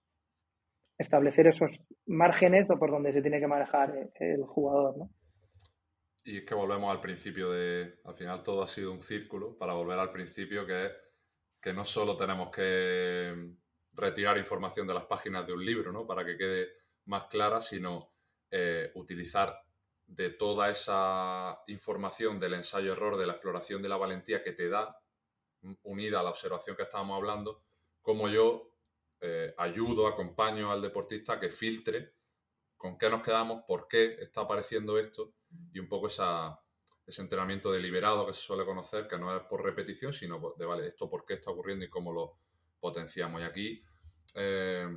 establecer 0.98 1.46
esos 1.46 1.80
márgenes 2.06 2.66
por 2.66 2.90
donde 2.90 3.12
se 3.12 3.22
tiene 3.22 3.40
que 3.40 3.46
manejar 3.46 4.10
el 4.20 4.42
jugador. 4.44 4.98
¿no? 4.98 5.10
Y 6.26 6.38
es 6.38 6.44
que 6.44 6.56
volvemos 6.56 6.90
al 6.90 7.00
principio 7.00 7.52
de, 7.52 8.00
al 8.04 8.14
final 8.16 8.42
todo 8.42 8.60
ha 8.60 8.66
sido 8.66 8.90
un 8.90 9.00
círculo 9.00 9.56
para 9.56 9.74
volver 9.74 9.96
al 9.96 10.10
principio 10.10 10.66
que 10.66 10.86
es 10.86 10.92
que 11.62 11.72
no 11.72 11.84
solo 11.84 12.16
tenemos 12.16 12.50
que 12.50 13.52
retirar 13.92 14.36
información 14.36 14.88
de 14.88 14.94
las 14.94 15.04
páginas 15.04 15.46
de 15.46 15.52
un 15.52 15.64
libro, 15.64 15.92
¿no? 15.92 16.04
Para 16.04 16.24
que 16.26 16.36
quede 16.36 16.68
más 17.04 17.28
clara, 17.28 17.60
sino 17.60 18.10
eh, 18.50 18.90
utilizar 18.96 19.62
de 20.04 20.30
toda 20.30 20.68
esa 20.68 21.62
información 21.68 22.40
del 22.40 22.54
ensayo-error, 22.54 23.16
de 23.16 23.26
la 23.26 23.34
exploración 23.34 23.80
de 23.80 23.88
la 23.88 23.96
valentía 23.96 24.42
que 24.42 24.52
te 24.52 24.68
da, 24.68 25.00
unida 25.84 26.18
a 26.18 26.22
la 26.24 26.30
observación 26.30 26.74
que 26.74 26.82
estábamos 26.82 27.18
hablando, 27.18 27.62
como 28.02 28.28
yo 28.28 28.72
eh, 29.20 29.54
ayudo, 29.58 30.08
acompaño 30.08 30.72
al 30.72 30.82
deportista 30.82 31.38
que 31.38 31.50
filtre 31.50 32.14
con 32.76 32.98
qué 32.98 33.08
nos 33.10 33.22
quedamos, 33.22 33.62
por 33.66 33.86
qué 33.86 34.16
está 34.20 34.40
apareciendo 34.40 34.98
esto 34.98 35.32
y 35.72 35.78
un 35.78 35.88
poco 35.88 36.06
esa, 36.06 36.58
ese 37.06 37.22
entrenamiento 37.22 37.70
deliberado 37.70 38.26
que 38.26 38.32
se 38.32 38.40
suele 38.40 38.64
conocer, 38.64 39.06
que 39.06 39.18
no 39.18 39.34
es 39.36 39.42
por 39.44 39.62
repetición, 39.62 40.12
sino 40.12 40.54
de, 40.58 40.66
vale, 40.66 40.86
esto 40.86 41.08
por 41.08 41.24
qué 41.24 41.34
está 41.34 41.50
ocurriendo 41.50 41.84
y 41.84 41.88
cómo 41.88 42.12
lo 42.12 42.38
potenciamos. 42.80 43.40
Y 43.40 43.44
aquí, 43.44 43.84
eh, 44.34 44.88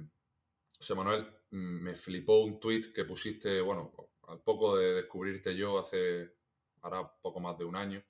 José 0.78 0.95
Manuel, 0.95 1.28
mm, 1.51 1.84
me 1.84 1.95
flipó 1.95 2.39
un 2.43 2.60
tweet 2.60 2.91
que 2.93 3.05
pusiste, 3.05 3.62
bueno, 3.62 3.93
al 4.28 4.41
poco 4.41 4.76
de 4.78 4.93
descubrirte 4.93 5.55
yo 5.55 5.80
hace, 5.80 6.36
ahora 6.82 7.12
poco 7.22 7.39
más 7.39 7.57
de 7.57 7.66
un 7.66 7.76
año, 7.76 8.03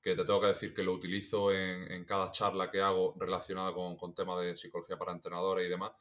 que 0.00 0.14
te 0.14 0.24
tengo 0.24 0.40
que 0.40 0.46
decir 0.48 0.72
que 0.72 0.82
lo 0.82 0.92
utilizo 0.92 1.52
en, 1.52 2.04
cada 2.04 2.30
charla 2.30 2.70
que 2.70 2.80
hago 2.80 3.14
relacionada 3.18 3.74
con, 3.74 3.96
con 3.96 4.14
temas 4.14 4.40
de 4.40 4.56
psicología 4.56 4.96
para 4.96 5.12
entrenadores 5.12 5.66
y 5.66 5.70
demás, 5.70 5.92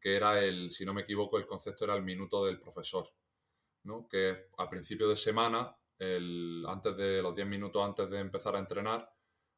que 0.00 0.16
era 0.16 0.42
el, 0.42 0.70
si 0.70 0.84
no 0.84 0.92
me 0.92 1.02
equivoco, 1.02 1.38
el 1.38 1.46
concepto 1.46 1.84
era 1.84 1.94
el 1.94 2.02
minuto 2.02 2.44
del 2.44 2.60
profesor, 2.60 3.10
Que 4.08 4.48
a 4.56 4.70
principio 4.70 5.08
de 5.08 5.16
semana, 5.16 5.76
el, 5.98 6.64
antes 6.66 6.96
de 6.96 7.20
los 7.20 7.34
10 7.34 7.46
minutos 7.46 7.84
antes 7.84 8.08
de 8.08 8.18
empezar 8.18 8.56
a 8.56 8.58
entrenar, 8.58 9.10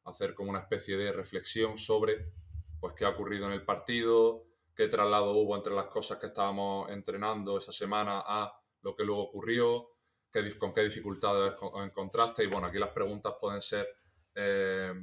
hacer 0.03 0.33
como 0.33 0.49
una 0.49 0.59
especie 0.59 0.97
de 0.97 1.11
reflexión 1.11 1.77
sobre 1.77 2.33
pues 2.79 2.93
qué 2.93 3.05
ha 3.05 3.09
ocurrido 3.09 3.45
en 3.47 3.53
el 3.53 3.63
partido, 3.63 4.45
qué 4.75 4.87
traslado 4.87 5.31
hubo 5.31 5.55
entre 5.55 5.73
las 5.73 5.87
cosas 5.87 6.19
que 6.19 6.27
estábamos 6.27 6.89
entrenando 6.91 7.57
esa 7.57 7.71
semana 7.71 8.21
a 8.25 8.53
lo 8.81 8.95
que 8.95 9.03
luego 9.03 9.23
ocurrió, 9.23 9.89
qué, 10.31 10.57
con 10.57 10.73
qué 10.73 10.83
dificultades 10.83 11.53
encontraste. 11.83 12.43
Y 12.43 12.47
bueno, 12.47 12.67
aquí 12.67 12.77
las 12.77 12.91
preguntas 12.91 13.33
pueden 13.39 13.61
ser 13.61 13.87
eh, 14.35 14.93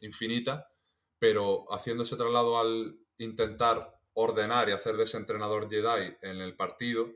infinitas, 0.00 0.64
pero 1.18 1.64
haciendo 1.72 2.02
ese 2.02 2.16
traslado 2.16 2.58
al 2.58 2.98
intentar 3.18 4.00
ordenar 4.14 4.68
y 4.68 4.72
hacer 4.72 4.96
de 4.96 5.04
ese 5.04 5.18
entrenador 5.18 5.70
Jedi 5.70 6.16
en 6.22 6.40
el 6.40 6.56
partido, 6.56 7.08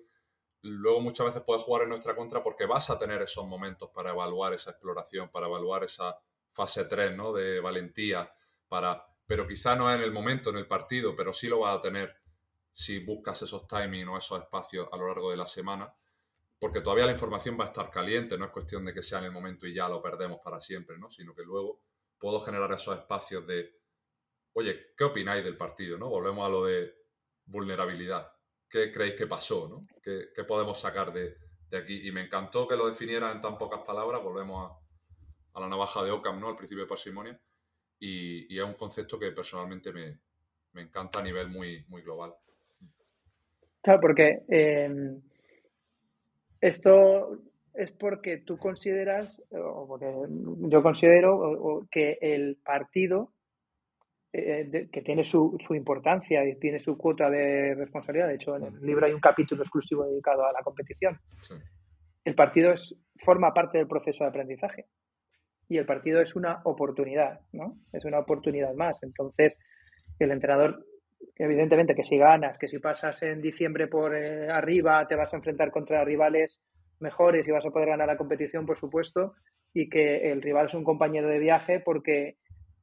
luego 0.64 1.00
muchas 1.00 1.26
veces 1.26 1.42
puedes 1.42 1.62
jugar 1.62 1.82
en 1.82 1.90
nuestra 1.90 2.16
contra 2.16 2.42
porque 2.42 2.66
vas 2.66 2.90
a 2.90 2.98
tener 2.98 3.22
esos 3.22 3.46
momentos 3.46 3.90
para 3.90 4.10
evaluar 4.10 4.52
esa 4.52 4.70
exploración, 4.70 5.30
para 5.30 5.46
evaluar 5.46 5.84
esa 5.84 6.18
fase 6.48 6.84
3, 6.84 7.16
¿no? 7.16 7.32
De 7.32 7.60
valentía, 7.60 8.32
para... 8.68 9.06
Pero 9.26 9.46
quizá 9.46 9.74
no 9.74 9.90
es 9.90 9.96
en 9.96 10.02
el 10.02 10.12
momento, 10.12 10.50
en 10.50 10.56
el 10.56 10.66
partido, 10.66 11.16
pero 11.16 11.32
sí 11.32 11.48
lo 11.48 11.60
vas 11.60 11.78
a 11.78 11.80
tener 11.80 12.14
si 12.72 12.98
buscas 12.98 13.40
esos 13.42 13.66
timings 13.66 14.08
o 14.08 14.18
esos 14.18 14.42
espacios 14.42 14.88
a 14.92 14.96
lo 14.96 15.06
largo 15.06 15.30
de 15.30 15.36
la 15.36 15.46
semana, 15.46 15.94
porque 16.58 16.80
todavía 16.80 17.06
la 17.06 17.12
información 17.12 17.56
va 17.58 17.64
a 17.64 17.68
estar 17.68 17.90
caliente, 17.90 18.36
no 18.36 18.44
es 18.44 18.50
cuestión 18.50 18.84
de 18.84 18.92
que 18.92 19.02
sea 19.02 19.20
en 19.20 19.26
el 19.26 19.32
momento 19.32 19.66
y 19.66 19.74
ya 19.74 19.88
lo 19.88 20.02
perdemos 20.02 20.40
para 20.42 20.60
siempre, 20.60 20.98
¿no? 20.98 21.10
Sino 21.10 21.34
que 21.34 21.42
luego 21.42 21.80
puedo 22.18 22.40
generar 22.40 22.72
esos 22.72 22.98
espacios 22.98 23.46
de 23.46 23.78
oye, 24.54 24.94
¿qué 24.96 25.04
opináis 25.04 25.44
del 25.44 25.56
partido? 25.56 25.98
¿no? 25.98 26.08
Volvemos 26.08 26.46
a 26.46 26.48
lo 26.48 26.64
de 26.64 26.94
vulnerabilidad. 27.46 28.32
¿Qué 28.74 28.90
creéis 28.90 29.14
que 29.14 29.28
pasó? 29.28 29.68
¿no? 29.68 29.86
¿Qué, 30.02 30.42
podemos 30.42 30.80
sacar 30.80 31.12
de, 31.12 31.36
aquí? 31.78 32.08
Y 32.08 32.10
me 32.10 32.22
encantó 32.22 32.66
que 32.66 32.74
lo 32.74 32.88
definiera 32.88 33.30
en 33.30 33.40
tan 33.40 33.56
pocas 33.56 33.82
palabras. 33.82 34.20
Volvemos 34.20 34.72
a, 35.54 35.60
la 35.60 35.68
navaja 35.68 36.02
de 36.02 36.10
Ockham, 36.10 36.40
¿no? 36.40 36.48
Al 36.48 36.56
principio 36.56 36.82
de 36.82 36.88
parsimonia. 36.88 37.40
Y, 38.00 38.58
es 38.58 38.64
un 38.64 38.74
concepto 38.74 39.16
que 39.16 39.30
personalmente 39.30 39.92
me, 39.92 40.18
encanta 40.82 41.20
a 41.20 41.22
nivel 41.22 41.50
muy, 41.50 41.84
muy 41.86 42.02
global. 42.02 42.34
Claro, 43.80 44.00
porque 44.00 44.42
eh, 44.48 45.20
esto 46.60 47.38
es 47.74 47.92
porque 47.92 48.38
tú 48.38 48.58
consideras, 48.58 49.40
o 49.52 49.86
porque 49.86 50.12
yo 50.68 50.82
considero 50.82 51.86
que 51.92 52.18
el 52.20 52.56
partido 52.56 53.33
eh, 54.36 54.88
que 54.90 55.02
tiene 55.02 55.22
su, 55.22 55.56
su, 55.64 55.76
importancia 55.76 56.44
y 56.44 56.56
tiene 56.56 56.80
su 56.80 56.98
cuota 56.98 57.30
de 57.30 57.72
responsabilidad. 57.76 58.26
De 58.26 58.34
hecho, 58.34 58.56
en 58.56 58.64
el 58.64 58.80
libro 58.80 59.06
hay 59.06 59.12
un 59.12 59.20
capítulo 59.20 59.62
exclusivo 59.62 60.04
dedicado 60.06 60.44
a 60.44 60.52
la 60.52 60.60
competición. 60.64 61.20
El 62.24 62.34
partido 62.34 62.72
es, 62.72 62.96
forma 63.16 63.54
parte 63.54 63.78
del 63.78 63.86
proceso 63.86 64.24
de 64.24 64.30
aprendizaje 64.30 64.86
y 65.68 65.78
el 65.78 65.86
partido 65.86 66.20
es 66.20 66.34
una 66.34 66.62
oportunidad, 66.64 67.42
¿no? 67.52 67.76
Es 67.92 68.04
una 68.06 68.18
oportunidad 68.18 68.74
más. 68.74 69.00
Entonces, 69.04 69.56
el 70.18 70.32
entrenador, 70.32 70.84
evidentemente, 71.36 71.94
que 71.94 72.02
si 72.02 72.18
ganas, 72.18 72.58
que 72.58 72.66
si 72.66 72.80
pasas 72.80 73.22
en 73.22 73.40
diciembre 73.40 73.86
por 73.86 74.16
eh, 74.16 74.50
arriba, 74.50 75.06
te 75.06 75.14
vas 75.14 75.32
a 75.32 75.36
enfrentar 75.36 75.70
contra 75.70 76.04
rivales 76.04 76.60
mejores 76.98 77.46
y 77.46 77.52
vas 77.52 77.66
a 77.66 77.70
poder 77.70 77.90
ganar 77.90 78.08
la 78.08 78.16
competición, 78.16 78.66
por 78.66 78.76
supuesto, 78.76 79.34
y 79.72 79.88
que 79.88 80.32
el 80.32 80.42
rival 80.42 80.66
es 80.66 80.74
un 80.74 80.82
compañero 80.82 81.28
de 81.28 81.38
viaje 81.38 81.78
porque 81.78 82.38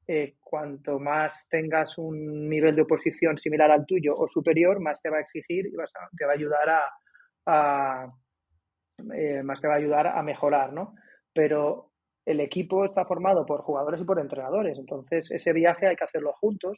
eh, 0.08 0.36
cuanto 0.40 1.00
más 1.00 1.48
tengas 1.50 1.98
un 1.98 2.50
nivel 2.50 2.76
de 2.76 2.82
oposición 2.82 3.38
similar 3.38 3.72
al 3.72 3.86
tuyo 3.86 4.16
o 4.18 4.28
superior, 4.28 4.80
más 4.80 5.02
te 5.02 5.10
va 5.10 5.18
a 5.18 5.22
exigir 5.22 5.68
y 5.68 5.72
te 5.72 6.26
va 6.26 6.32
a 6.32 6.36
ayudar 6.36 6.90
a, 7.46 8.12
eh, 9.14 9.44
más 9.44 9.62
te 9.62 9.68
va 9.68 9.76
a 9.76 9.78
ayudar 9.78 10.08
a 10.08 10.22
mejorar, 10.24 10.74
¿no? 10.74 10.96
Pero 11.34 11.92
el 12.26 12.40
equipo 12.40 12.86
está 12.86 13.06
formado 13.06 13.46
por 13.46 13.62
jugadores 13.62 14.02
y 14.02 14.04
por 14.06 14.20
entrenadores, 14.20 14.78
entonces 14.78 15.32
ese 15.32 15.54
viaje 15.54 15.88
hay 15.88 15.96
que 15.96 16.04
hacerlo 16.04 16.34
juntos 16.34 16.78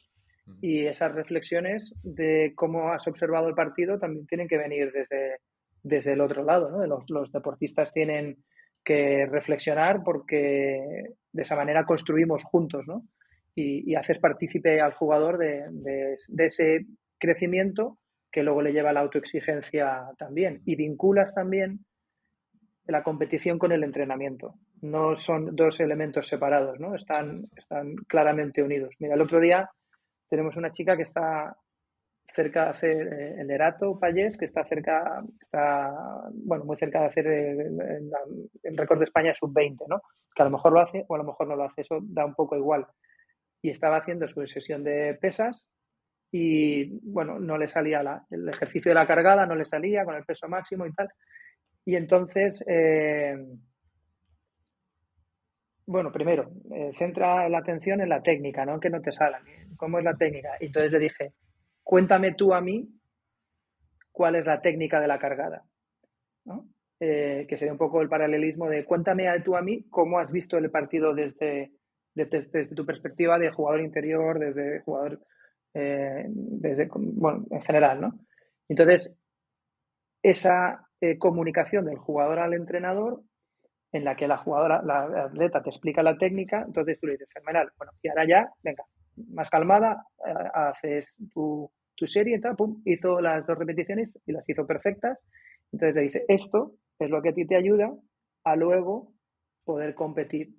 y 0.60 0.86
esas 0.86 1.12
reflexiones 1.12 1.94
de 2.02 2.52
cómo 2.54 2.92
has 2.92 3.06
observado 3.08 3.48
el 3.48 3.54
partido 3.54 3.98
también 3.98 4.26
tienen 4.26 4.48
que 4.48 4.58
venir 4.58 4.92
desde, 4.92 5.38
desde 5.82 6.12
el 6.12 6.20
otro 6.20 6.44
lado, 6.44 6.70
¿no? 6.70 6.86
Los, 6.86 7.10
los 7.10 7.32
deportistas 7.32 7.92
tienen 7.92 8.44
que 8.84 9.26
reflexionar 9.26 10.02
porque 10.04 11.14
de 11.32 11.42
esa 11.42 11.56
manera 11.56 11.84
construimos 11.84 12.44
juntos, 12.44 12.86
¿no? 12.86 13.02
Y, 13.56 13.94
haces 13.94 14.18
partícipe 14.18 14.80
al 14.80 14.94
jugador 14.94 15.38
de, 15.38 16.16
ese 16.38 16.86
crecimiento 17.18 17.98
que 18.30 18.42
luego 18.42 18.62
le 18.62 18.72
lleva 18.72 18.90
a 18.90 18.92
la 18.92 19.00
autoexigencia 19.00 20.10
también. 20.18 20.60
Y 20.64 20.74
vinculas 20.74 21.34
también 21.34 21.84
la 22.86 23.04
competición 23.04 23.58
con 23.58 23.70
el 23.70 23.84
entrenamiento. 23.84 24.54
No 24.82 25.16
son 25.16 25.54
dos 25.54 25.78
elementos 25.80 26.26
separados, 26.26 26.80
¿no? 26.80 26.96
Están 26.96 27.36
claramente 28.08 28.62
unidos. 28.62 28.94
Mira, 28.98 29.14
el 29.14 29.22
otro 29.22 29.40
día 29.40 29.70
tenemos 30.28 30.56
una 30.56 30.72
chica 30.72 30.96
que 30.96 31.04
está 31.04 31.56
cerca 32.34 32.64
de 32.64 32.70
hacer 32.70 33.12
eh, 33.12 33.34
el 33.38 33.50
Erato 33.50 33.98
Payés, 33.98 34.36
que 34.36 34.44
está 34.44 34.64
cerca, 34.64 35.22
está, 35.40 35.92
bueno, 36.32 36.64
muy 36.64 36.76
cerca 36.76 37.00
de 37.00 37.06
hacer 37.06 37.26
el, 37.26 38.76
récord 38.76 38.98
de 38.98 39.04
España 39.04 39.32
sub-20, 39.32 39.86
¿no? 39.88 40.02
Que 40.34 40.42
a 40.42 40.46
lo 40.46 40.50
mejor 40.50 40.72
lo 40.72 40.80
hace 40.80 41.04
o 41.08 41.14
a 41.14 41.18
lo 41.18 41.24
mejor 41.24 41.48
no 41.48 41.56
lo 41.56 41.64
hace, 41.64 41.82
eso 41.82 42.00
da 42.02 42.26
un 42.26 42.34
poco 42.34 42.56
igual. 42.56 42.86
Y 43.62 43.70
estaba 43.70 43.98
haciendo 43.98 44.26
su 44.28 44.44
sesión 44.46 44.82
de 44.82 45.16
pesas 45.20 45.66
y, 46.30 46.98
bueno, 47.08 47.38
no 47.38 47.56
le 47.56 47.68
salía 47.68 48.02
la, 48.02 48.26
el 48.30 48.48
ejercicio 48.48 48.90
de 48.90 48.96
la 48.96 49.06
cargada, 49.06 49.46
no 49.46 49.54
le 49.54 49.64
salía 49.64 50.04
con 50.04 50.16
el 50.16 50.24
peso 50.24 50.48
máximo 50.48 50.86
y 50.86 50.92
tal. 50.92 51.08
Y 51.84 51.96
entonces, 51.96 52.64
eh, 52.66 53.36
bueno, 55.86 56.10
primero, 56.10 56.50
eh, 56.72 56.92
centra 56.96 57.48
la 57.48 57.58
atención 57.58 58.00
en 58.00 58.08
la 58.08 58.22
técnica, 58.22 58.64
¿no? 58.64 58.80
Que 58.80 58.90
no 58.90 59.00
te 59.00 59.12
salga. 59.12 59.40
¿Cómo 59.76 59.98
es 59.98 60.04
la 60.04 60.14
técnica? 60.14 60.50
Y 60.60 60.66
entonces 60.66 60.92
le 60.92 60.98
dije, 60.98 61.32
cuéntame 61.84 62.34
tú 62.34 62.52
a 62.52 62.60
mí 62.60 62.88
cuál 64.10 64.34
es 64.36 64.46
la 64.46 64.60
técnica 64.60 65.00
de 65.00 65.08
la 65.08 65.18
cargada. 65.18 65.62
Eh, 67.00 67.46
que 67.48 67.58
sería 67.58 67.72
un 67.72 67.78
poco 67.78 68.00
el 68.00 68.08
paralelismo 68.08 68.68
de 68.68 68.84
cuéntame 68.84 69.28
tú 69.40 69.56
a 69.56 69.62
mí 69.62 69.84
cómo 69.90 70.18
has 70.18 70.30
visto 70.32 70.56
el 70.56 70.70
partido 70.70 71.12
desde, 71.12 71.72
desde, 72.14 72.66
tu 72.66 72.86
perspectiva 72.86 73.38
de 73.38 73.50
jugador 73.50 73.80
interior, 73.80 74.38
desde 74.38 74.80
jugador, 74.80 75.20
eh, 75.74 76.24
desde, 76.28 76.88
bueno, 76.92 77.44
en 77.50 77.62
general, 77.62 78.00
¿no? 78.00 78.12
Entonces, 78.68 79.14
esa 80.22 80.88
eh, 81.00 81.18
comunicación 81.18 81.84
del 81.84 81.98
jugador 81.98 82.38
al 82.38 82.54
entrenador, 82.54 83.22
en 83.92 84.04
la 84.04 84.16
que 84.16 84.26
la 84.26 84.38
jugadora, 84.38 84.80
la 84.82 85.24
atleta 85.24 85.62
te 85.62 85.70
explica 85.70 86.02
la 86.02 86.16
técnica, 86.16 86.62
entonces 86.66 86.98
tú 86.98 87.06
le 87.06 87.12
dices, 87.12 87.28
fenomenal, 87.32 87.70
bueno, 87.76 87.92
y 88.02 88.08
ahora 88.08 88.24
ya, 88.24 88.48
venga, 88.62 88.84
más 89.30 89.50
calmada, 89.50 90.06
eh, 90.26 90.32
haces 90.54 91.16
tu, 91.32 91.70
tu 91.94 92.06
serie, 92.06 92.40
tal, 92.40 92.56
pum, 92.56 92.82
hizo 92.84 93.20
las 93.20 93.46
dos 93.46 93.58
repeticiones 93.58 94.18
y 94.26 94.32
las 94.32 94.48
hizo 94.48 94.66
perfectas. 94.66 95.18
Entonces 95.72 95.94
le 95.94 96.02
dice, 96.02 96.24
esto 96.28 96.74
es 96.98 97.10
lo 97.10 97.22
que 97.22 97.30
a 97.30 97.34
ti 97.34 97.46
te 97.46 97.56
ayuda 97.56 97.92
a 98.44 98.56
luego 98.56 99.12
poder 99.64 99.94
competir. 99.94 100.54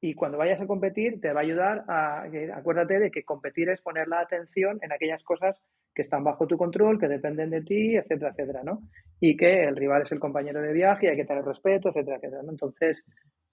Y 0.00 0.14
cuando 0.14 0.38
vayas 0.38 0.60
a 0.60 0.66
competir, 0.66 1.20
te 1.20 1.32
va 1.32 1.40
a 1.40 1.42
ayudar 1.42 1.84
a, 1.86 2.24
acuérdate 2.54 2.98
de 2.98 3.10
que 3.10 3.22
competir 3.22 3.68
es 3.68 3.82
poner 3.82 4.08
la 4.08 4.20
atención 4.20 4.78
en 4.82 4.92
aquellas 4.92 5.22
cosas 5.22 5.60
que 5.94 6.02
están 6.02 6.24
bajo 6.24 6.46
tu 6.46 6.56
control, 6.56 6.98
que 6.98 7.08
dependen 7.08 7.50
de 7.50 7.62
ti, 7.62 7.96
etcétera, 7.96 8.30
etcétera, 8.30 8.62
¿no? 8.64 8.80
Y 9.20 9.36
que 9.36 9.64
el 9.64 9.76
rival 9.76 10.02
es 10.02 10.12
el 10.12 10.20
compañero 10.20 10.62
de 10.62 10.72
viaje 10.72 11.06
y 11.06 11.08
hay 11.10 11.16
que 11.16 11.26
tener 11.26 11.44
respeto, 11.44 11.90
etcétera, 11.90 12.16
etcétera. 12.16 12.42
Entonces, 12.48 13.04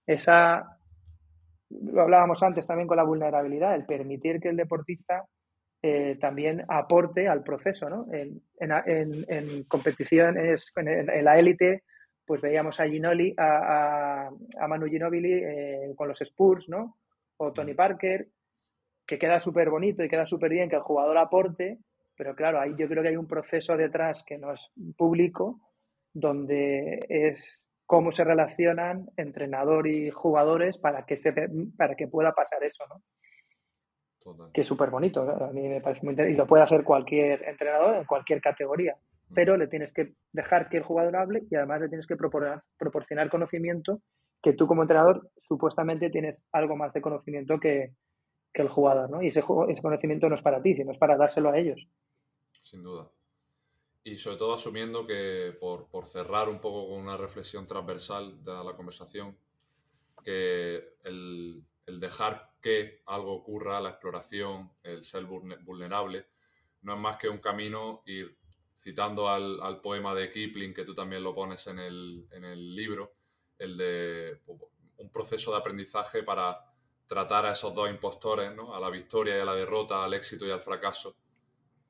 esa, 0.06 0.78
lo 1.70 2.02
hablábamos 2.02 2.42
antes 2.44 2.66
también 2.66 2.88
con 2.88 2.98
la 2.98 3.04
vulnerabilidad, 3.04 3.76
el 3.76 3.86
permitir 3.86 4.40
que 4.40 4.50
el 4.50 4.58
deportista 4.58 5.26
eh, 5.82 6.18
también 6.20 6.64
aporte 6.68 7.28
al 7.28 7.44
proceso, 7.44 7.90
¿no? 7.90 8.08
En, 8.12 8.42
en, 8.60 9.26
en, 9.28 9.64
competiciones, 9.66 10.72
en, 10.76 11.24
la 11.24 11.38
élite, 11.38 11.84
pues 12.26 12.42
veíamos 12.42 12.80
a 12.80 12.88
Ginoli, 12.88 13.34
a, 13.38 14.28
a, 14.28 14.68
Manu 14.68 14.88
Ginobili 14.88 15.34
eh, 15.34 15.94
con 15.96 16.08
los 16.08 16.20
Spurs, 16.22 16.68
¿no? 16.68 16.98
O 17.38 17.54
Tony 17.54 17.76
Parker, 17.76 18.28
que 19.06 19.20
queda 19.20 19.40
súper 19.40 19.70
bonito 19.70 20.04
y 20.04 20.10
queda 20.10 20.26
súper 20.26 20.52
bien 20.52 20.70
que 20.70 20.78
el 20.78 20.82
jugador 20.82 21.18
aporte, 21.18 21.78
pero 22.16 22.36
claro, 22.36 22.60
ahí 22.60 22.74
yo 22.76 22.88
creo 22.88 23.04
que 23.04 23.10
hay 23.10 23.16
un 23.18 23.28
proceso 23.28 23.78
detrás 23.78 24.24
que 24.26 24.40
no 24.40 24.54
es 24.54 24.72
público, 24.98 25.62
donde 26.12 27.06
es 27.08 27.67
cómo 27.88 28.12
se 28.12 28.26
relacionan 28.26 29.10
entrenador 29.16 29.88
y 29.88 30.12
jugadores 30.12 30.78
para 30.78 31.06
que, 31.06 31.18
se, 31.18 31.34
para 31.78 31.96
que 31.96 32.08
pueda 32.08 32.34
pasar 32.34 32.64
eso, 32.64 32.84
¿no? 32.88 33.02
que 34.54 34.60
es 34.60 34.68
súper 34.68 34.90
bonito. 34.90 35.22
A 35.22 35.54
mí 35.54 35.68
me 35.70 35.80
parece 35.80 36.02
muy 36.04 36.12
interesante. 36.12 36.34
Y 36.34 36.38
lo 36.38 36.46
puede 36.46 36.64
hacer 36.64 36.84
cualquier 36.84 37.48
entrenador 37.48 37.96
en 37.96 38.04
cualquier 38.04 38.42
categoría. 38.42 38.98
Mm. 39.30 39.34
Pero 39.34 39.56
le 39.56 39.68
tienes 39.68 39.94
que 39.94 40.16
dejar 40.34 40.68
que 40.68 40.78
el 40.78 40.84
jugador 40.84 41.16
hable 41.16 41.44
y 41.50 41.56
además 41.56 41.80
le 41.80 41.88
tienes 41.88 42.06
que 42.06 42.18
proporcionar, 42.18 42.62
proporcionar 42.78 43.30
conocimiento 43.30 44.02
que 44.42 44.52
tú 44.52 44.68
como 44.68 44.82
entrenador 44.82 45.30
supuestamente 45.38 46.10
tienes 46.10 46.46
algo 46.52 46.76
más 46.76 46.92
de 46.92 47.02
conocimiento 47.02 47.58
que, 47.58 47.94
que 48.54 48.62
el 48.62 48.68
jugador, 48.68 49.10
¿no? 49.10 49.22
Y 49.22 49.30
ese, 49.30 49.44
ese 49.70 49.82
conocimiento 49.82 50.28
no 50.28 50.36
es 50.36 50.42
para 50.42 50.62
ti, 50.62 50.76
sino 50.76 50.92
es 50.92 50.98
para 50.98 51.16
dárselo 51.16 51.50
a 51.50 51.58
ellos. 51.58 51.88
Sin 52.64 52.84
duda. 52.84 53.10
Y 54.04 54.18
sobre 54.18 54.38
todo 54.38 54.54
asumiendo 54.54 55.06
que, 55.06 55.56
por, 55.60 55.90
por 55.90 56.06
cerrar 56.06 56.48
un 56.50 56.60
poco 56.60 56.88
con 56.88 57.00
una 57.00 57.18
reflexión 57.18 57.68
transversal 57.68 58.44
de 58.44 58.52
la 58.52 58.76
conversación, 58.76 59.38
que 60.24 60.96
el, 61.04 61.64
el 61.86 62.00
dejar 62.00 62.52
que 62.62 63.02
algo 63.06 63.34
ocurra, 63.34 63.82
la 63.82 63.90
exploración, 63.90 64.72
el 64.84 65.04
ser 65.04 65.26
vulnerable, 65.26 66.28
no 66.82 66.94
es 66.94 67.00
más 67.00 67.18
que 67.18 67.30
un 67.30 67.40
camino 67.40 68.04
ir 68.06 68.38
citando 68.82 69.30
al, 69.30 69.82
poema 69.82 70.14
de 70.14 70.32
Kipling, 70.32 70.74
que 70.74 70.86
tú 70.86 70.94
también 70.94 71.24
lo 71.24 71.34
pones 71.34 71.66
en 71.68 71.80
el, 71.80 72.76
libro, 72.76 73.16
el 73.58 73.78
de 73.78 74.42
un 74.98 75.10
proceso 75.12 75.52
de 75.52 75.58
aprendizaje 75.58 76.24
para 76.24 76.58
tratar 77.06 77.46
a 77.46 77.52
esos 77.52 77.74
dos 77.74 77.90
impostores, 77.90 78.54
¿no? 78.56 78.76
a 78.76 78.80
la 78.80 78.90
victoria 78.90 79.38
y 79.38 79.40
a 79.42 79.46
la 79.46 79.56
derrota, 79.56 80.04
al 80.04 80.14
éxito 80.14 80.46
y 80.46 80.52
al 80.52 80.62
fracaso, 80.62 81.16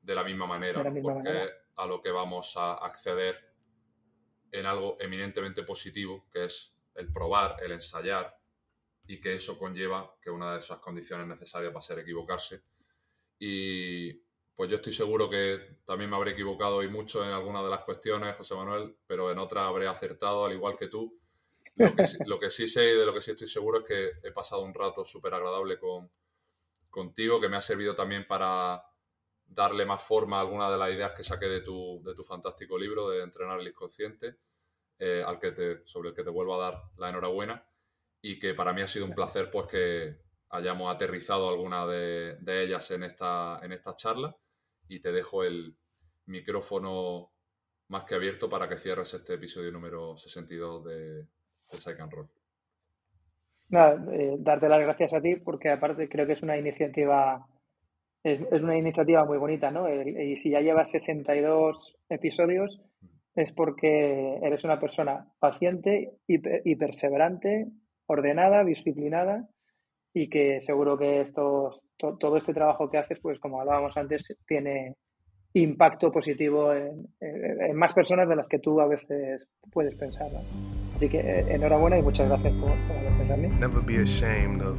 de 0.02 0.14
la 0.14 0.24
misma 0.24 0.46
manera, 0.46 0.82
porque 0.82 1.44
es 1.44 1.52
a 1.78 1.86
lo 1.86 2.02
que 2.02 2.10
vamos 2.10 2.56
a 2.56 2.74
acceder 2.74 3.36
en 4.52 4.66
algo 4.66 4.96
eminentemente 5.00 5.62
positivo, 5.62 6.26
que 6.30 6.44
es 6.44 6.76
el 6.94 7.12
probar, 7.12 7.56
el 7.62 7.72
ensayar, 7.72 8.38
y 9.06 9.20
que 9.20 9.34
eso 9.34 9.58
conlleva 9.58 10.14
que 10.20 10.30
una 10.30 10.52
de 10.52 10.58
esas 10.58 10.78
condiciones 10.78 11.26
necesarias 11.26 11.74
va 11.74 11.78
a 11.78 11.82
ser 11.82 12.00
equivocarse. 12.00 12.62
Y 13.38 14.12
pues 14.54 14.68
yo 14.68 14.76
estoy 14.76 14.92
seguro 14.92 15.30
que 15.30 15.78
también 15.86 16.10
me 16.10 16.16
habré 16.16 16.32
equivocado 16.32 16.82
y 16.82 16.88
mucho 16.88 17.24
en 17.24 17.30
algunas 17.30 17.62
de 17.62 17.70
las 17.70 17.84
cuestiones, 17.84 18.36
José 18.36 18.54
Manuel, 18.54 18.96
pero 19.06 19.30
en 19.30 19.38
otras 19.38 19.64
habré 19.64 19.86
acertado, 19.86 20.44
al 20.44 20.52
igual 20.52 20.76
que 20.76 20.88
tú. 20.88 21.18
Lo 22.26 22.40
que, 22.40 22.50
sí 22.50 22.66
sé 22.66 22.92
y 22.92 22.98
de 22.98 23.06
lo 23.06 23.14
que 23.14 23.20
sí 23.20 23.30
estoy 23.30 23.46
seguro 23.46 23.78
es 23.78 23.84
que 23.84 24.28
he 24.28 24.32
pasado 24.32 24.62
un 24.62 24.74
rato 24.74 25.04
súper 25.04 25.32
agradable 25.32 25.78
con, 25.78 26.10
contigo, 26.90 27.40
que 27.40 27.48
me 27.48 27.56
ha 27.56 27.60
servido 27.60 27.94
también 27.94 28.26
para 28.26 28.82
darle 29.48 29.84
más 29.84 30.02
forma 30.02 30.38
a 30.38 30.40
algunas 30.42 30.70
de 30.70 30.78
las 30.78 30.90
ideas 30.90 31.12
que 31.12 31.24
saqué 31.24 31.46
de 31.46 31.62
tu, 31.62 32.02
de 32.04 32.14
tu 32.14 32.22
fantástico 32.22 32.78
libro 32.78 33.08
de 33.08 33.22
Entrenar 33.22 33.60
el 33.60 33.68
Inconsciente, 33.68 34.36
eh, 34.98 35.22
al 35.24 35.38
que 35.38 35.52
te, 35.52 35.86
sobre 35.86 36.10
el 36.10 36.14
que 36.14 36.24
te 36.24 36.30
vuelvo 36.30 36.54
a 36.54 36.70
dar 36.70 36.82
la 36.96 37.08
enhorabuena 37.08 37.64
y 38.20 38.38
que 38.38 38.54
para 38.54 38.72
mí 38.72 38.82
ha 38.82 38.86
sido 38.86 39.06
un 39.06 39.14
placer 39.14 39.50
pues 39.50 39.66
que 39.68 40.16
hayamos 40.50 40.94
aterrizado 40.94 41.48
alguna 41.48 41.86
de, 41.86 42.38
ellas 42.46 42.90
en 42.90 43.04
esta, 43.04 43.60
en 43.62 43.72
esta 43.72 43.94
charla 43.94 44.36
y 44.88 45.00
te 45.00 45.12
dejo 45.12 45.44
el 45.44 45.76
micrófono 46.26 47.32
más 47.88 48.04
que 48.04 48.14
abierto 48.14 48.50
para 48.50 48.68
que 48.68 48.76
cierres 48.76 49.14
este 49.14 49.34
episodio 49.34 49.70
número 49.72 50.16
62 50.16 50.84
de, 50.84 51.22
de 51.22 51.78
Psych 51.78 52.00
and 52.00 52.12
Roll. 52.12 52.28
Nada, 53.70 54.02
eh, 54.12 54.36
darte 54.38 54.68
las 54.68 54.80
gracias 54.80 55.14
a 55.14 55.20
ti 55.20 55.36
porque 55.36 55.70
aparte 55.70 56.08
creo 56.08 56.26
que 56.26 56.32
es 56.32 56.42
una 56.42 56.56
iniciativa 56.56 57.46
es, 58.24 58.40
una 58.62 58.76
iniciativa 58.76 59.24
muy 59.24 59.38
bonita, 59.38 59.70
¿no? 59.70 59.86
y 59.88 60.36
si 60.36 60.50
ya 60.50 60.60
llevas 60.60 60.90
62 60.90 61.96
episodios 62.08 62.80
es 63.34 63.52
porque 63.52 64.38
eres 64.42 64.64
una 64.64 64.80
persona 64.80 65.28
paciente 65.38 66.12
y 66.26 66.76
perseverante 66.76 67.68
ordenada, 68.06 68.64
disciplinada 68.64 69.48
y 70.12 70.28
que 70.28 70.60
seguro 70.60 70.98
que 70.98 71.20
estos, 71.20 71.80
todo 71.96 72.36
este 72.36 72.54
trabajo 72.54 72.90
que 72.90 72.98
haces, 72.98 73.18
pues 73.20 73.38
como 73.38 73.60
hablábamos 73.60 73.96
antes, 73.96 74.36
tiene 74.46 74.96
impacto 75.54 76.10
positivo 76.10 76.72
en, 76.74 77.06
más 77.74 77.92
personas 77.92 78.28
de 78.28 78.36
las 78.36 78.48
que 78.48 78.58
tú 78.58 78.80
a 78.80 78.88
veces 78.88 79.46
puedes 79.70 79.94
pensar. 79.96 80.28
Así 80.96 81.08
que 81.08 81.18
eh, 81.18 81.46
enhorabuena 81.48 81.98
y 81.98 82.02
muchas 82.02 82.28
gracias 82.28 82.52
por, 82.54 82.70
por 82.86 82.96
haber 82.96 83.32
a 83.32 83.36
mí. 83.36 83.48
Never 83.60 83.82
be 83.82 84.02
ashamed 84.02 84.62
of 84.62 84.78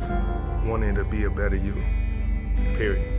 wanting 0.67 0.95
to 0.95 1.05
be 1.05 1.25
a 1.25 1.29
better 1.29 1.57
you. 1.57 1.75
Period. 2.77 3.18